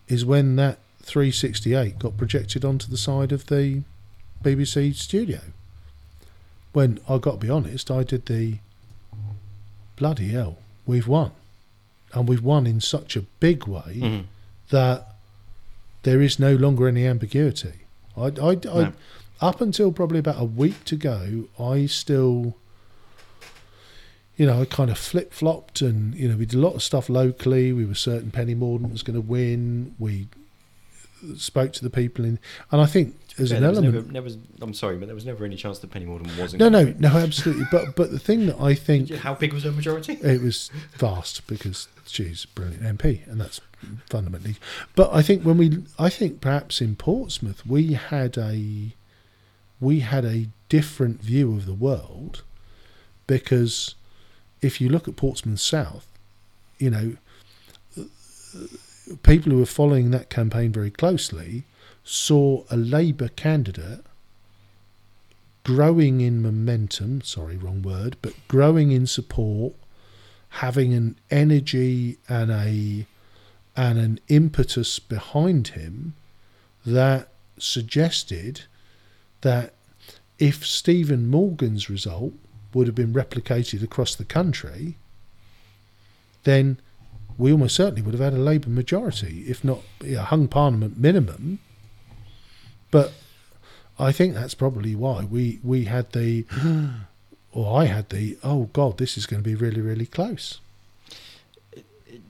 is 0.07 0.25
when 0.25 0.55
that 0.55 0.79
368 1.03 1.99
got 1.99 2.17
projected 2.17 2.65
onto 2.65 2.87
the 2.89 2.97
side 2.97 3.31
of 3.31 3.45
the 3.47 3.83
BBC 4.43 4.95
studio. 4.95 5.39
When 6.73 6.99
I 7.07 7.17
got 7.17 7.33
to 7.33 7.37
be 7.37 7.49
honest, 7.49 7.91
I 7.91 8.03
did 8.03 8.25
the 8.25 8.59
bloody 9.95 10.29
hell, 10.29 10.57
we've 10.85 11.07
won. 11.07 11.31
And 12.13 12.27
we've 12.27 12.43
won 12.43 12.65
in 12.67 12.81
such 12.81 13.15
a 13.15 13.21
big 13.39 13.67
way 13.67 13.97
Mhm. 14.01 14.23
that 14.69 15.15
there 16.03 16.21
is 16.21 16.39
no 16.39 16.55
longer 16.55 16.87
any 16.87 17.05
ambiguity. 17.05 17.73
I, 18.17 18.31
I, 18.41 18.57
I, 18.69 18.91
up 19.41 19.61
until 19.61 19.91
probably 19.91 20.19
about 20.19 20.41
a 20.41 20.45
week 20.45 20.83
to 20.85 20.95
go, 20.95 21.45
I 21.59 21.85
still, 21.85 22.55
you 24.37 24.45
know, 24.45 24.61
I 24.61 24.65
kind 24.65 24.89
of 24.89 24.97
flip 24.97 25.33
flopped, 25.33 25.81
and 25.81 26.15
you 26.15 26.27
know, 26.29 26.37
we 26.37 26.45
did 26.45 26.57
a 26.57 26.61
lot 26.61 26.73
of 26.75 26.83
stuff 26.83 27.09
locally. 27.09 27.71
We 27.73 27.85
were 27.85 27.95
certain 27.95 28.31
Penny 28.31 28.55
Mordaunt 28.55 28.91
was 28.91 29.03
going 29.03 29.15
to 29.21 29.25
win. 29.27 29.95
We 29.99 30.27
spoke 31.37 31.73
to 31.73 31.83
the 31.83 31.89
people 31.89 32.23
in, 32.25 32.39
and 32.71 32.81
I 32.81 32.85
think 32.85 33.15
as 33.39 33.51
Yeah, 33.51 33.57
an 33.57 33.61
there 33.63 33.69
was 33.69 33.79
element, 33.79 34.11
never, 34.11 34.29
never, 34.29 34.41
I'm 34.61 34.73
sorry, 34.73 34.97
but 34.97 35.05
there 35.07 35.15
was 35.15 35.25
never 35.25 35.45
any 35.45 35.55
chance 35.55 35.79
that 35.79 35.89
Penny 35.91 36.05
Mordaunt 36.05 36.37
wasn't. 36.39 36.59
no, 36.59 36.69
no, 36.69 36.93
no, 36.99 37.09
absolutely. 37.17 37.65
But 37.71 37.95
but 37.95 38.11
the 38.11 38.19
thing 38.19 38.45
that 38.47 38.59
I 38.59 38.73
think 38.75 39.09
How 39.15 39.33
big 39.33 39.53
was 39.53 39.63
her 39.63 39.71
majority? 39.71 40.13
it 40.21 40.41
was 40.41 40.69
vast 40.93 41.45
because 41.47 41.87
she's 42.05 42.45
a 42.45 42.47
brilliant 42.49 42.83
MP, 42.99 43.25
and 43.27 43.39
that's 43.39 43.61
fundamentally. 44.09 44.55
But 44.95 45.13
I 45.13 45.21
think 45.21 45.43
when 45.43 45.57
we, 45.57 45.83
I 45.97 46.09
think 46.09 46.41
perhaps 46.41 46.81
in 46.81 46.95
Portsmouth 46.95 47.65
we 47.65 47.93
had 47.93 48.37
a, 48.37 48.93
we 49.79 49.99
had 50.01 50.25
a 50.25 50.47
different 50.67 51.21
view 51.21 51.53
of 51.53 51.65
the 51.65 51.73
world, 51.73 52.43
because 53.27 53.95
if 54.61 54.81
you 54.81 54.89
look 54.89 55.07
at 55.07 55.15
Portsmouth 55.15 55.59
South, 55.61 56.05
you 56.77 56.89
know, 56.89 57.15
people 59.23 59.51
who 59.51 59.57
were 59.59 59.65
following 59.65 60.11
that 60.11 60.29
campaign 60.29 60.71
very 60.71 60.91
closely 60.91 61.63
saw 62.09 62.63
a 62.71 62.75
Labour 62.77 63.27
candidate 63.27 64.03
growing 65.63 66.21
in 66.21 66.41
momentum. 66.41 67.21
Sorry, 67.21 67.55
wrong 67.55 67.83
word, 67.83 68.17
but 68.21 68.33
growing 68.47 68.91
in 68.91 69.05
support 69.05 69.75
having 70.53 70.93
an 70.93 71.15
energy 71.29 72.17
and 72.27 72.49
a 72.49 73.05
and 73.75 73.99
an 73.99 74.19
impetus 74.27 74.97
behind 74.97 75.69
him 75.69 76.15
that 76.83 77.29
suggested 77.59 78.61
that 79.41 79.73
if 80.39 80.65
Stephen 80.65 81.27
Morgan's 81.29 81.89
result 81.89 82.33
would 82.73 82.87
have 82.87 82.95
been 82.95 83.13
replicated 83.13 83.83
across 83.83 84.15
the 84.15 84.25
country, 84.25 84.97
then 86.43 86.79
we 87.37 87.51
almost 87.51 87.75
certainly 87.75 88.01
would 88.01 88.15
have 88.15 88.23
had 88.23 88.33
a 88.33 88.41
Labour 88.41 88.69
majority, 88.69 89.43
if 89.47 89.63
not 89.63 89.81
a 90.03 90.15
hung 90.15 90.47
parliament 90.47 90.97
minimum. 90.97 91.59
But 92.91 93.13
I 93.97 94.11
think 94.11 94.33
that's 94.33 94.53
probably 94.53 94.95
why 94.95 95.25
we, 95.25 95.59
we 95.63 95.85
had 95.85 96.11
the 96.13 96.45
or 97.51 97.81
I 97.81 97.85
had 97.85 98.09
the 98.09 98.37
oh 98.43 98.69
god, 98.73 98.97
this 98.97 99.17
is 99.17 99.25
going 99.25 99.43
to 99.43 99.47
be 99.47 99.55
really 99.55 99.81
really 99.81 100.05
close. 100.05 100.59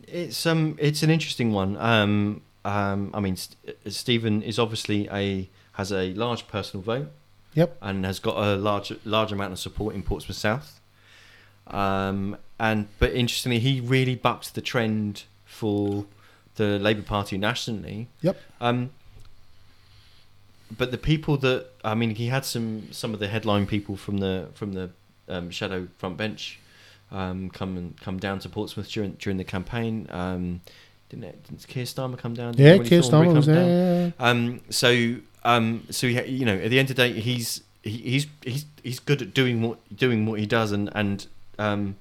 It's 0.07 0.45
um, 0.45 0.75
it's 0.79 1.03
an 1.03 1.09
interesting 1.09 1.51
one. 1.51 1.77
Um, 1.77 2.41
um, 2.65 3.11
I 3.13 3.19
mean, 3.19 3.37
St- 3.37 3.77
Stephen 3.87 4.41
is 4.41 4.57
obviously 4.57 5.07
a 5.11 5.47
has 5.73 5.91
a 5.91 6.13
large 6.13 6.47
personal 6.47 6.83
vote. 6.83 7.11
Yep. 7.55 7.77
And 7.81 8.05
has 8.05 8.19
got 8.19 8.37
a 8.37 8.55
large 8.55 8.93
large 9.05 9.31
amount 9.31 9.53
of 9.53 9.59
support 9.59 9.95
in 9.95 10.03
Portsmouth 10.03 10.37
South. 10.37 10.79
Um, 11.67 12.37
and 12.59 12.87
but 12.99 13.13
interestingly, 13.13 13.59
he 13.59 13.79
really 13.81 14.15
bucked 14.15 14.55
the 14.55 14.61
trend 14.61 15.23
for 15.45 16.05
the 16.55 16.79
Labour 16.79 17.01
Party 17.01 17.37
nationally. 17.37 18.07
Yep. 18.21 18.39
Um, 18.59 18.91
but 20.77 20.91
the 20.91 20.97
people 20.97 21.37
that 21.37 21.67
I 21.83 21.95
mean, 21.95 22.15
he 22.15 22.27
had 22.27 22.45
some 22.45 22.91
some 22.91 23.13
of 23.13 23.19
the 23.19 23.27
headline 23.27 23.65
people 23.65 23.95
from 23.95 24.17
the 24.17 24.49
from 24.53 24.73
the 24.73 24.89
um, 25.27 25.49
shadow 25.49 25.87
front 25.97 26.17
bench 26.17 26.59
um, 27.11 27.49
come 27.49 27.77
and 27.77 27.99
come 27.99 28.19
down 28.19 28.39
to 28.39 28.49
Portsmouth 28.49 28.89
during 28.89 29.11
during 29.13 29.37
the 29.37 29.43
campaign. 29.43 30.07
Um, 30.09 30.61
didn't, 31.09 31.25
it, 31.25 31.43
didn't 31.43 31.67
Keir 31.67 31.85
Starmer 31.85 32.17
come 32.17 32.35
down? 32.35 32.53
Didn't 32.53 32.65
Yeah, 32.65 32.73
Willie 32.77 32.89
Keir 32.89 33.01
Starmer 33.01 33.33
was 33.33 33.47
there. 33.47 34.13
Um, 34.19 34.61
so 34.69 35.15
um, 35.43 35.85
so 35.89 36.07
he, 36.07 36.21
you 36.25 36.45
know, 36.45 36.55
at 36.55 36.69
the 36.69 36.79
end 36.79 36.89
of 36.89 36.95
the 36.95 37.07
day, 37.07 37.19
he's 37.19 37.63
he, 37.81 37.97
he's 37.97 38.27
he's 38.43 38.65
he's 38.83 38.99
good 38.99 39.21
at 39.21 39.33
doing 39.33 39.61
what 39.61 39.79
doing 39.95 40.25
what 40.25 40.39
he 40.39 40.45
does, 40.45 40.71
and 40.71 40.89
and 40.93 41.25
um, 41.57 41.95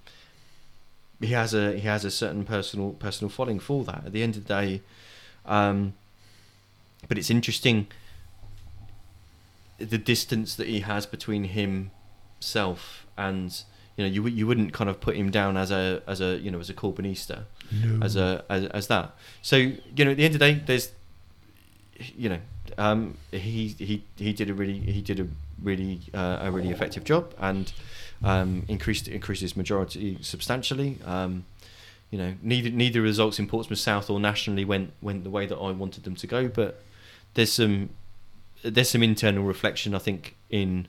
he 1.21 1.29
has 1.29 1.55
a 1.55 1.75
he 1.75 1.87
has 1.87 2.05
a 2.05 2.11
certain 2.11 2.45
personal 2.45 2.91
personal 2.93 3.31
following 3.31 3.61
for 3.61 3.85
that. 3.85 4.05
At 4.07 4.13
the 4.13 4.23
end 4.23 4.37
of 4.37 4.47
the 4.47 4.55
day, 4.55 4.83
um, 5.47 5.95
but 7.09 7.17
it's 7.17 7.31
interesting 7.31 7.87
the 9.79 9.99
distance 9.99 10.55
that 10.57 10.67
he 10.67 10.81
has 10.81 11.07
between 11.07 11.45
himself 11.45 13.07
and 13.17 13.63
you 13.97 14.05
know 14.05 14.11
you 14.11 14.27
you 14.27 14.47
wouldn't 14.47 14.73
kind 14.73 14.89
of 14.91 15.01
put 15.01 15.17
him 15.17 15.31
down 15.31 15.57
as 15.57 15.71
a 15.71 16.03
as 16.07 16.21
a 16.21 16.39
you 16.39 16.51
know 16.51 16.61
as 16.61 16.71
a 16.71 16.75
Corbynista 16.75 17.45
No. 17.73 18.05
as 18.05 18.17
a 18.17 18.45
as, 18.49 18.65
as 18.67 18.87
that. 18.89 19.15
So 19.43 19.57
you 19.57 20.05
know, 20.05 20.11
at 20.13 20.17
the 20.17 20.25
end 20.25 20.35
of 20.35 20.41
the 20.41 20.53
day, 20.53 20.63
there's 20.67 20.91
you 22.17 22.29
know, 22.29 22.39
um, 22.77 23.17
he 23.33 23.69
he 23.79 24.05
he 24.17 24.33
did 24.33 24.51
a 24.51 24.55
really 24.55 24.79
he 24.79 25.01
did 25.03 25.19
a 25.21 25.27
really 25.63 26.01
uh, 26.15 26.39
a 26.43 26.51
really 26.51 26.71
effective 26.71 27.03
job 27.05 27.35
and 27.39 27.73
um, 28.23 28.65
increased 28.69 29.09
increased 29.09 29.43
his 29.43 29.57
majority 29.57 30.19
substantially. 30.21 30.99
Um, 31.05 31.45
you 32.11 32.19
know, 32.19 32.35
neither 32.43 32.71
neither 32.71 33.03
results 33.03 33.39
in 33.39 33.49
Portsmouth 33.49 33.81
South 33.81 34.09
or 34.11 34.21
nationally 34.21 34.65
went 34.65 34.93
went 35.03 35.25
the 35.25 35.31
way 35.31 35.45
that 35.47 35.57
I 35.57 35.73
wanted 35.73 36.05
them 36.05 36.15
to 36.17 36.27
go, 36.27 36.49
but 36.49 36.83
there's 37.35 37.53
some 37.53 37.91
there's 38.63 38.91
some 38.91 39.03
internal 39.03 39.45
reflection 39.45 39.95
I 39.95 39.99
think 39.99 40.37
in 40.51 40.89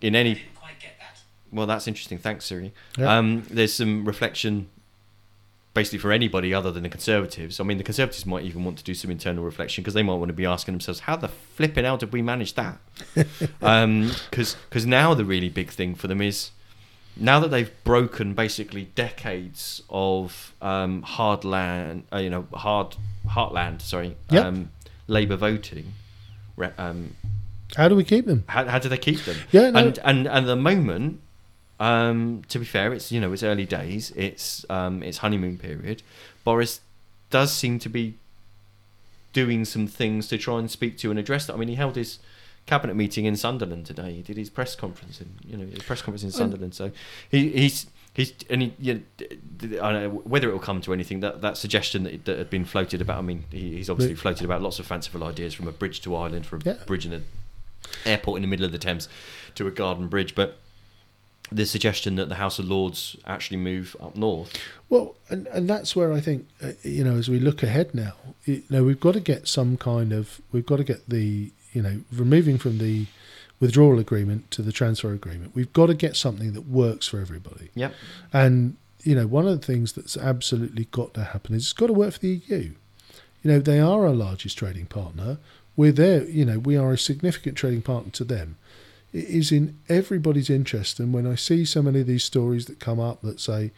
in 0.00 0.14
any 0.14 0.34
didn't 0.34 0.54
quite 0.54 0.78
get 0.80 0.92
that. 1.00 1.18
well, 1.52 1.66
that's 1.66 1.86
interesting. 1.88 2.18
Thanks, 2.18 2.44
Siri. 2.46 2.72
Yeah. 2.96 3.16
Um, 3.18 3.44
there's 3.50 3.72
some 3.74 4.04
reflection, 4.04 4.68
basically, 5.74 5.98
for 5.98 6.12
anybody 6.12 6.54
other 6.54 6.70
than 6.70 6.84
the 6.84 6.88
Conservatives. 6.88 7.58
I 7.58 7.64
mean, 7.64 7.78
the 7.78 7.84
Conservatives 7.84 8.24
might 8.24 8.44
even 8.44 8.64
want 8.64 8.78
to 8.78 8.84
do 8.84 8.94
some 8.94 9.10
internal 9.10 9.42
reflection 9.44 9.82
because 9.82 9.94
they 9.94 10.02
might 10.04 10.14
want 10.14 10.28
to 10.28 10.34
be 10.34 10.46
asking 10.46 10.74
themselves, 10.74 11.00
"How 11.00 11.16
the 11.16 11.28
flipping 11.28 11.84
hell 11.84 11.96
did 11.96 12.12
we 12.12 12.22
manage 12.22 12.54
that?" 12.54 12.78
Because 13.60 14.86
now 14.86 15.14
the 15.14 15.24
really 15.24 15.48
big 15.48 15.70
thing 15.70 15.94
for 15.94 16.06
them 16.06 16.20
is 16.20 16.50
now 17.16 17.40
that 17.40 17.48
they've 17.50 17.72
broken 17.82 18.34
basically 18.34 18.84
decades 18.94 19.82
of 19.90 20.54
um, 20.62 21.02
hard 21.02 21.44
land, 21.44 22.04
uh, 22.12 22.18
you 22.18 22.30
know, 22.30 22.46
hard 22.54 22.96
heartland, 23.26 23.82
sorry, 23.82 24.16
Yep. 24.30 24.44
um, 24.44 24.70
Labour 25.08 25.36
voting. 25.36 25.94
Um, 26.78 27.16
How 27.76 27.88
do 27.88 27.94
we 27.96 28.04
keep 28.04 28.26
them? 28.26 28.44
how, 28.48 28.64
how 28.66 28.78
do 28.78 28.88
they 28.88 28.98
keep 28.98 29.24
them? 29.24 29.36
Yeah, 29.50 29.70
no. 29.70 29.78
And 29.78 29.98
and 30.04 30.26
at 30.26 30.46
the 30.46 30.56
moment, 30.56 31.20
um, 31.80 32.42
to 32.48 32.58
be 32.58 32.64
fair, 32.64 32.92
it's 32.92 33.12
you 33.12 33.20
know 33.20 33.32
it's 33.32 33.42
early 33.42 33.66
days. 33.66 34.12
It's 34.16 34.64
um, 34.70 35.02
it's 35.02 35.18
honeymoon 35.18 35.58
period. 35.58 36.02
Boris 36.44 36.80
does 37.30 37.52
seem 37.52 37.78
to 37.80 37.88
be 37.88 38.14
doing 39.32 39.64
some 39.64 39.86
things 39.86 40.26
to 40.28 40.38
try 40.38 40.58
and 40.58 40.70
speak 40.70 40.96
to 40.98 41.10
and 41.10 41.18
address 41.18 41.46
that. 41.46 41.54
I 41.54 41.56
mean, 41.56 41.68
he 41.68 41.74
held 41.74 41.96
his 41.96 42.18
cabinet 42.66 42.94
meeting 42.94 43.24
in 43.24 43.36
Sunderland 43.36 43.86
today. 43.86 44.12
He 44.14 44.22
did 44.22 44.36
his 44.36 44.50
press 44.50 44.74
conference 44.74 45.20
in 45.20 45.28
you 45.46 45.56
know 45.56 45.66
his 45.66 45.82
press 45.82 46.02
conference 46.02 46.24
in 46.24 46.32
Sunderland. 46.32 46.74
So 46.74 46.90
he, 47.30 47.50
he's 47.50 47.86
he's 48.18 48.34
and 48.50 48.60
he, 48.62 48.74
you 48.78 48.94
know, 48.94 49.00
I 49.82 49.92
don't 49.92 50.02
know 50.02 50.10
whether 50.24 50.48
it 50.48 50.52
will 50.52 50.58
come 50.58 50.80
to 50.82 50.92
anything. 50.92 51.20
That 51.20 51.40
that 51.40 51.56
suggestion 51.56 52.02
that, 52.04 52.24
that 52.26 52.36
had 52.38 52.50
been 52.50 52.64
floated 52.66 53.00
about. 53.00 53.18
I 53.18 53.22
mean, 53.22 53.44
he, 53.50 53.76
he's 53.76 53.88
obviously 53.88 54.16
floated 54.16 54.44
about 54.44 54.60
lots 54.60 54.78
of 54.78 54.86
fanciful 54.86 55.24
ideas 55.24 55.54
from 55.54 55.66
a 55.68 55.72
bridge 55.72 56.00
to 56.02 56.14
Ireland, 56.14 56.44
from 56.44 56.60
a 56.60 56.70
Yeah. 56.70 56.84
bridge 56.86 57.06
in 57.06 57.12
a 57.14 57.22
airport 58.04 58.36
in 58.36 58.42
the 58.42 58.48
middle 58.48 58.66
of 58.66 58.72
the 58.72 58.78
Thames 58.78 59.08
to 59.54 59.66
a 59.66 59.70
garden 59.70 60.08
bridge, 60.08 60.34
but 60.34 60.58
the 61.50 61.64
suggestion 61.64 62.16
that 62.16 62.28
the 62.28 62.34
House 62.34 62.58
of 62.58 62.66
Lords 62.68 63.16
actually 63.24 63.56
move 63.56 63.96
up 64.00 64.14
north. 64.16 64.52
Well, 64.90 65.14
and, 65.30 65.46
and 65.46 65.70
that's 65.70 65.96
where 65.96 66.12
I 66.12 66.20
think, 66.20 66.46
uh, 66.62 66.72
you 66.82 67.02
know, 67.04 67.16
as 67.16 67.30
we 67.30 67.38
look 67.38 67.62
ahead 67.62 67.94
now, 67.94 68.12
you 68.44 68.62
know, 68.68 68.84
we've 68.84 69.00
got 69.00 69.14
to 69.14 69.20
get 69.20 69.48
some 69.48 69.78
kind 69.78 70.12
of, 70.12 70.42
we've 70.52 70.66
got 70.66 70.76
to 70.76 70.84
get 70.84 71.08
the, 71.08 71.50
you 71.72 71.80
know, 71.80 72.00
removing 72.12 72.58
from 72.58 72.76
the 72.78 73.06
withdrawal 73.60 73.98
agreement 73.98 74.50
to 74.52 74.62
the 74.62 74.72
transfer 74.72 75.12
agreement, 75.12 75.54
we've 75.54 75.72
got 75.72 75.86
to 75.86 75.94
get 75.94 76.16
something 76.16 76.52
that 76.52 76.68
works 76.68 77.08
for 77.08 77.20
everybody. 77.20 77.70
Yep. 77.74 77.94
And, 78.32 78.76
you 79.02 79.14
know, 79.14 79.26
one 79.26 79.46
of 79.48 79.60
the 79.60 79.66
things 79.66 79.92
that's 79.92 80.16
absolutely 80.16 80.86
got 80.90 81.14
to 81.14 81.24
happen 81.24 81.54
is 81.54 81.64
it's 81.64 81.72
got 81.72 81.88
to 81.88 81.92
work 81.92 82.14
for 82.14 82.20
the 82.20 82.40
EU. 82.46 82.72
You 83.42 83.50
know, 83.52 83.58
they 83.58 83.80
are 83.80 84.06
our 84.06 84.14
largest 84.14 84.58
trading 84.58 84.86
partner. 84.86 85.38
We're 85.76 85.92
there, 85.92 86.24
you 86.24 86.44
know, 86.44 86.58
we 86.58 86.76
are 86.76 86.92
a 86.92 86.98
significant 86.98 87.56
trading 87.56 87.82
partner 87.82 88.10
to 88.12 88.24
them. 88.24 88.56
It 89.12 89.24
is 89.24 89.52
in 89.52 89.78
everybody's 89.88 90.50
interest. 90.50 91.00
And 91.00 91.12
when 91.12 91.26
I 91.26 91.34
see 91.34 91.64
so 91.64 91.82
many 91.82 92.00
of 92.00 92.06
these 92.06 92.24
stories 92.24 92.66
that 92.66 92.80
come 92.80 93.00
up 93.00 93.22
that 93.22 93.40
say, 93.40 93.70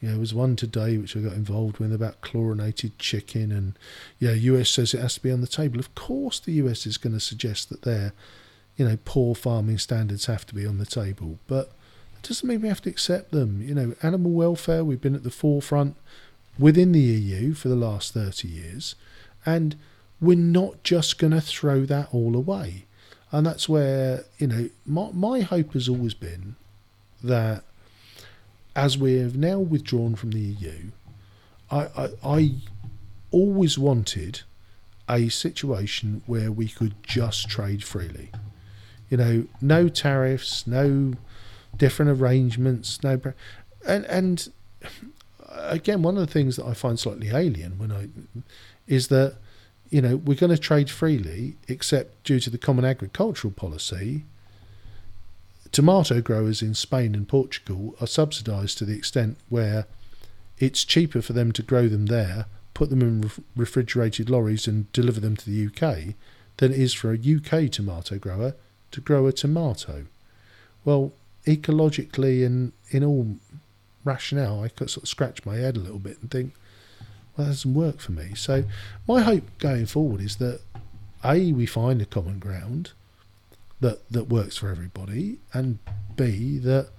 you 0.00 0.08
know, 0.08 0.16
there 0.16 0.20
was 0.20 0.34
one 0.34 0.56
today 0.56 0.98
which 0.98 1.16
I 1.16 1.20
got 1.20 1.32
involved 1.32 1.78
with 1.78 1.92
about 1.92 2.20
chlorinated 2.20 2.98
chicken, 2.98 3.50
and 3.50 3.72
yeah, 4.18 4.32
US 4.32 4.68
says 4.68 4.92
it 4.92 5.00
has 5.00 5.14
to 5.14 5.22
be 5.22 5.30
on 5.30 5.40
the 5.40 5.46
table. 5.46 5.78
Of 5.78 5.94
course, 5.94 6.38
the 6.38 6.52
US 6.54 6.86
is 6.86 6.98
going 6.98 7.14
to 7.14 7.20
suggest 7.20 7.70
that 7.70 7.82
their, 7.82 8.12
you 8.76 8.86
know, 8.86 8.98
poor 9.04 9.34
farming 9.34 9.78
standards 9.78 10.26
have 10.26 10.46
to 10.46 10.54
be 10.54 10.66
on 10.66 10.78
the 10.78 10.86
table, 10.86 11.38
but 11.46 11.72
it 12.16 12.28
doesn't 12.28 12.48
mean 12.48 12.62
we 12.62 12.68
have 12.68 12.82
to 12.82 12.90
accept 12.90 13.30
them. 13.30 13.62
You 13.62 13.74
know, 13.74 13.94
animal 14.02 14.32
welfare, 14.32 14.84
we've 14.84 15.00
been 15.00 15.14
at 15.14 15.22
the 15.22 15.30
forefront 15.30 15.96
within 16.58 16.92
the 16.92 17.00
EU 17.00 17.54
for 17.54 17.68
the 17.68 17.76
last 17.76 18.14
30 18.14 18.48
years, 18.48 18.94
and 19.46 19.76
we're 20.20 20.36
not 20.36 20.82
just 20.82 21.18
going 21.18 21.32
to 21.32 21.40
throw 21.40 21.84
that 21.86 22.08
all 22.12 22.34
away. 22.36 22.86
And 23.30 23.46
that's 23.46 23.68
where, 23.68 24.24
you 24.38 24.46
know, 24.46 24.70
my, 24.86 25.10
my 25.12 25.40
hope 25.40 25.72
has 25.72 25.88
always 25.88 26.14
been 26.14 26.56
that 27.22 27.64
as 28.76 28.96
we 28.96 29.14
have 29.14 29.36
now 29.36 29.58
withdrawn 29.58 30.14
from 30.14 30.30
the 30.30 30.40
EU, 30.40 30.90
I, 31.70 31.88
I, 31.96 32.08
I 32.24 32.50
always 33.30 33.78
wanted 33.78 34.42
a 35.08 35.28
situation 35.28 36.22
where 36.26 36.50
we 36.50 36.68
could 36.68 36.94
just 37.02 37.48
trade 37.48 37.84
freely. 37.84 38.30
You 39.10 39.16
know, 39.16 39.44
no 39.60 39.88
tariffs, 39.88 40.66
no 40.66 41.14
different 41.76 42.20
arrangements, 42.20 43.02
no, 43.02 43.20
and 43.86 44.04
and 44.06 44.48
again, 45.50 46.02
one 46.02 46.16
of 46.16 46.26
the 46.26 46.32
things 46.32 46.56
that 46.56 46.66
I 46.66 46.74
find 46.74 46.98
slightly 46.98 47.28
alien 47.28 47.78
when 47.78 47.92
I 47.92 48.08
is 48.86 49.08
that 49.08 49.36
you 49.90 50.02
know 50.02 50.16
we're 50.16 50.36
going 50.36 50.50
to 50.50 50.58
trade 50.58 50.90
freely, 50.90 51.56
except 51.68 52.22
due 52.24 52.40
to 52.40 52.50
the 52.50 52.58
common 52.58 52.84
agricultural 52.84 53.52
policy. 53.52 54.24
Tomato 55.72 56.20
growers 56.20 56.62
in 56.62 56.72
Spain 56.72 57.16
and 57.16 57.26
Portugal 57.26 57.96
are 58.00 58.06
subsidised 58.06 58.78
to 58.78 58.84
the 58.84 58.96
extent 58.96 59.36
where 59.48 59.86
it's 60.58 60.84
cheaper 60.84 61.20
for 61.20 61.32
them 61.32 61.50
to 61.50 61.62
grow 61.62 61.88
them 61.88 62.06
there, 62.06 62.46
put 62.74 62.90
them 62.90 63.02
in 63.02 63.22
ref- 63.22 63.40
refrigerated 63.56 64.30
lorries, 64.30 64.68
and 64.68 64.92
deliver 64.92 65.18
them 65.18 65.36
to 65.36 65.50
the 65.50 65.66
UK 65.66 66.14
than 66.58 66.72
it 66.72 66.78
is 66.78 66.94
for 66.94 67.12
a 67.12 67.18
UK 67.18 67.68
tomato 67.72 68.18
grower 68.18 68.54
to 68.94 69.00
grow 69.00 69.26
a 69.26 69.32
tomato. 69.32 70.06
Well, 70.84 71.12
ecologically 71.46 72.46
and 72.46 72.72
in 72.90 73.04
all 73.04 73.36
rationale, 74.04 74.62
I 74.62 74.68
could 74.68 74.90
sort 74.90 75.04
of 75.04 75.08
scratch 75.08 75.44
my 75.44 75.56
head 75.56 75.76
a 75.76 75.80
little 75.80 75.98
bit 75.98 76.18
and 76.20 76.30
think, 76.30 76.54
well, 77.36 77.46
that 77.46 77.52
doesn't 77.54 77.74
work 77.74 78.00
for 78.00 78.12
me. 78.12 78.34
So, 78.34 78.64
my 79.08 79.22
hope 79.22 79.44
going 79.58 79.86
forward 79.86 80.20
is 80.20 80.36
that 80.36 80.60
A, 81.24 81.52
we 81.52 81.66
find 81.66 82.00
a 82.00 82.06
common 82.06 82.38
ground 82.38 82.92
that, 83.80 84.08
that 84.10 84.28
works 84.28 84.56
for 84.56 84.68
everybody, 84.70 85.38
and 85.52 85.78
B, 86.16 86.58
that, 86.58 86.90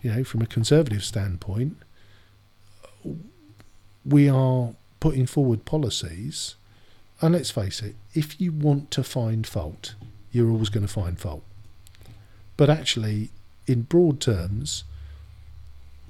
you 0.00 0.12
know, 0.12 0.22
from 0.22 0.42
a 0.42 0.46
conservative 0.46 1.02
standpoint, 1.02 1.76
we 4.04 4.28
are 4.28 4.74
putting 5.00 5.26
forward 5.26 5.64
policies. 5.64 6.54
And 7.20 7.34
let's 7.34 7.50
face 7.50 7.82
it, 7.82 7.96
if 8.14 8.40
you 8.40 8.52
want 8.52 8.92
to 8.92 9.02
find 9.02 9.44
fault, 9.44 9.96
you're 10.32 10.50
always 10.50 10.68
going 10.68 10.86
to 10.86 10.92
find 10.92 11.18
fault. 11.18 11.42
But 12.56 12.70
actually, 12.70 13.30
in 13.66 13.82
broad 13.82 14.20
terms, 14.20 14.84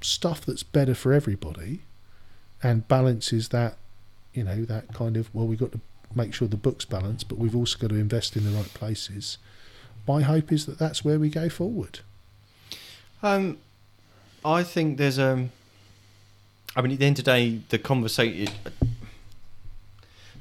stuff 0.01 0.45
that's 0.45 0.63
better 0.63 0.95
for 0.95 1.13
everybody 1.13 1.81
and 2.63 2.87
balances 2.87 3.49
that, 3.49 3.77
you 4.33 4.43
know, 4.43 4.65
that 4.65 4.93
kind 4.93 5.17
of, 5.17 5.33
well, 5.33 5.47
we've 5.47 5.59
got 5.59 5.71
to 5.73 5.79
make 6.15 6.33
sure 6.33 6.47
the 6.47 6.57
book's 6.57 6.85
balanced, 6.85 7.27
but 7.29 7.37
we've 7.37 7.55
also 7.55 7.77
got 7.77 7.89
to 7.89 7.95
invest 7.95 8.35
in 8.35 8.45
the 8.45 8.51
right 8.51 8.73
places. 8.73 9.37
My 10.07 10.21
hope 10.21 10.51
is 10.51 10.65
that 10.65 10.79
that's 10.79 11.03
where 11.05 11.19
we 11.19 11.29
go 11.29 11.49
forward. 11.49 11.99
Um, 13.21 13.57
I 14.43 14.63
think 14.63 14.97
there's 14.97 15.17
a. 15.17 15.49
I 16.75 16.81
mean, 16.81 16.93
at 16.93 16.99
the 16.99 17.05
end 17.05 17.19
of 17.19 17.25
the 17.25 17.31
day, 17.31 17.61
the 17.69 17.79
conversation, 17.79 18.53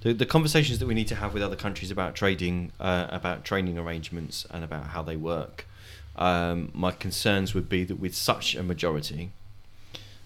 the, 0.03 0.13
the 0.13 0.27
conversations 0.27 0.79
that 0.79 0.87
we 0.87 0.95
need 0.95 1.09
to 1.09 1.17
have 1.17 1.35
with 1.35 1.43
other 1.43 1.57
countries 1.57 1.91
about 1.91 2.15
trading, 2.15 2.73
uh, 2.81 3.07
about 3.11 3.45
trading 3.45 3.79
arrangements, 3.79 4.47
and 4.51 4.65
about 4.65 4.89
how 4.89 5.03
they 5.03 5.17
work. 5.17 5.67
Um, 6.17 6.71
my 6.75 6.91
concerns 6.91 7.55
would 7.55 7.69
be 7.69 7.85
that 7.85 8.01
with 8.01 8.15
such 8.15 8.55
a 8.55 8.63
majority, 8.63 9.31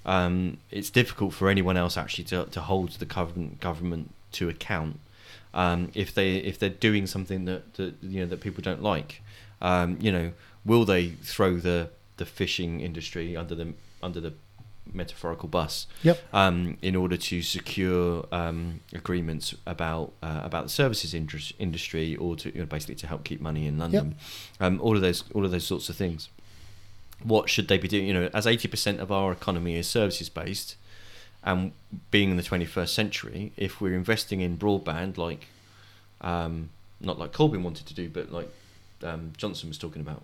um, 0.04 0.58
it's 0.70 0.90
difficult 0.90 1.34
for 1.34 1.48
anyone 1.48 1.76
else 1.76 1.96
actually 1.96 2.24
to, 2.24 2.46
to 2.46 2.60
hold 2.60 2.90
the 2.92 3.04
government 3.04 3.60
government 3.60 4.12
to 4.32 4.48
account 4.48 4.98
um, 5.54 5.90
if 5.94 6.14
they 6.14 6.36
if 6.36 6.58
they're 6.58 6.70
doing 6.70 7.06
something 7.06 7.44
that, 7.44 7.74
that 7.74 7.94
you 8.02 8.20
know 8.20 8.26
that 8.26 8.40
people 8.40 8.62
don't 8.62 8.82
like. 8.82 9.22
Um, 9.60 9.98
you 10.00 10.10
know, 10.10 10.32
will 10.64 10.84
they 10.84 11.10
throw 11.10 11.56
the 11.56 11.90
the 12.16 12.24
fishing 12.24 12.80
industry 12.80 13.36
under 13.36 13.54
the 13.54 13.74
under 14.02 14.20
the 14.20 14.34
metaphorical 14.92 15.48
bus 15.48 15.86
Yep. 16.02 16.18
um, 16.34 16.76
in 16.82 16.96
order 16.96 17.16
to 17.16 17.42
secure 17.42 18.26
um, 18.32 18.80
agreements 18.92 19.54
about 19.66 20.12
uh, 20.22 20.40
about 20.42 20.64
the 20.64 20.70
services 20.70 21.14
indus- 21.14 21.52
industry 21.58 22.16
or 22.16 22.36
to 22.36 22.52
you 22.52 22.60
know, 22.60 22.66
basically 22.66 22.96
to 22.96 23.06
help 23.06 23.24
keep 23.24 23.40
money 23.40 23.66
in 23.66 23.78
London. 23.78 24.16
Um, 24.60 24.80
all 24.80 24.96
of 24.96 25.02
those 25.02 25.24
all 25.34 25.44
of 25.44 25.50
those 25.50 25.64
sorts 25.66 25.88
of 25.88 25.96
things. 25.96 26.28
What 27.22 27.48
should 27.48 27.68
they 27.68 27.78
be 27.78 27.86
doing? 27.88 28.06
You 28.06 28.14
know, 28.14 28.30
as 28.34 28.46
eighty 28.46 28.66
percent 28.68 28.98
of 29.00 29.12
our 29.12 29.30
economy 29.32 29.76
is 29.76 29.86
services 29.86 30.28
based, 30.28 30.74
and 31.44 31.72
being 32.10 32.30
in 32.30 32.36
the 32.36 32.42
twenty 32.42 32.64
first 32.66 32.94
century, 32.94 33.52
if 33.56 33.80
we're 33.80 33.94
investing 33.94 34.40
in 34.40 34.58
broadband, 34.58 35.16
like 35.16 35.46
um, 36.20 36.70
not 37.00 37.18
like 37.20 37.32
Corbyn 37.32 37.62
wanted 37.62 37.86
to 37.86 37.94
do, 37.94 38.08
but 38.08 38.32
like 38.32 38.50
um, 39.04 39.32
Johnson 39.36 39.68
was 39.68 39.78
talking 39.78 40.02
about 40.02 40.22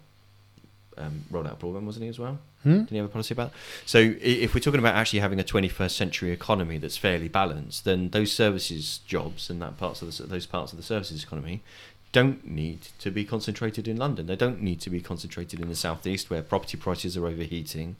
um, 0.98 1.24
rolled 1.30 1.46
out 1.46 1.60
broadband, 1.60 1.84
wasn't 1.84 2.04
he 2.04 2.08
as 2.08 2.18
well? 2.18 2.38
Hmm? 2.62 2.70
Didn't 2.70 2.90
he 2.90 2.96
have 2.96 3.06
a 3.06 3.08
policy 3.08 3.34
about? 3.34 3.52
That? 3.52 3.58
So 3.86 3.98
if 4.20 4.54
we're 4.54 4.60
talking 4.60 4.80
about 4.80 4.94
actually 4.94 5.20
having 5.20 5.38
a 5.38 5.44
21st 5.44 5.92
century 5.92 6.30
economy 6.32 6.78
that's 6.78 6.96
fairly 6.96 7.28
balanced, 7.28 7.84
then 7.84 8.10
those 8.10 8.32
services 8.32 8.98
jobs 9.06 9.48
and 9.48 9.62
that 9.62 9.78
parts 9.78 10.02
of 10.02 10.16
the, 10.16 10.22
those 10.24 10.46
parts 10.46 10.72
of 10.72 10.76
the 10.76 10.82
services 10.82 11.22
economy 11.22 11.62
don't 12.12 12.46
need 12.46 12.88
to 12.98 13.10
be 13.10 13.24
concentrated 13.24 13.86
in 13.86 13.96
London. 13.96 14.26
They 14.26 14.36
don't 14.36 14.62
need 14.62 14.80
to 14.80 14.90
be 14.90 15.00
concentrated 15.00 15.60
in 15.60 15.68
the 15.68 15.76
southeast 15.76 16.30
where 16.30 16.42
property 16.42 16.76
prices 16.76 17.16
are 17.16 17.26
overheating. 17.26 17.96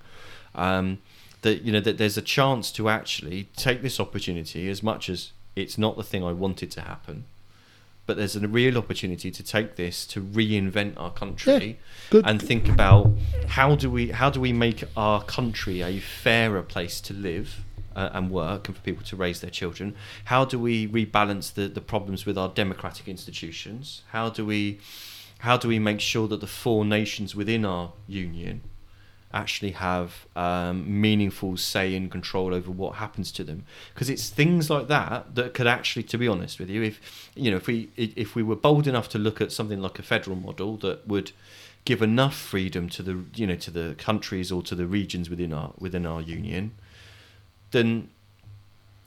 Um, 0.55 0.99
that 1.43 1.63
you 1.63 1.73
know 1.73 1.81
that 1.81 1.99
there's 1.99 2.17
a 2.17 2.23
chance 2.23 2.73
to 2.73 2.89
actually 2.89 3.49
take 3.57 3.83
this 3.83 4.01
opportunity 4.01 4.69
as 4.69 4.83
much 4.83 5.09
as 5.09 5.31
it's 5.55 5.79
not 5.79 5.97
the 5.97 6.03
thing 6.03 6.25
I 6.25 6.33
wanted 6.33 6.71
to 6.73 6.81
happen, 6.81 7.25
but 8.09 8.17
there's 8.17 8.35
a 8.35 8.49
real 8.49 8.79
opportunity 8.79 9.31
to 9.31 9.43
take 9.43 9.77
this 9.77 10.07
to 10.07 10.23
reinvent 10.23 10.95
our 10.97 11.13
country 11.13 11.79
Good. 12.09 12.27
and 12.27 12.41
think 12.41 12.67
about 12.67 13.13
how 13.49 13.77
do 13.77 13.91
we 13.91 14.09
how 14.09 14.31
do 14.31 14.41
we 14.41 14.51
make 14.51 14.83
our 14.97 15.23
country 15.23 15.83
a 15.83 16.01
fairer 16.01 16.63
place 16.63 17.03
to 17.03 17.13
live 17.13 17.61
uh, 17.95 18.09
and 18.15 18.31
work 18.31 18.67
and 18.67 18.75
for 18.75 18.83
people 18.83 19.05
to 19.05 19.15
raise 19.15 19.43
their 19.43 19.51
children 19.51 19.95
how 20.25 20.47
do 20.47 20.59
we 20.59 20.89
rebalance 20.89 21.53
the, 21.53 21.69
the 21.69 21.83
problems 21.83 22.25
with 22.25 22.39
our 22.39 22.49
democratic 22.49 23.09
institutions 23.09 24.03
how 24.13 24.31
do 24.31 24.45
we 24.47 24.81
how 25.41 25.59
do 25.59 25.69
we 25.69 25.79
make 25.79 26.01
sure 26.01 26.27
that 26.27 26.41
the 26.41 26.47
four 26.47 26.87
nations 26.87 27.37
within 27.37 27.67
our 27.67 27.93
union 28.07 28.63
actually 29.33 29.73
have 29.73 30.27
um, 30.37 31.01
meaningful 31.01 31.57
say 31.57 31.95
and 31.95 32.11
control 32.11 32.55
over 32.55 32.71
what 32.71 32.97
happens 32.97 33.31
to 33.33 33.45
them. 33.45 33.65
Because 33.93 34.09
it's 34.09 34.31
things 34.31 34.71
like 34.71 34.89
that 34.89 35.35
that 35.35 35.55
could 35.55 35.67
actually 35.67 36.03
to 36.05 36.19
be 36.19 36.27
honest 36.27 36.59
with 36.59 36.71
you 36.71 36.83
if 36.83 37.31
you 37.35 37.51
know 37.51 37.59
if 37.59 37.67
we 37.67 37.91
if 37.97 38.35
we 38.35 38.43
were 38.43 38.57
bold 38.57 38.87
enough 38.87 39.09
to 39.11 39.19
look 39.19 39.41
at 39.41 39.53
something 39.53 39.81
like 39.81 39.99
a 39.99 40.03
federal 40.03 40.37
model 40.37 40.77
that 40.79 41.07
would 41.07 41.33
give 41.85 42.03
enough 42.03 42.37
freedom 42.37 42.89
to 42.89 43.03
the 43.03 43.25
you 43.35 43.47
know 43.47 43.57
to 43.57 43.71
the 43.71 43.95
countries 43.99 44.51
or 44.51 44.63
to 44.63 44.75
the 44.75 44.87
regions 44.87 45.29
within 45.31 45.53
our 45.53 45.73
within 45.79 46.07
our 46.07 46.21
union 46.21 46.73
then 47.71 48.09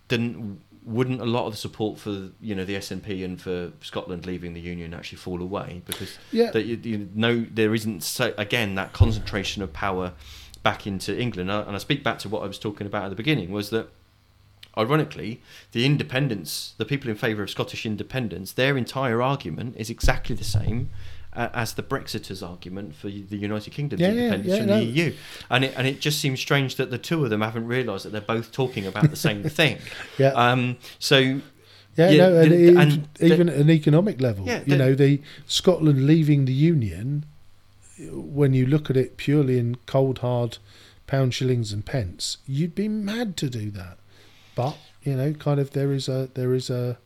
then 0.07 0.59
wouldn't 0.84 1.22
a 1.22 1.26
lot 1.26 1.46
of 1.46 1.52
the 1.54 1.58
support 1.58 2.00
for 2.00 2.30
you 2.42 2.56
know 2.56 2.66
the 2.66 2.76
SNP 2.76 3.24
and 3.24 3.40
for 3.40 3.72
Scotland 3.82 4.26
leaving 4.26 4.54
the 4.54 4.60
union 4.62 4.94
actually 4.94 5.18
fall 5.20 5.42
away 5.42 5.82
because 5.86 6.18
Yeah. 6.32 6.50
that 6.52 6.66
you, 6.66 6.80
you 6.84 7.10
know 7.14 7.46
there 7.52 7.74
isn't 7.76 8.02
so 8.04 8.34
again 8.38 8.76
that 8.76 8.92
concentration 8.94 9.62
of 9.62 9.72
power 9.74 10.14
back 10.64 10.88
into 10.88 11.18
England 11.20 11.52
Uh, 11.52 11.64
and 11.68 11.76
I 11.76 11.80
speak 11.80 12.04
back 12.04 12.18
to 12.20 12.30
what 12.30 12.42
I 12.44 12.48
was 12.48 12.58
talking 12.60 12.88
about 12.88 13.04
at 13.06 13.10
the 13.10 13.16
beginning 13.16 13.52
was 13.52 13.70
that 13.70 13.90
ironically 14.78 15.42
the 15.74 15.86
independence 15.86 16.74
the 16.78 16.86
people 16.86 17.10
in 17.10 17.16
favour 17.16 17.44
of 17.44 17.50
Scottish 17.50 17.86
independence 17.86 18.54
their 18.54 18.78
entire 18.78 19.22
argument 19.22 19.76
is 19.78 19.90
exactly 19.90 20.36
the 20.36 20.44
same 20.44 20.90
uh, 21.34 21.50
as 21.54 21.74
the 21.74 21.84
Brexiters' 21.84 22.46
argument 22.48 22.96
for 22.96 23.08
the 23.08 23.38
United 23.38 23.72
Kingdom's 23.72 24.02
Yeah, 24.02 24.10
yeah, 24.12 24.34
independence 24.34 24.50
yeah, 24.54 24.58
from 24.58 24.68
no. 24.68 24.80
the 24.80 24.86
EU, 24.86 25.14
and 25.50 25.64
it 25.66 25.74
and 25.78 25.88
it 25.88 26.00
just 26.02 26.20
seems 26.20 26.40
strange 26.40 26.76
that 26.76 26.90
the 26.92 26.98
two 26.98 27.24
of 27.24 27.30
them 27.30 27.42
haven't 27.42 27.68
realised 27.68 28.06
that 28.06 28.12
they're 28.12 28.22
both 28.22 28.52
talking 28.52 28.86
about 28.86 29.10
the 29.10 29.16
same 29.16 29.44
thing. 29.60 29.78
Yeah. 30.18 30.30
Um, 30.34 30.78
so 31.00 31.18
Yeah, 31.20 31.42
Yeah, 32.10 32.18
no, 32.18 32.42
and, 32.42 32.52
the- 32.52 32.76
and 32.82 33.08
the- 33.16 33.26
even 33.34 33.50
at 33.50 33.56
an 33.58 33.70
economic 33.70 34.22
level, 34.22 34.46
Yeah, 34.46 34.60
you 34.60 34.66
the- 34.66 34.78
know, 34.78 34.96
the 34.96 35.22
Scotland 35.46 36.06
leaving 36.08 36.46
the 36.46 36.54
union, 36.54 37.26
when 38.12 38.54
you 38.54 38.66
look 38.66 38.90
at 38.90 38.98
it 38.98 39.18
purely 39.18 39.58
in 39.60 39.76
cold 39.86 40.20
hard 40.20 40.58
pound 41.08 41.34
shillings 41.34 41.72
and 41.74 41.86
pence, 41.86 42.38
you'd 42.48 42.74
be 42.76 42.88
mad 42.88 43.36
to 43.38 43.50
do 43.50 43.70
that. 43.72 43.98
But 44.56 44.78
you 45.04 45.16
know, 45.16 45.34
kind 45.34 45.60
of 45.60 45.72
there 45.72 45.92
is 45.94 46.08
a 46.08 46.30
there 46.34 46.54
is 46.54 46.70
a 46.70 46.98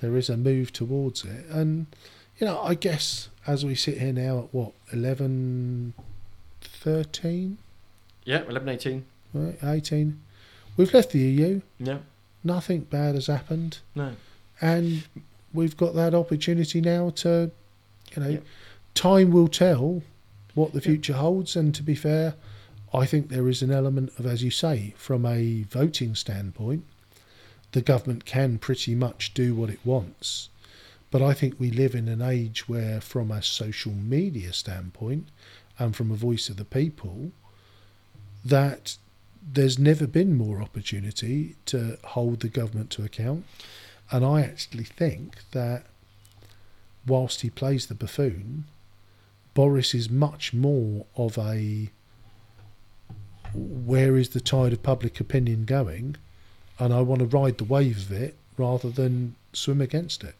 there 0.00 0.16
is 0.16 0.28
a 0.30 0.36
move 0.36 0.72
towards 0.72 1.24
it, 1.24 1.44
and 1.50 1.86
you 2.40 2.46
know, 2.46 2.60
I 2.62 2.74
guess 2.74 3.28
as 3.46 3.64
we 3.64 3.74
sit 3.74 3.98
here 3.98 4.12
now 4.12 4.38
at 4.40 4.54
what 4.54 4.72
11, 4.92 5.92
13, 6.62 7.58
yeah, 8.24 8.42
eleven 8.48 8.68
eighteen. 8.68 9.04
right, 9.32 9.56
eighteen, 9.64 10.20
we've 10.76 10.92
left 10.94 11.10
the 11.12 11.18
EU. 11.18 11.60
Yeah, 11.78 11.98
Nothing 12.44 12.80
bad 12.82 13.14
has 13.14 13.26
happened. 13.26 13.78
no, 13.94 14.12
and 14.60 15.04
we've 15.52 15.76
got 15.76 15.94
that 15.94 16.14
opportunity 16.14 16.80
now 16.80 17.10
to, 17.10 17.50
you 18.14 18.22
know, 18.22 18.38
time 18.94 19.30
will 19.32 19.48
tell 19.48 20.02
what 20.54 20.72
the 20.72 20.80
future 20.80 21.14
holds. 21.14 21.56
And 21.56 21.74
to 21.74 21.82
be 21.82 21.94
fair, 21.94 22.34
I 22.94 23.06
think 23.06 23.28
there 23.30 23.48
is 23.48 23.62
an 23.62 23.70
element 23.72 24.12
of, 24.18 24.26
as 24.26 24.42
you 24.44 24.50
say, 24.50 24.94
from 24.96 25.24
a 25.26 25.62
voting 25.62 26.14
standpoint, 26.14 26.84
the 27.72 27.80
government 27.82 28.24
can 28.26 28.58
pretty 28.58 28.94
much 28.94 29.32
do 29.34 29.54
what 29.54 29.70
it 29.70 29.80
wants. 29.84 30.50
But 31.10 31.22
I 31.22 31.34
think 31.34 31.58
we 31.58 31.70
live 31.70 31.94
in 31.94 32.08
an 32.08 32.22
age 32.22 32.68
where, 32.68 33.00
from 33.00 33.30
a 33.30 33.42
social 33.42 33.92
media 33.92 34.52
standpoint 34.52 35.28
and 35.78 35.96
from 35.96 36.10
a 36.10 36.16
voice 36.16 36.48
of 36.48 36.56
the 36.56 36.64
people, 36.64 37.32
that 38.44 38.96
there's 39.42 39.78
never 39.78 40.06
been 40.06 40.36
more 40.36 40.62
opportunity 40.62 41.56
to 41.66 41.98
hold 42.04 42.40
the 42.40 42.48
government 42.48 42.90
to 42.90 43.04
account. 43.04 43.44
And 44.10 44.24
I 44.24 44.42
actually 44.42 44.84
think 44.84 45.50
that 45.52 45.84
whilst 47.06 47.40
he 47.40 47.50
plays 47.50 47.86
the 47.86 47.94
buffoon, 47.94 48.64
Boris 49.54 49.94
is 49.94 50.08
much 50.08 50.52
more 50.52 51.06
of 51.16 51.36
a 51.38 51.90
where 53.52 54.16
is 54.16 54.28
the 54.28 54.40
tide 54.40 54.72
of 54.72 54.82
public 54.82 55.18
opinion 55.18 55.64
going? 55.64 56.16
And 56.78 56.94
I 56.94 57.00
want 57.00 57.20
to 57.20 57.26
ride 57.26 57.58
the 57.58 57.64
wave 57.64 57.98
of 57.98 58.12
it 58.12 58.36
rather 58.56 58.90
than 58.90 59.34
swim 59.52 59.80
against 59.80 60.22
it. 60.22 60.36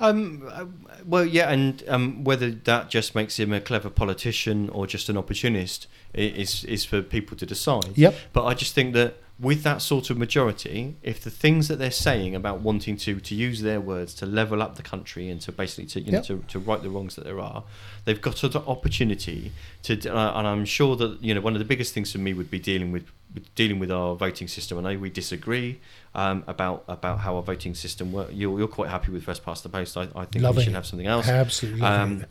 Um, 0.00 0.48
uh, 0.50 0.66
well, 1.04 1.24
yeah, 1.24 1.50
and 1.50 1.82
um, 1.88 2.24
whether 2.24 2.50
that 2.50 2.90
just 2.90 3.14
makes 3.14 3.38
him 3.38 3.52
a 3.52 3.60
clever 3.60 3.90
politician 3.90 4.68
or 4.70 4.86
just 4.86 5.08
an 5.08 5.16
opportunist 5.16 5.86
is 6.12 6.64
is 6.64 6.84
for 6.84 7.02
people 7.02 7.36
to 7.36 7.46
decide. 7.46 7.96
Yep. 7.96 8.14
But 8.32 8.44
I 8.44 8.54
just 8.54 8.74
think 8.74 8.94
that 8.94 9.16
with 9.38 9.64
that 9.64 9.82
sort 9.82 10.10
of 10.10 10.16
majority, 10.16 10.96
if 11.02 11.20
the 11.20 11.30
things 11.30 11.66
that 11.66 11.76
they're 11.76 11.90
saying 11.90 12.36
about 12.36 12.60
wanting 12.60 12.96
to 12.98 13.18
to 13.18 13.34
use 13.34 13.62
their 13.62 13.80
words 13.80 14.14
to 14.14 14.26
level 14.26 14.62
up 14.62 14.76
the 14.76 14.82
country 14.82 15.28
and 15.28 15.40
to 15.40 15.50
basically 15.50 15.86
to 15.86 16.00
you 16.00 16.12
know 16.12 16.22
to, 16.22 16.44
to 16.46 16.58
right 16.60 16.82
the 16.82 16.88
wrongs 16.90 17.16
that 17.16 17.24
there 17.24 17.40
are, 17.40 17.64
they've 18.04 18.20
got 18.20 18.42
an 18.44 18.56
opportunity 18.66 19.50
to. 19.82 19.94
Uh, 20.08 20.38
and 20.38 20.46
I'm 20.46 20.64
sure 20.64 20.94
that 20.96 21.20
you 21.20 21.34
know 21.34 21.40
one 21.40 21.54
of 21.54 21.58
the 21.58 21.64
biggest 21.64 21.92
things 21.94 22.12
for 22.12 22.18
me 22.18 22.32
would 22.32 22.50
be 22.50 22.60
dealing 22.60 22.92
with, 22.92 23.10
with 23.34 23.52
dealing 23.56 23.80
with 23.80 23.90
our 23.90 24.14
voting 24.14 24.46
system. 24.46 24.78
I 24.78 24.92
know 24.92 24.98
we 25.00 25.10
disagree 25.10 25.80
um, 26.14 26.44
about 26.46 26.84
about 26.86 27.18
how 27.20 27.34
our 27.34 27.42
voting 27.42 27.74
system 27.74 28.12
works. 28.12 28.32
You're, 28.32 28.56
you're 28.56 28.68
quite 28.68 28.90
happy 28.90 29.10
with 29.10 29.24
first 29.24 29.44
past 29.44 29.64
the 29.64 29.68
post. 29.68 29.96
I, 29.96 30.02
I 30.14 30.26
think 30.26 30.44
Loving 30.44 30.58
we 30.58 30.64
should 30.64 30.74
have 30.74 30.86
something 30.86 31.08
else. 31.08 31.28
Absolutely. 31.28 31.82
Um, 31.82 32.24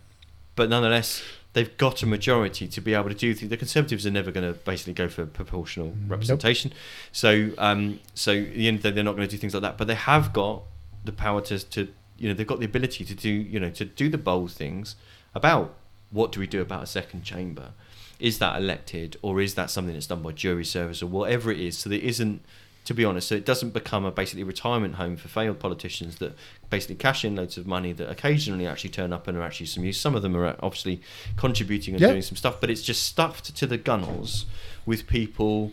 but 0.55 0.69
nonetheless, 0.69 1.21
they've 1.53 1.75
got 1.77 2.01
a 2.03 2.05
majority 2.05 2.67
to 2.67 2.81
be 2.81 2.93
able 2.93 3.09
to 3.09 3.15
do 3.15 3.33
things. 3.33 3.49
The 3.49 3.57
Conservatives 3.57 4.05
are 4.05 4.11
never 4.11 4.31
going 4.31 4.51
to 4.51 4.57
basically 4.59 4.93
go 4.93 5.07
for 5.07 5.25
proportional 5.25 5.89
Nope. 5.89 6.11
representation. 6.11 6.73
So, 7.11 7.51
um, 7.57 7.99
so 8.15 8.31
at 8.33 8.53
the 8.53 8.67
end 8.67 8.77
of 8.77 8.83
the 8.83 8.89
day, 8.89 8.95
they're 8.95 9.03
not 9.03 9.15
going 9.15 9.27
to 9.27 9.31
do 9.31 9.37
things 9.37 9.53
like 9.53 9.61
that. 9.63 9.77
But 9.77 9.87
they 9.87 9.95
have 9.95 10.33
got 10.33 10.63
the 11.05 11.11
power 11.11 11.41
to, 11.41 11.59
to, 11.59 11.87
you 12.17 12.27
know, 12.27 12.33
they've 12.33 12.47
got 12.47 12.59
the 12.59 12.65
ability 12.65 13.05
to 13.05 13.15
do, 13.15 13.29
you 13.29 13.59
know, 13.59 13.69
to 13.69 13.85
do 13.85 14.09
the 14.09 14.17
bold 14.17 14.51
things 14.51 14.95
about 15.35 15.75
what 16.11 16.31
do 16.31 16.39
we 16.39 16.47
do 16.47 16.61
about 16.61 16.83
a 16.83 16.87
second 16.87 17.23
chamber. 17.23 17.71
Is 18.19 18.39
that 18.39 18.55
elected, 18.55 19.17
or 19.21 19.41
is 19.41 19.55
that 19.55 19.69
something 19.69 19.93
that's 19.93 20.07
done 20.07 20.21
by 20.21 20.31
jury 20.31 20.63
service, 20.63 21.01
or 21.03 21.07
whatever 21.07 21.51
it 21.51 21.59
is? 21.59 21.77
So 21.77 21.89
there 21.89 21.99
isn't, 21.99 22.45
to 22.85 22.93
be 22.93 23.05
honest, 23.05 23.29
so 23.29 23.35
it 23.35 23.45
doesn't 23.45 23.71
become 23.73 24.03
a 24.03 24.11
basically 24.11 24.43
retirement 24.43 24.95
home 24.95 25.15
for 25.15 25.29
failed 25.29 25.57
politicians 25.59 26.17
that 26.17 26.35
basically 26.69 26.95
cash 26.95 27.23
in 27.23 27.35
loads 27.35 27.57
of 27.57 27.65
money 27.65 27.93
that 27.93 28.09
occasionally 28.09 28.67
actually 28.67 28.89
turn 28.89 29.13
up 29.13 29.27
and 29.27 29.37
are 29.37 29.41
actually 29.43 29.65
some 29.67 29.85
use. 29.85 29.99
Some 29.99 30.15
of 30.15 30.21
them 30.21 30.35
are 30.35 30.55
obviously 30.61 31.01
contributing 31.37 31.93
and 31.93 32.01
Yeah. 32.01 32.09
doing 32.09 32.21
some 32.21 32.35
stuff, 32.35 32.59
but 32.59 32.69
it's 32.69 32.81
just 32.81 33.03
stuffed 33.03 33.55
to 33.55 33.65
the 33.67 33.77
gunnels 33.77 34.45
with 34.85 35.07
people 35.07 35.71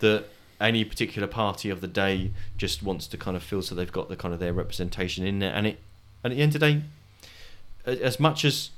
that 0.00 0.24
any 0.60 0.84
particular 0.84 1.26
party 1.26 1.70
of 1.70 1.80
the 1.80 1.86
day 1.88 2.30
just 2.58 2.82
wants 2.82 3.06
to 3.06 3.16
kind 3.16 3.36
of 3.36 3.42
feel 3.42 3.62
so 3.62 3.74
they've 3.74 3.90
got 3.90 4.10
the 4.10 4.16
kind 4.16 4.34
of 4.34 4.40
their 4.40 4.52
representation 4.52 5.26
in 5.26 5.38
there. 5.38 5.54
And 5.54 5.66
it, 5.66 5.78
and 6.22 6.32
at 6.32 6.36
the 6.36 6.42
end 6.42 6.54
of 6.54 6.60
the 6.60 6.72
day, 6.72 6.82
as 8.04 8.20
much 8.20 8.44
as 8.44 8.70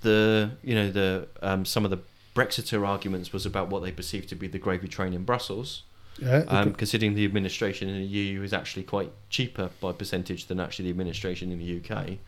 the 0.00 0.50
you 0.62 0.74
know 0.74 0.90
the 0.90 1.28
um, 1.42 1.64
some 1.64 1.84
of 1.84 1.90
the 1.92 1.98
Brexiter 2.34 2.84
arguments 2.86 3.32
was 3.32 3.46
about 3.46 3.68
what 3.68 3.82
they 3.84 3.92
perceived 3.92 4.28
to 4.30 4.34
be 4.34 4.48
the 4.48 4.58
gravy 4.58 4.88
train 4.88 5.14
in 5.14 5.22
Brussels 5.22 5.82
Yeah, 6.18 6.44
um, 6.48 6.74
considering 6.74 7.14
the 7.14 7.24
administration 7.24 7.88
in 7.88 7.96
the 7.96 8.06
EU 8.06 8.42
is 8.42 8.52
actually 8.52 8.84
quite 8.84 9.10
cheaper 9.30 9.70
by 9.80 9.92
percentage 9.92 10.46
than 10.46 10.60
actually 10.60 10.84
the 10.84 10.90
administration 10.90 11.50
in 11.50 11.58
the 11.58 11.80
UK. 11.80 12.18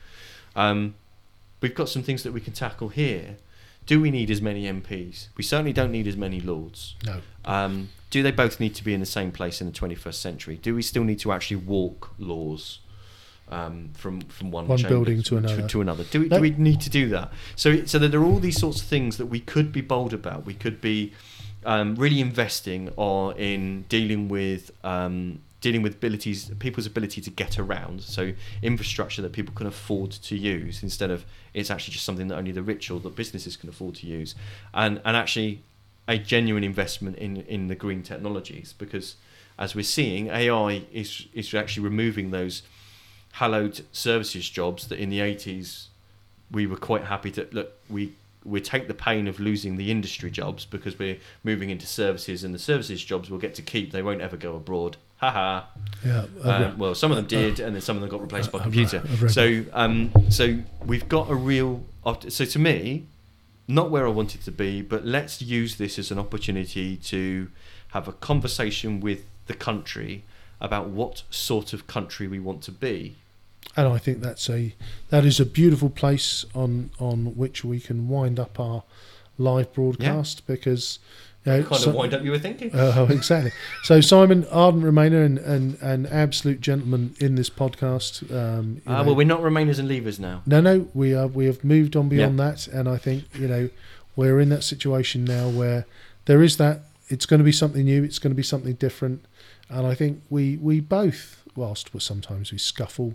Um, 0.56 0.94
we've 1.60 1.74
got 1.74 1.88
some 1.88 2.02
things 2.02 2.22
that 2.24 2.32
we 2.32 2.40
can 2.40 2.52
tackle 2.52 2.88
here. 2.88 3.36
Do 3.86 4.00
we 4.00 4.10
need 4.10 4.30
as 4.30 4.42
many 4.42 4.64
MPs? 4.64 5.28
We 5.36 5.44
certainly 5.44 5.72
don't 5.72 5.92
need 5.92 6.08
as 6.08 6.16
many 6.16 6.40
lords. 6.40 6.96
no. 7.04 7.20
Um, 7.44 7.90
do 8.10 8.22
they 8.22 8.30
both 8.30 8.60
need 8.60 8.74
to 8.76 8.84
be 8.84 8.94
in 8.94 9.00
the 9.00 9.06
same 9.06 9.30
place 9.30 9.60
in 9.60 9.66
the 9.66 9.72
21st 9.72 10.14
century? 10.14 10.56
Do 10.60 10.74
we 10.74 10.82
still 10.82 11.04
need 11.04 11.18
to 11.20 11.32
actually 11.32 11.58
walk 11.58 12.12
laws 12.18 12.78
um, 13.48 13.90
from 13.94 14.20
from 14.22 14.50
one, 14.50 14.66
One 14.66 14.82
building 14.82 15.22
to 15.22 15.36
another. 15.36 15.66
To, 15.68 15.80
another? 15.80 16.04
Do 16.04 16.20
we, 16.20 16.28
No. 16.28 16.36
do 16.36 16.42
we 16.42 16.50
need 16.50 16.80
to 16.80 16.90
do 16.90 17.08
that? 17.10 17.32
So 17.54 17.84
so 17.84 17.98
that 17.98 18.08
there 18.08 18.20
are 18.20 18.24
all 18.24 18.38
these 18.40 18.58
sorts 18.58 18.80
of 18.80 18.86
things 18.86 19.18
that 19.18 19.26
we 19.26 19.38
could 19.40 19.70
be 19.72 19.80
bold 19.80 20.12
about. 20.12 20.44
We 20.46 20.54
could 20.54 20.80
be 20.80 21.12
um, 21.66 21.96
really 21.96 22.20
investing 22.20 22.90
or 22.96 23.34
in 23.34 23.82
dealing 23.88 24.28
with 24.28 24.70
um, 24.84 25.40
dealing 25.60 25.82
with 25.82 25.94
abilities, 25.94 26.50
people's 26.60 26.86
ability 26.86 27.20
to 27.20 27.30
get 27.30 27.58
around. 27.58 28.02
So 28.02 28.32
infrastructure 28.62 29.20
that 29.22 29.32
people 29.32 29.54
can 29.54 29.66
afford 29.66 30.12
to 30.12 30.36
use 30.36 30.82
instead 30.82 31.10
of 31.10 31.24
it's 31.54 31.70
actually 31.70 31.92
just 31.92 32.04
something 32.04 32.28
that 32.28 32.36
only 32.36 32.52
the 32.52 32.62
rich 32.62 32.90
or 32.90 33.00
the 33.00 33.10
businesses 33.10 33.56
can 33.56 33.68
afford 33.68 33.96
to 33.96 34.06
use, 34.06 34.34
and 34.72 35.00
and 35.04 35.16
actually 35.16 35.62
a 36.08 36.18
genuine 36.18 36.64
investment 36.64 37.16
in 37.18 37.38
in 37.42 37.66
the 37.66 37.74
green 37.74 38.02
technologies 38.02 38.72
because 38.72 39.16
as 39.58 39.74
we're 39.74 39.82
seeing, 39.82 40.28
AI 40.28 40.84
is 40.92 41.26
is 41.34 41.52
actually 41.52 41.82
removing 41.82 42.30
those 42.30 42.62
hallowed 43.32 43.84
services 43.92 44.48
jobs 44.48 44.88
that 44.88 44.98
in 44.98 45.10
the 45.10 45.18
80s 45.18 45.88
we 46.50 46.66
were 46.66 46.76
quite 46.76 47.04
happy 47.04 47.30
to 47.30 47.46
look 47.52 47.72
we 47.90 48.14
we 48.44 48.60
take 48.60 48.86
the 48.88 48.94
pain 48.94 49.26
of 49.26 49.40
losing 49.40 49.76
the 49.76 49.90
industry 49.90 50.30
jobs 50.30 50.64
because 50.64 50.98
we're 50.98 51.18
moving 51.42 51.70
into 51.70 51.86
services 51.86 52.44
and 52.44 52.54
the 52.54 52.58
services 52.58 53.04
jobs 53.04 53.28
we'll 53.30 53.40
get 53.40 53.54
to 53.56 53.62
keep. 53.62 53.92
They 53.92 54.02
won't 54.02 54.20
ever 54.20 54.36
go 54.36 54.54
abroad. 54.56 54.96
Haha 55.16 55.64
Yeah. 56.04 56.26
um, 56.44 56.76
well 56.78 56.94
some 56.94 57.10
of 57.10 57.16
them 57.16 57.26
did 57.26 57.58
and 57.58 57.74
then 57.74 57.80
some 57.80 57.96
of 57.96 58.02
them 58.02 58.10
got 58.10 58.20
replaced 58.20 58.52
by 58.52 58.58
uh, 58.58 58.62
computer. 58.62 59.02
So 59.28 59.64
um 59.72 60.12
so 60.28 60.58
we've 60.84 61.08
got 61.08 61.30
a 61.30 61.34
real 61.34 61.84
so 62.28 62.44
to 62.44 62.58
me 62.58 63.06
not 63.66 63.90
where 63.90 64.06
I 64.06 64.10
wanted 64.10 64.42
to 64.42 64.50
be 64.52 64.82
but 64.82 65.06
let's 65.06 65.40
use 65.40 65.76
this 65.76 65.98
as 65.98 66.10
an 66.10 66.18
opportunity 66.18 66.96
to 66.98 67.48
have 67.88 68.06
a 68.06 68.12
conversation 68.12 69.00
with 69.00 69.24
the 69.46 69.54
country 69.54 70.22
about 70.60 70.88
what 70.88 71.22
sort 71.30 71.72
of 71.72 71.86
country 71.86 72.28
we 72.28 72.38
want 72.38 72.60
to 72.62 72.70
be 72.72 73.16
and 73.76 73.88
I 73.88 73.98
think 73.98 74.20
that's 74.20 74.48
a 74.50 74.74
that 75.10 75.24
is 75.24 75.38
a 75.40 75.46
beautiful 75.46 75.90
place 75.90 76.44
on 76.54 76.90
on 76.98 77.36
which 77.36 77.64
we 77.64 77.80
can 77.80 78.08
wind 78.08 78.38
up 78.40 78.58
our 78.58 78.82
live 79.38 79.72
broadcast 79.72 80.46
because 80.46 80.98
you 81.44 81.52
know, 81.52 81.62
kind 81.62 81.80
so- 81.80 81.90
of 81.90 81.96
wind 81.96 82.14
up 82.14 82.24
you 82.24 82.30
were 82.30 82.38
thinking 82.38 82.70
Oh, 82.74 83.06
exactly. 83.10 83.52
So 83.84 84.00
Simon, 84.00 84.46
ardent 84.50 84.82
Remainer 84.82 85.24
and, 85.24 85.38
and, 85.38 85.76
and 85.80 86.06
absolute 86.08 86.60
gentleman 86.60 87.14
in 87.20 87.34
this 87.36 87.50
podcast. 87.50 88.22
Um, 88.34 88.80
Ah, 88.86 88.98
know- 88.98 89.04
well, 89.08 89.14
we're 89.16 89.26
not 89.26 89.40
Remainers 89.42 89.78
and 89.78 89.88
Leavers 89.88 90.18
now. 90.18 90.42
no, 90.46 90.60
no, 90.60 90.88
we 90.94 91.14
are 91.14 91.26
we 91.28 91.46
have 91.46 91.62
moved 91.62 91.94
on 91.96 92.08
beyond 92.08 92.38
that, 92.40 92.66
and 92.68 92.88
I 92.88 92.96
think 92.96 93.24
you 93.38 93.46
know 93.48 93.70
we're 94.16 94.40
in 94.40 94.48
that 94.48 94.64
situation 94.64 95.24
now 95.24 95.48
where 95.48 95.84
there 96.24 96.42
is 96.42 96.56
that 96.56 96.80
it's 97.08 97.26
going 97.26 97.38
to 97.38 97.44
be 97.44 97.52
something 97.52 97.84
new, 97.84 98.02
it's 98.02 98.18
going 98.18 98.32
to 98.32 98.36
be 98.36 98.42
something 98.42 98.72
different, 98.74 99.24
and 99.68 99.86
I 99.86 99.94
think 99.94 100.22
we 100.30 100.56
we 100.56 100.80
both, 100.80 101.44
whilst 101.54 101.94
we 101.94 102.00
sometimes 102.00 102.50
we 102.50 102.58
scuffle, 102.58 103.14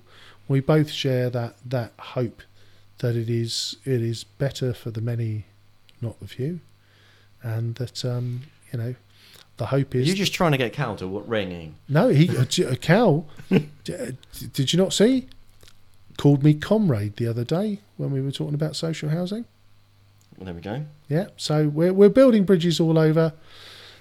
we 0.52 0.60
both 0.60 0.90
share 0.92 1.30
that 1.30 1.56
that 1.66 1.94
hope 1.98 2.42
that 3.00 3.16
it 3.16 3.30
is 3.30 3.76
it 3.86 4.02
is 4.02 4.24
better 4.24 4.74
for 4.74 4.92
the 4.92 5.02
many, 5.02 5.46
not 6.02 6.20
the 6.20 6.28
few, 6.28 6.60
and 7.42 7.76
that 7.76 8.04
um, 8.06 8.42
you 8.72 8.80
know 8.80 8.96
the 9.58 9.68
hope 9.68 9.94
is 9.96 10.08
You're 10.08 10.16
just 10.16 10.34
trying 10.34 10.52
to 10.54 10.58
get 10.58 10.74
Cal 10.74 10.96
to 10.98 11.08
what 11.08 11.28
ringing. 11.28 11.76
no, 11.90 12.10
he 12.10 12.28
a, 12.36 12.72
a 12.72 12.76
cow. 12.76 13.26
did 13.84 14.74
you 14.74 14.78
not 14.78 14.94
see? 14.94 15.28
Called 16.18 16.44
me 16.44 16.54
comrade 16.54 17.16
the 17.18 17.28
other 17.28 17.44
day 17.44 17.80
when 17.98 18.12
we 18.12 18.22
were 18.22 18.32
talking 18.32 18.54
about 18.54 18.76
social 18.76 19.10
housing. 19.10 19.46
Well, 20.38 20.46
there 20.46 20.54
we 20.54 20.62
go. 20.62 20.86
Yeah, 21.10 21.28
so 21.38 21.68
we're 21.68 21.94
we're 21.94 22.10
building 22.10 22.44
bridges 22.44 22.80
all 22.80 22.98
over. 23.00 23.34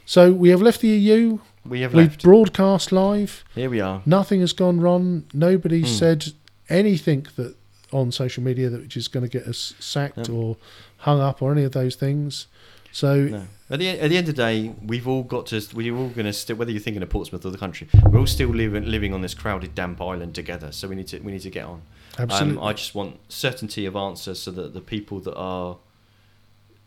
So 0.06 0.32
we 0.32 0.48
have 0.50 0.60
left 0.60 0.80
the 0.80 0.88
EU. 0.88 1.38
We 1.64 1.82
have 1.82 1.92
We've 1.94 2.08
left. 2.10 2.22
broadcast 2.22 2.90
live. 2.90 3.44
Here 3.54 3.70
we 3.70 3.80
are. 3.80 4.02
Nothing 4.06 4.40
has 4.40 4.52
gone 4.52 4.80
wrong. 4.80 5.24
Nobody 5.32 5.80
Hmm. 5.82 5.86
said 5.86 6.32
anything 6.70 7.26
that 7.36 7.54
on 7.92 8.12
social 8.12 8.42
media 8.42 8.70
that 8.70 8.80
which 8.82 8.96
is 8.96 9.08
going 9.08 9.28
to 9.28 9.38
get 9.38 9.46
us 9.48 9.74
sacked 9.80 10.28
No. 10.28 10.34
or 10.34 10.56
hung 10.98 11.20
up 11.20 11.42
or 11.42 11.50
any 11.52 11.64
of 11.64 11.72
those 11.72 11.96
things. 11.96 12.46
So 12.92 13.24
No. 13.24 13.46
At 13.68 13.78
the, 13.78 13.88
at 13.88 14.10
the 14.10 14.16
end 14.16 14.28
of 14.28 14.34
the 14.34 14.42
day, 14.42 14.74
we've 14.84 15.06
all 15.06 15.22
got 15.22 15.46
to. 15.46 15.62
We're 15.74 15.94
all 15.96 16.08
going 16.08 16.26
to 16.26 16.32
still, 16.32 16.56
whether 16.56 16.72
you're 16.72 16.80
thinking 16.80 17.02
of 17.04 17.08
Portsmouth 17.08 17.44
or 17.44 17.50
the 17.50 17.58
country, 17.58 17.88
we're 18.04 18.18
all 18.18 18.26
still 18.26 18.48
living 18.48 18.84
living 18.86 19.12
on 19.14 19.20
this 19.20 19.32
crowded, 19.34 19.74
damp 19.76 20.00
island 20.00 20.34
together. 20.34 20.72
So 20.72 20.88
we 20.88 20.96
need 20.96 21.06
to 21.08 21.20
we 21.20 21.30
need 21.30 21.42
to 21.42 21.50
get 21.50 21.64
on. 21.66 21.82
absolutely, 22.18 22.58
Um, 22.58 22.64
I 22.64 22.72
just 22.72 22.94
want 22.96 23.18
certainty 23.28 23.86
of 23.86 23.94
answer 23.94 24.34
so 24.34 24.50
that 24.50 24.74
the 24.74 24.80
people 24.80 25.20
that 25.20 25.36
are 25.36 25.76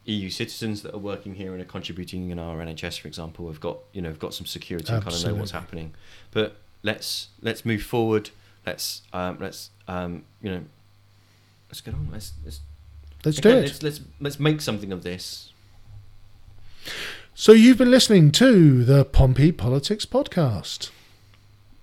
EU 0.05 0.29
citizens 0.29 0.81
that 0.81 0.93
are 0.93 0.97
working 0.99 1.35
here 1.35 1.53
and 1.53 1.61
are 1.61 1.65
contributing 1.65 2.29
in 2.31 2.37
our 2.39 2.57
NHS, 2.57 2.99
for 2.99 3.07
example, 3.07 3.47
have 3.47 3.61
got 3.61 3.77
you 3.93 4.01
know 4.01 4.09
have 4.09 4.19
got 4.19 4.33
some 4.33 4.45
security 4.45 4.91
and 4.91 5.01
kind 5.03 5.15
of 5.15 5.25
know 5.25 5.35
what's 5.35 5.51
happening. 5.51 5.93
But 6.31 6.57
let's 6.83 7.29
let's 7.41 7.63
move 7.63 7.81
forward. 7.83 8.31
Let's 8.65 9.03
um, 9.13 9.37
let's 9.39 9.69
um, 9.87 10.23
you 10.41 10.51
know 10.51 10.63
let's 11.69 11.81
get 11.81 11.93
on. 11.93 12.09
Let's 12.11 12.33
let's 12.45 12.59
let's 13.25 13.37
again, 13.39 13.51
do 13.53 13.57
it. 13.59 13.61
Let's, 13.63 13.83
let's 13.83 14.01
let's 14.19 14.39
make 14.39 14.61
something 14.61 14.91
of 14.91 15.03
this. 15.03 15.51
So 17.35 17.51
you've 17.51 17.77
been 17.77 17.91
listening 17.91 18.31
to 18.33 18.83
the 18.83 19.05
Pompey 19.05 19.51
Politics 19.51 20.05
podcast. 20.05 20.91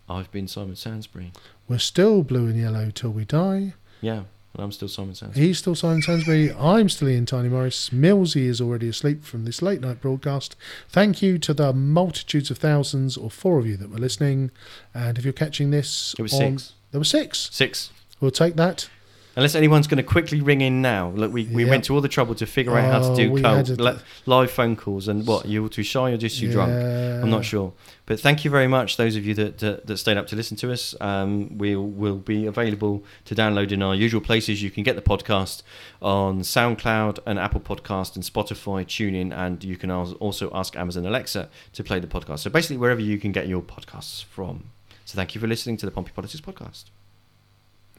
I've 0.09 0.30
been 0.30 0.46
Simon 0.48 0.76
Sansbury. 0.76 1.32
We're 1.68 1.78
still 1.78 2.22
blue 2.22 2.46
and 2.46 2.57
yellow 2.57 2.90
till 2.90 3.11
we 3.11 3.24
die. 3.24 3.74
Yeah, 4.01 4.22
and 4.55 4.64
I'm 4.64 4.72
still 4.72 4.88
Simon 4.88 5.14
Sansbury. 5.14 5.46
He's 5.46 5.59
still 5.59 5.74
Simon 5.74 6.03
Sansbury. 6.03 6.53
I'm 6.53 6.88
still 6.88 7.09
Ian 7.09 7.26
Tiny 7.26 7.48
Morris. 7.48 7.90
Millsy 7.90 8.46
is 8.46 8.61
already 8.61 8.88
asleep 8.88 9.24
from 9.24 9.44
this 9.44 9.61
late 9.62 9.80
night 9.80 10.01
broadcast. 10.01 10.57
Thank 10.88 11.20
you 11.22 11.38
to 11.38 11.55
the 11.55 11.72
multitudes 11.72 12.51
of 12.51 12.59
thousands 12.59 13.16
or 13.16 13.30
four 13.30 13.59
of 13.59 13.66
you 13.66 13.76
that 13.76 13.90
were 13.90 13.98
listening. 13.98 14.51
And 14.94 15.18
if 15.18 15.24
you're 15.24 15.32
catching 15.32 15.70
this, 15.70 16.14
It 16.18 16.22
was 16.22 16.32
on- 16.34 16.59
six. 16.59 16.72
There 16.91 17.01
were 17.01 17.05
six. 17.05 17.49
Six. 17.53 17.91
We'll 18.20 18.30
take 18.30 18.57
that. 18.57 18.88
Unless 19.36 19.55
anyone's 19.55 19.86
going 19.86 19.97
to 19.99 20.03
quickly 20.03 20.41
ring 20.41 20.61
in 20.61 20.82
now. 20.82 21.11
Look, 21.11 21.32
we, 21.32 21.45
we 21.47 21.62
Yep. 21.62 21.70
went 21.70 21.84
to 21.84 21.95
all 21.95 22.01
the 22.01 22.09
trouble 22.09 22.34
to 22.34 22.47
figure 22.47 22.76
out 22.76 22.93
how 22.93 23.09
Oh, 23.12 23.14
to 23.16 23.22
do 23.22 23.30
we 23.30 23.41
cold, 23.41 23.68
had 23.68 23.80
li- 23.80 23.97
live 24.26 24.51
phone 24.51 24.74
calls. 24.74 25.07
And 25.07 25.24
what, 25.24 25.47
you 25.47 25.62
were 25.62 25.68
too 25.68 25.84
shy 25.84 26.11
or 26.11 26.16
just 26.16 26.41
too 26.41 26.51
drunk? 26.51 26.72
I'm 26.72 27.30
not 27.30 27.45
sure. 27.45 27.72
But 28.07 28.18
thank 28.18 28.45
you 28.45 28.51
very 28.51 28.66
much, 28.66 28.97
those 28.97 29.14
of 29.14 29.24
you 29.24 29.34
that, 29.34 29.59
that, 29.59 29.86
that 29.86 29.97
stayed 29.99 30.16
up 30.16 30.26
to 30.26 30.36
listen 30.36 30.57
to 30.59 30.72
us. 30.72 30.97
Um, 31.01 31.57
we'll, 31.59 31.86
will 31.86 32.16
be 32.16 32.45
available 32.47 33.05
to 33.26 33.36
download 33.36 33.70
in 33.70 33.82
our 33.84 33.95
usual 33.95 34.20
places. 34.20 34.64
You 34.64 34.70
can 34.72 34.82
get 34.82 34.97
the 34.97 35.03
podcast 35.03 35.62
on 36.03 36.41
SoundCloud 36.41 37.20
and 37.24 37.38
Apple 37.38 37.61
Podcast 37.61 38.16
and 38.16 38.24
Spotify, 38.24 38.84
TuneIn, 38.84 39.32
and 39.32 39.62
you 39.62 39.76
can 39.76 39.93
als- 39.93 40.14
also 40.14 40.51
ask 40.53 40.74
Amazon 40.76 41.07
Alexa 41.07 41.49
to 41.74 41.84
play 41.84 42.01
the 42.01 42.09
podcast. 42.09 42.41
So 42.41 42.51
basically, 42.51 42.78
wherever 42.78 43.01
you 43.01 43.16
can 43.16 43.30
get 43.30 43.47
your 43.47 43.62
podcasts 43.62 44.24
from. 44.24 44.64
So 45.11 45.16
thank 45.16 45.34
you 45.34 45.40
for 45.40 45.48
listening 45.48 45.76
to 45.78 45.86
the 45.86 45.90
Pompey 45.90 46.12
Politics 46.14 46.40
podcast. 46.40 46.84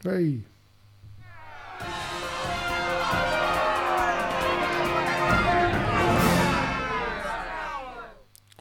Hey. 0.02 0.40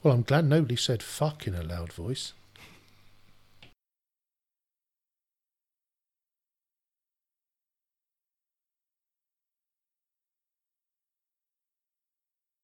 Well, 0.03 0.15
I'm 0.15 0.23
glad 0.23 0.43
nobody 0.43 0.75
said 0.75 1.01
fuck 1.01 1.47
in 1.47 1.55
a 1.55 1.63
loud 1.63 1.93
voice. 1.93 2.33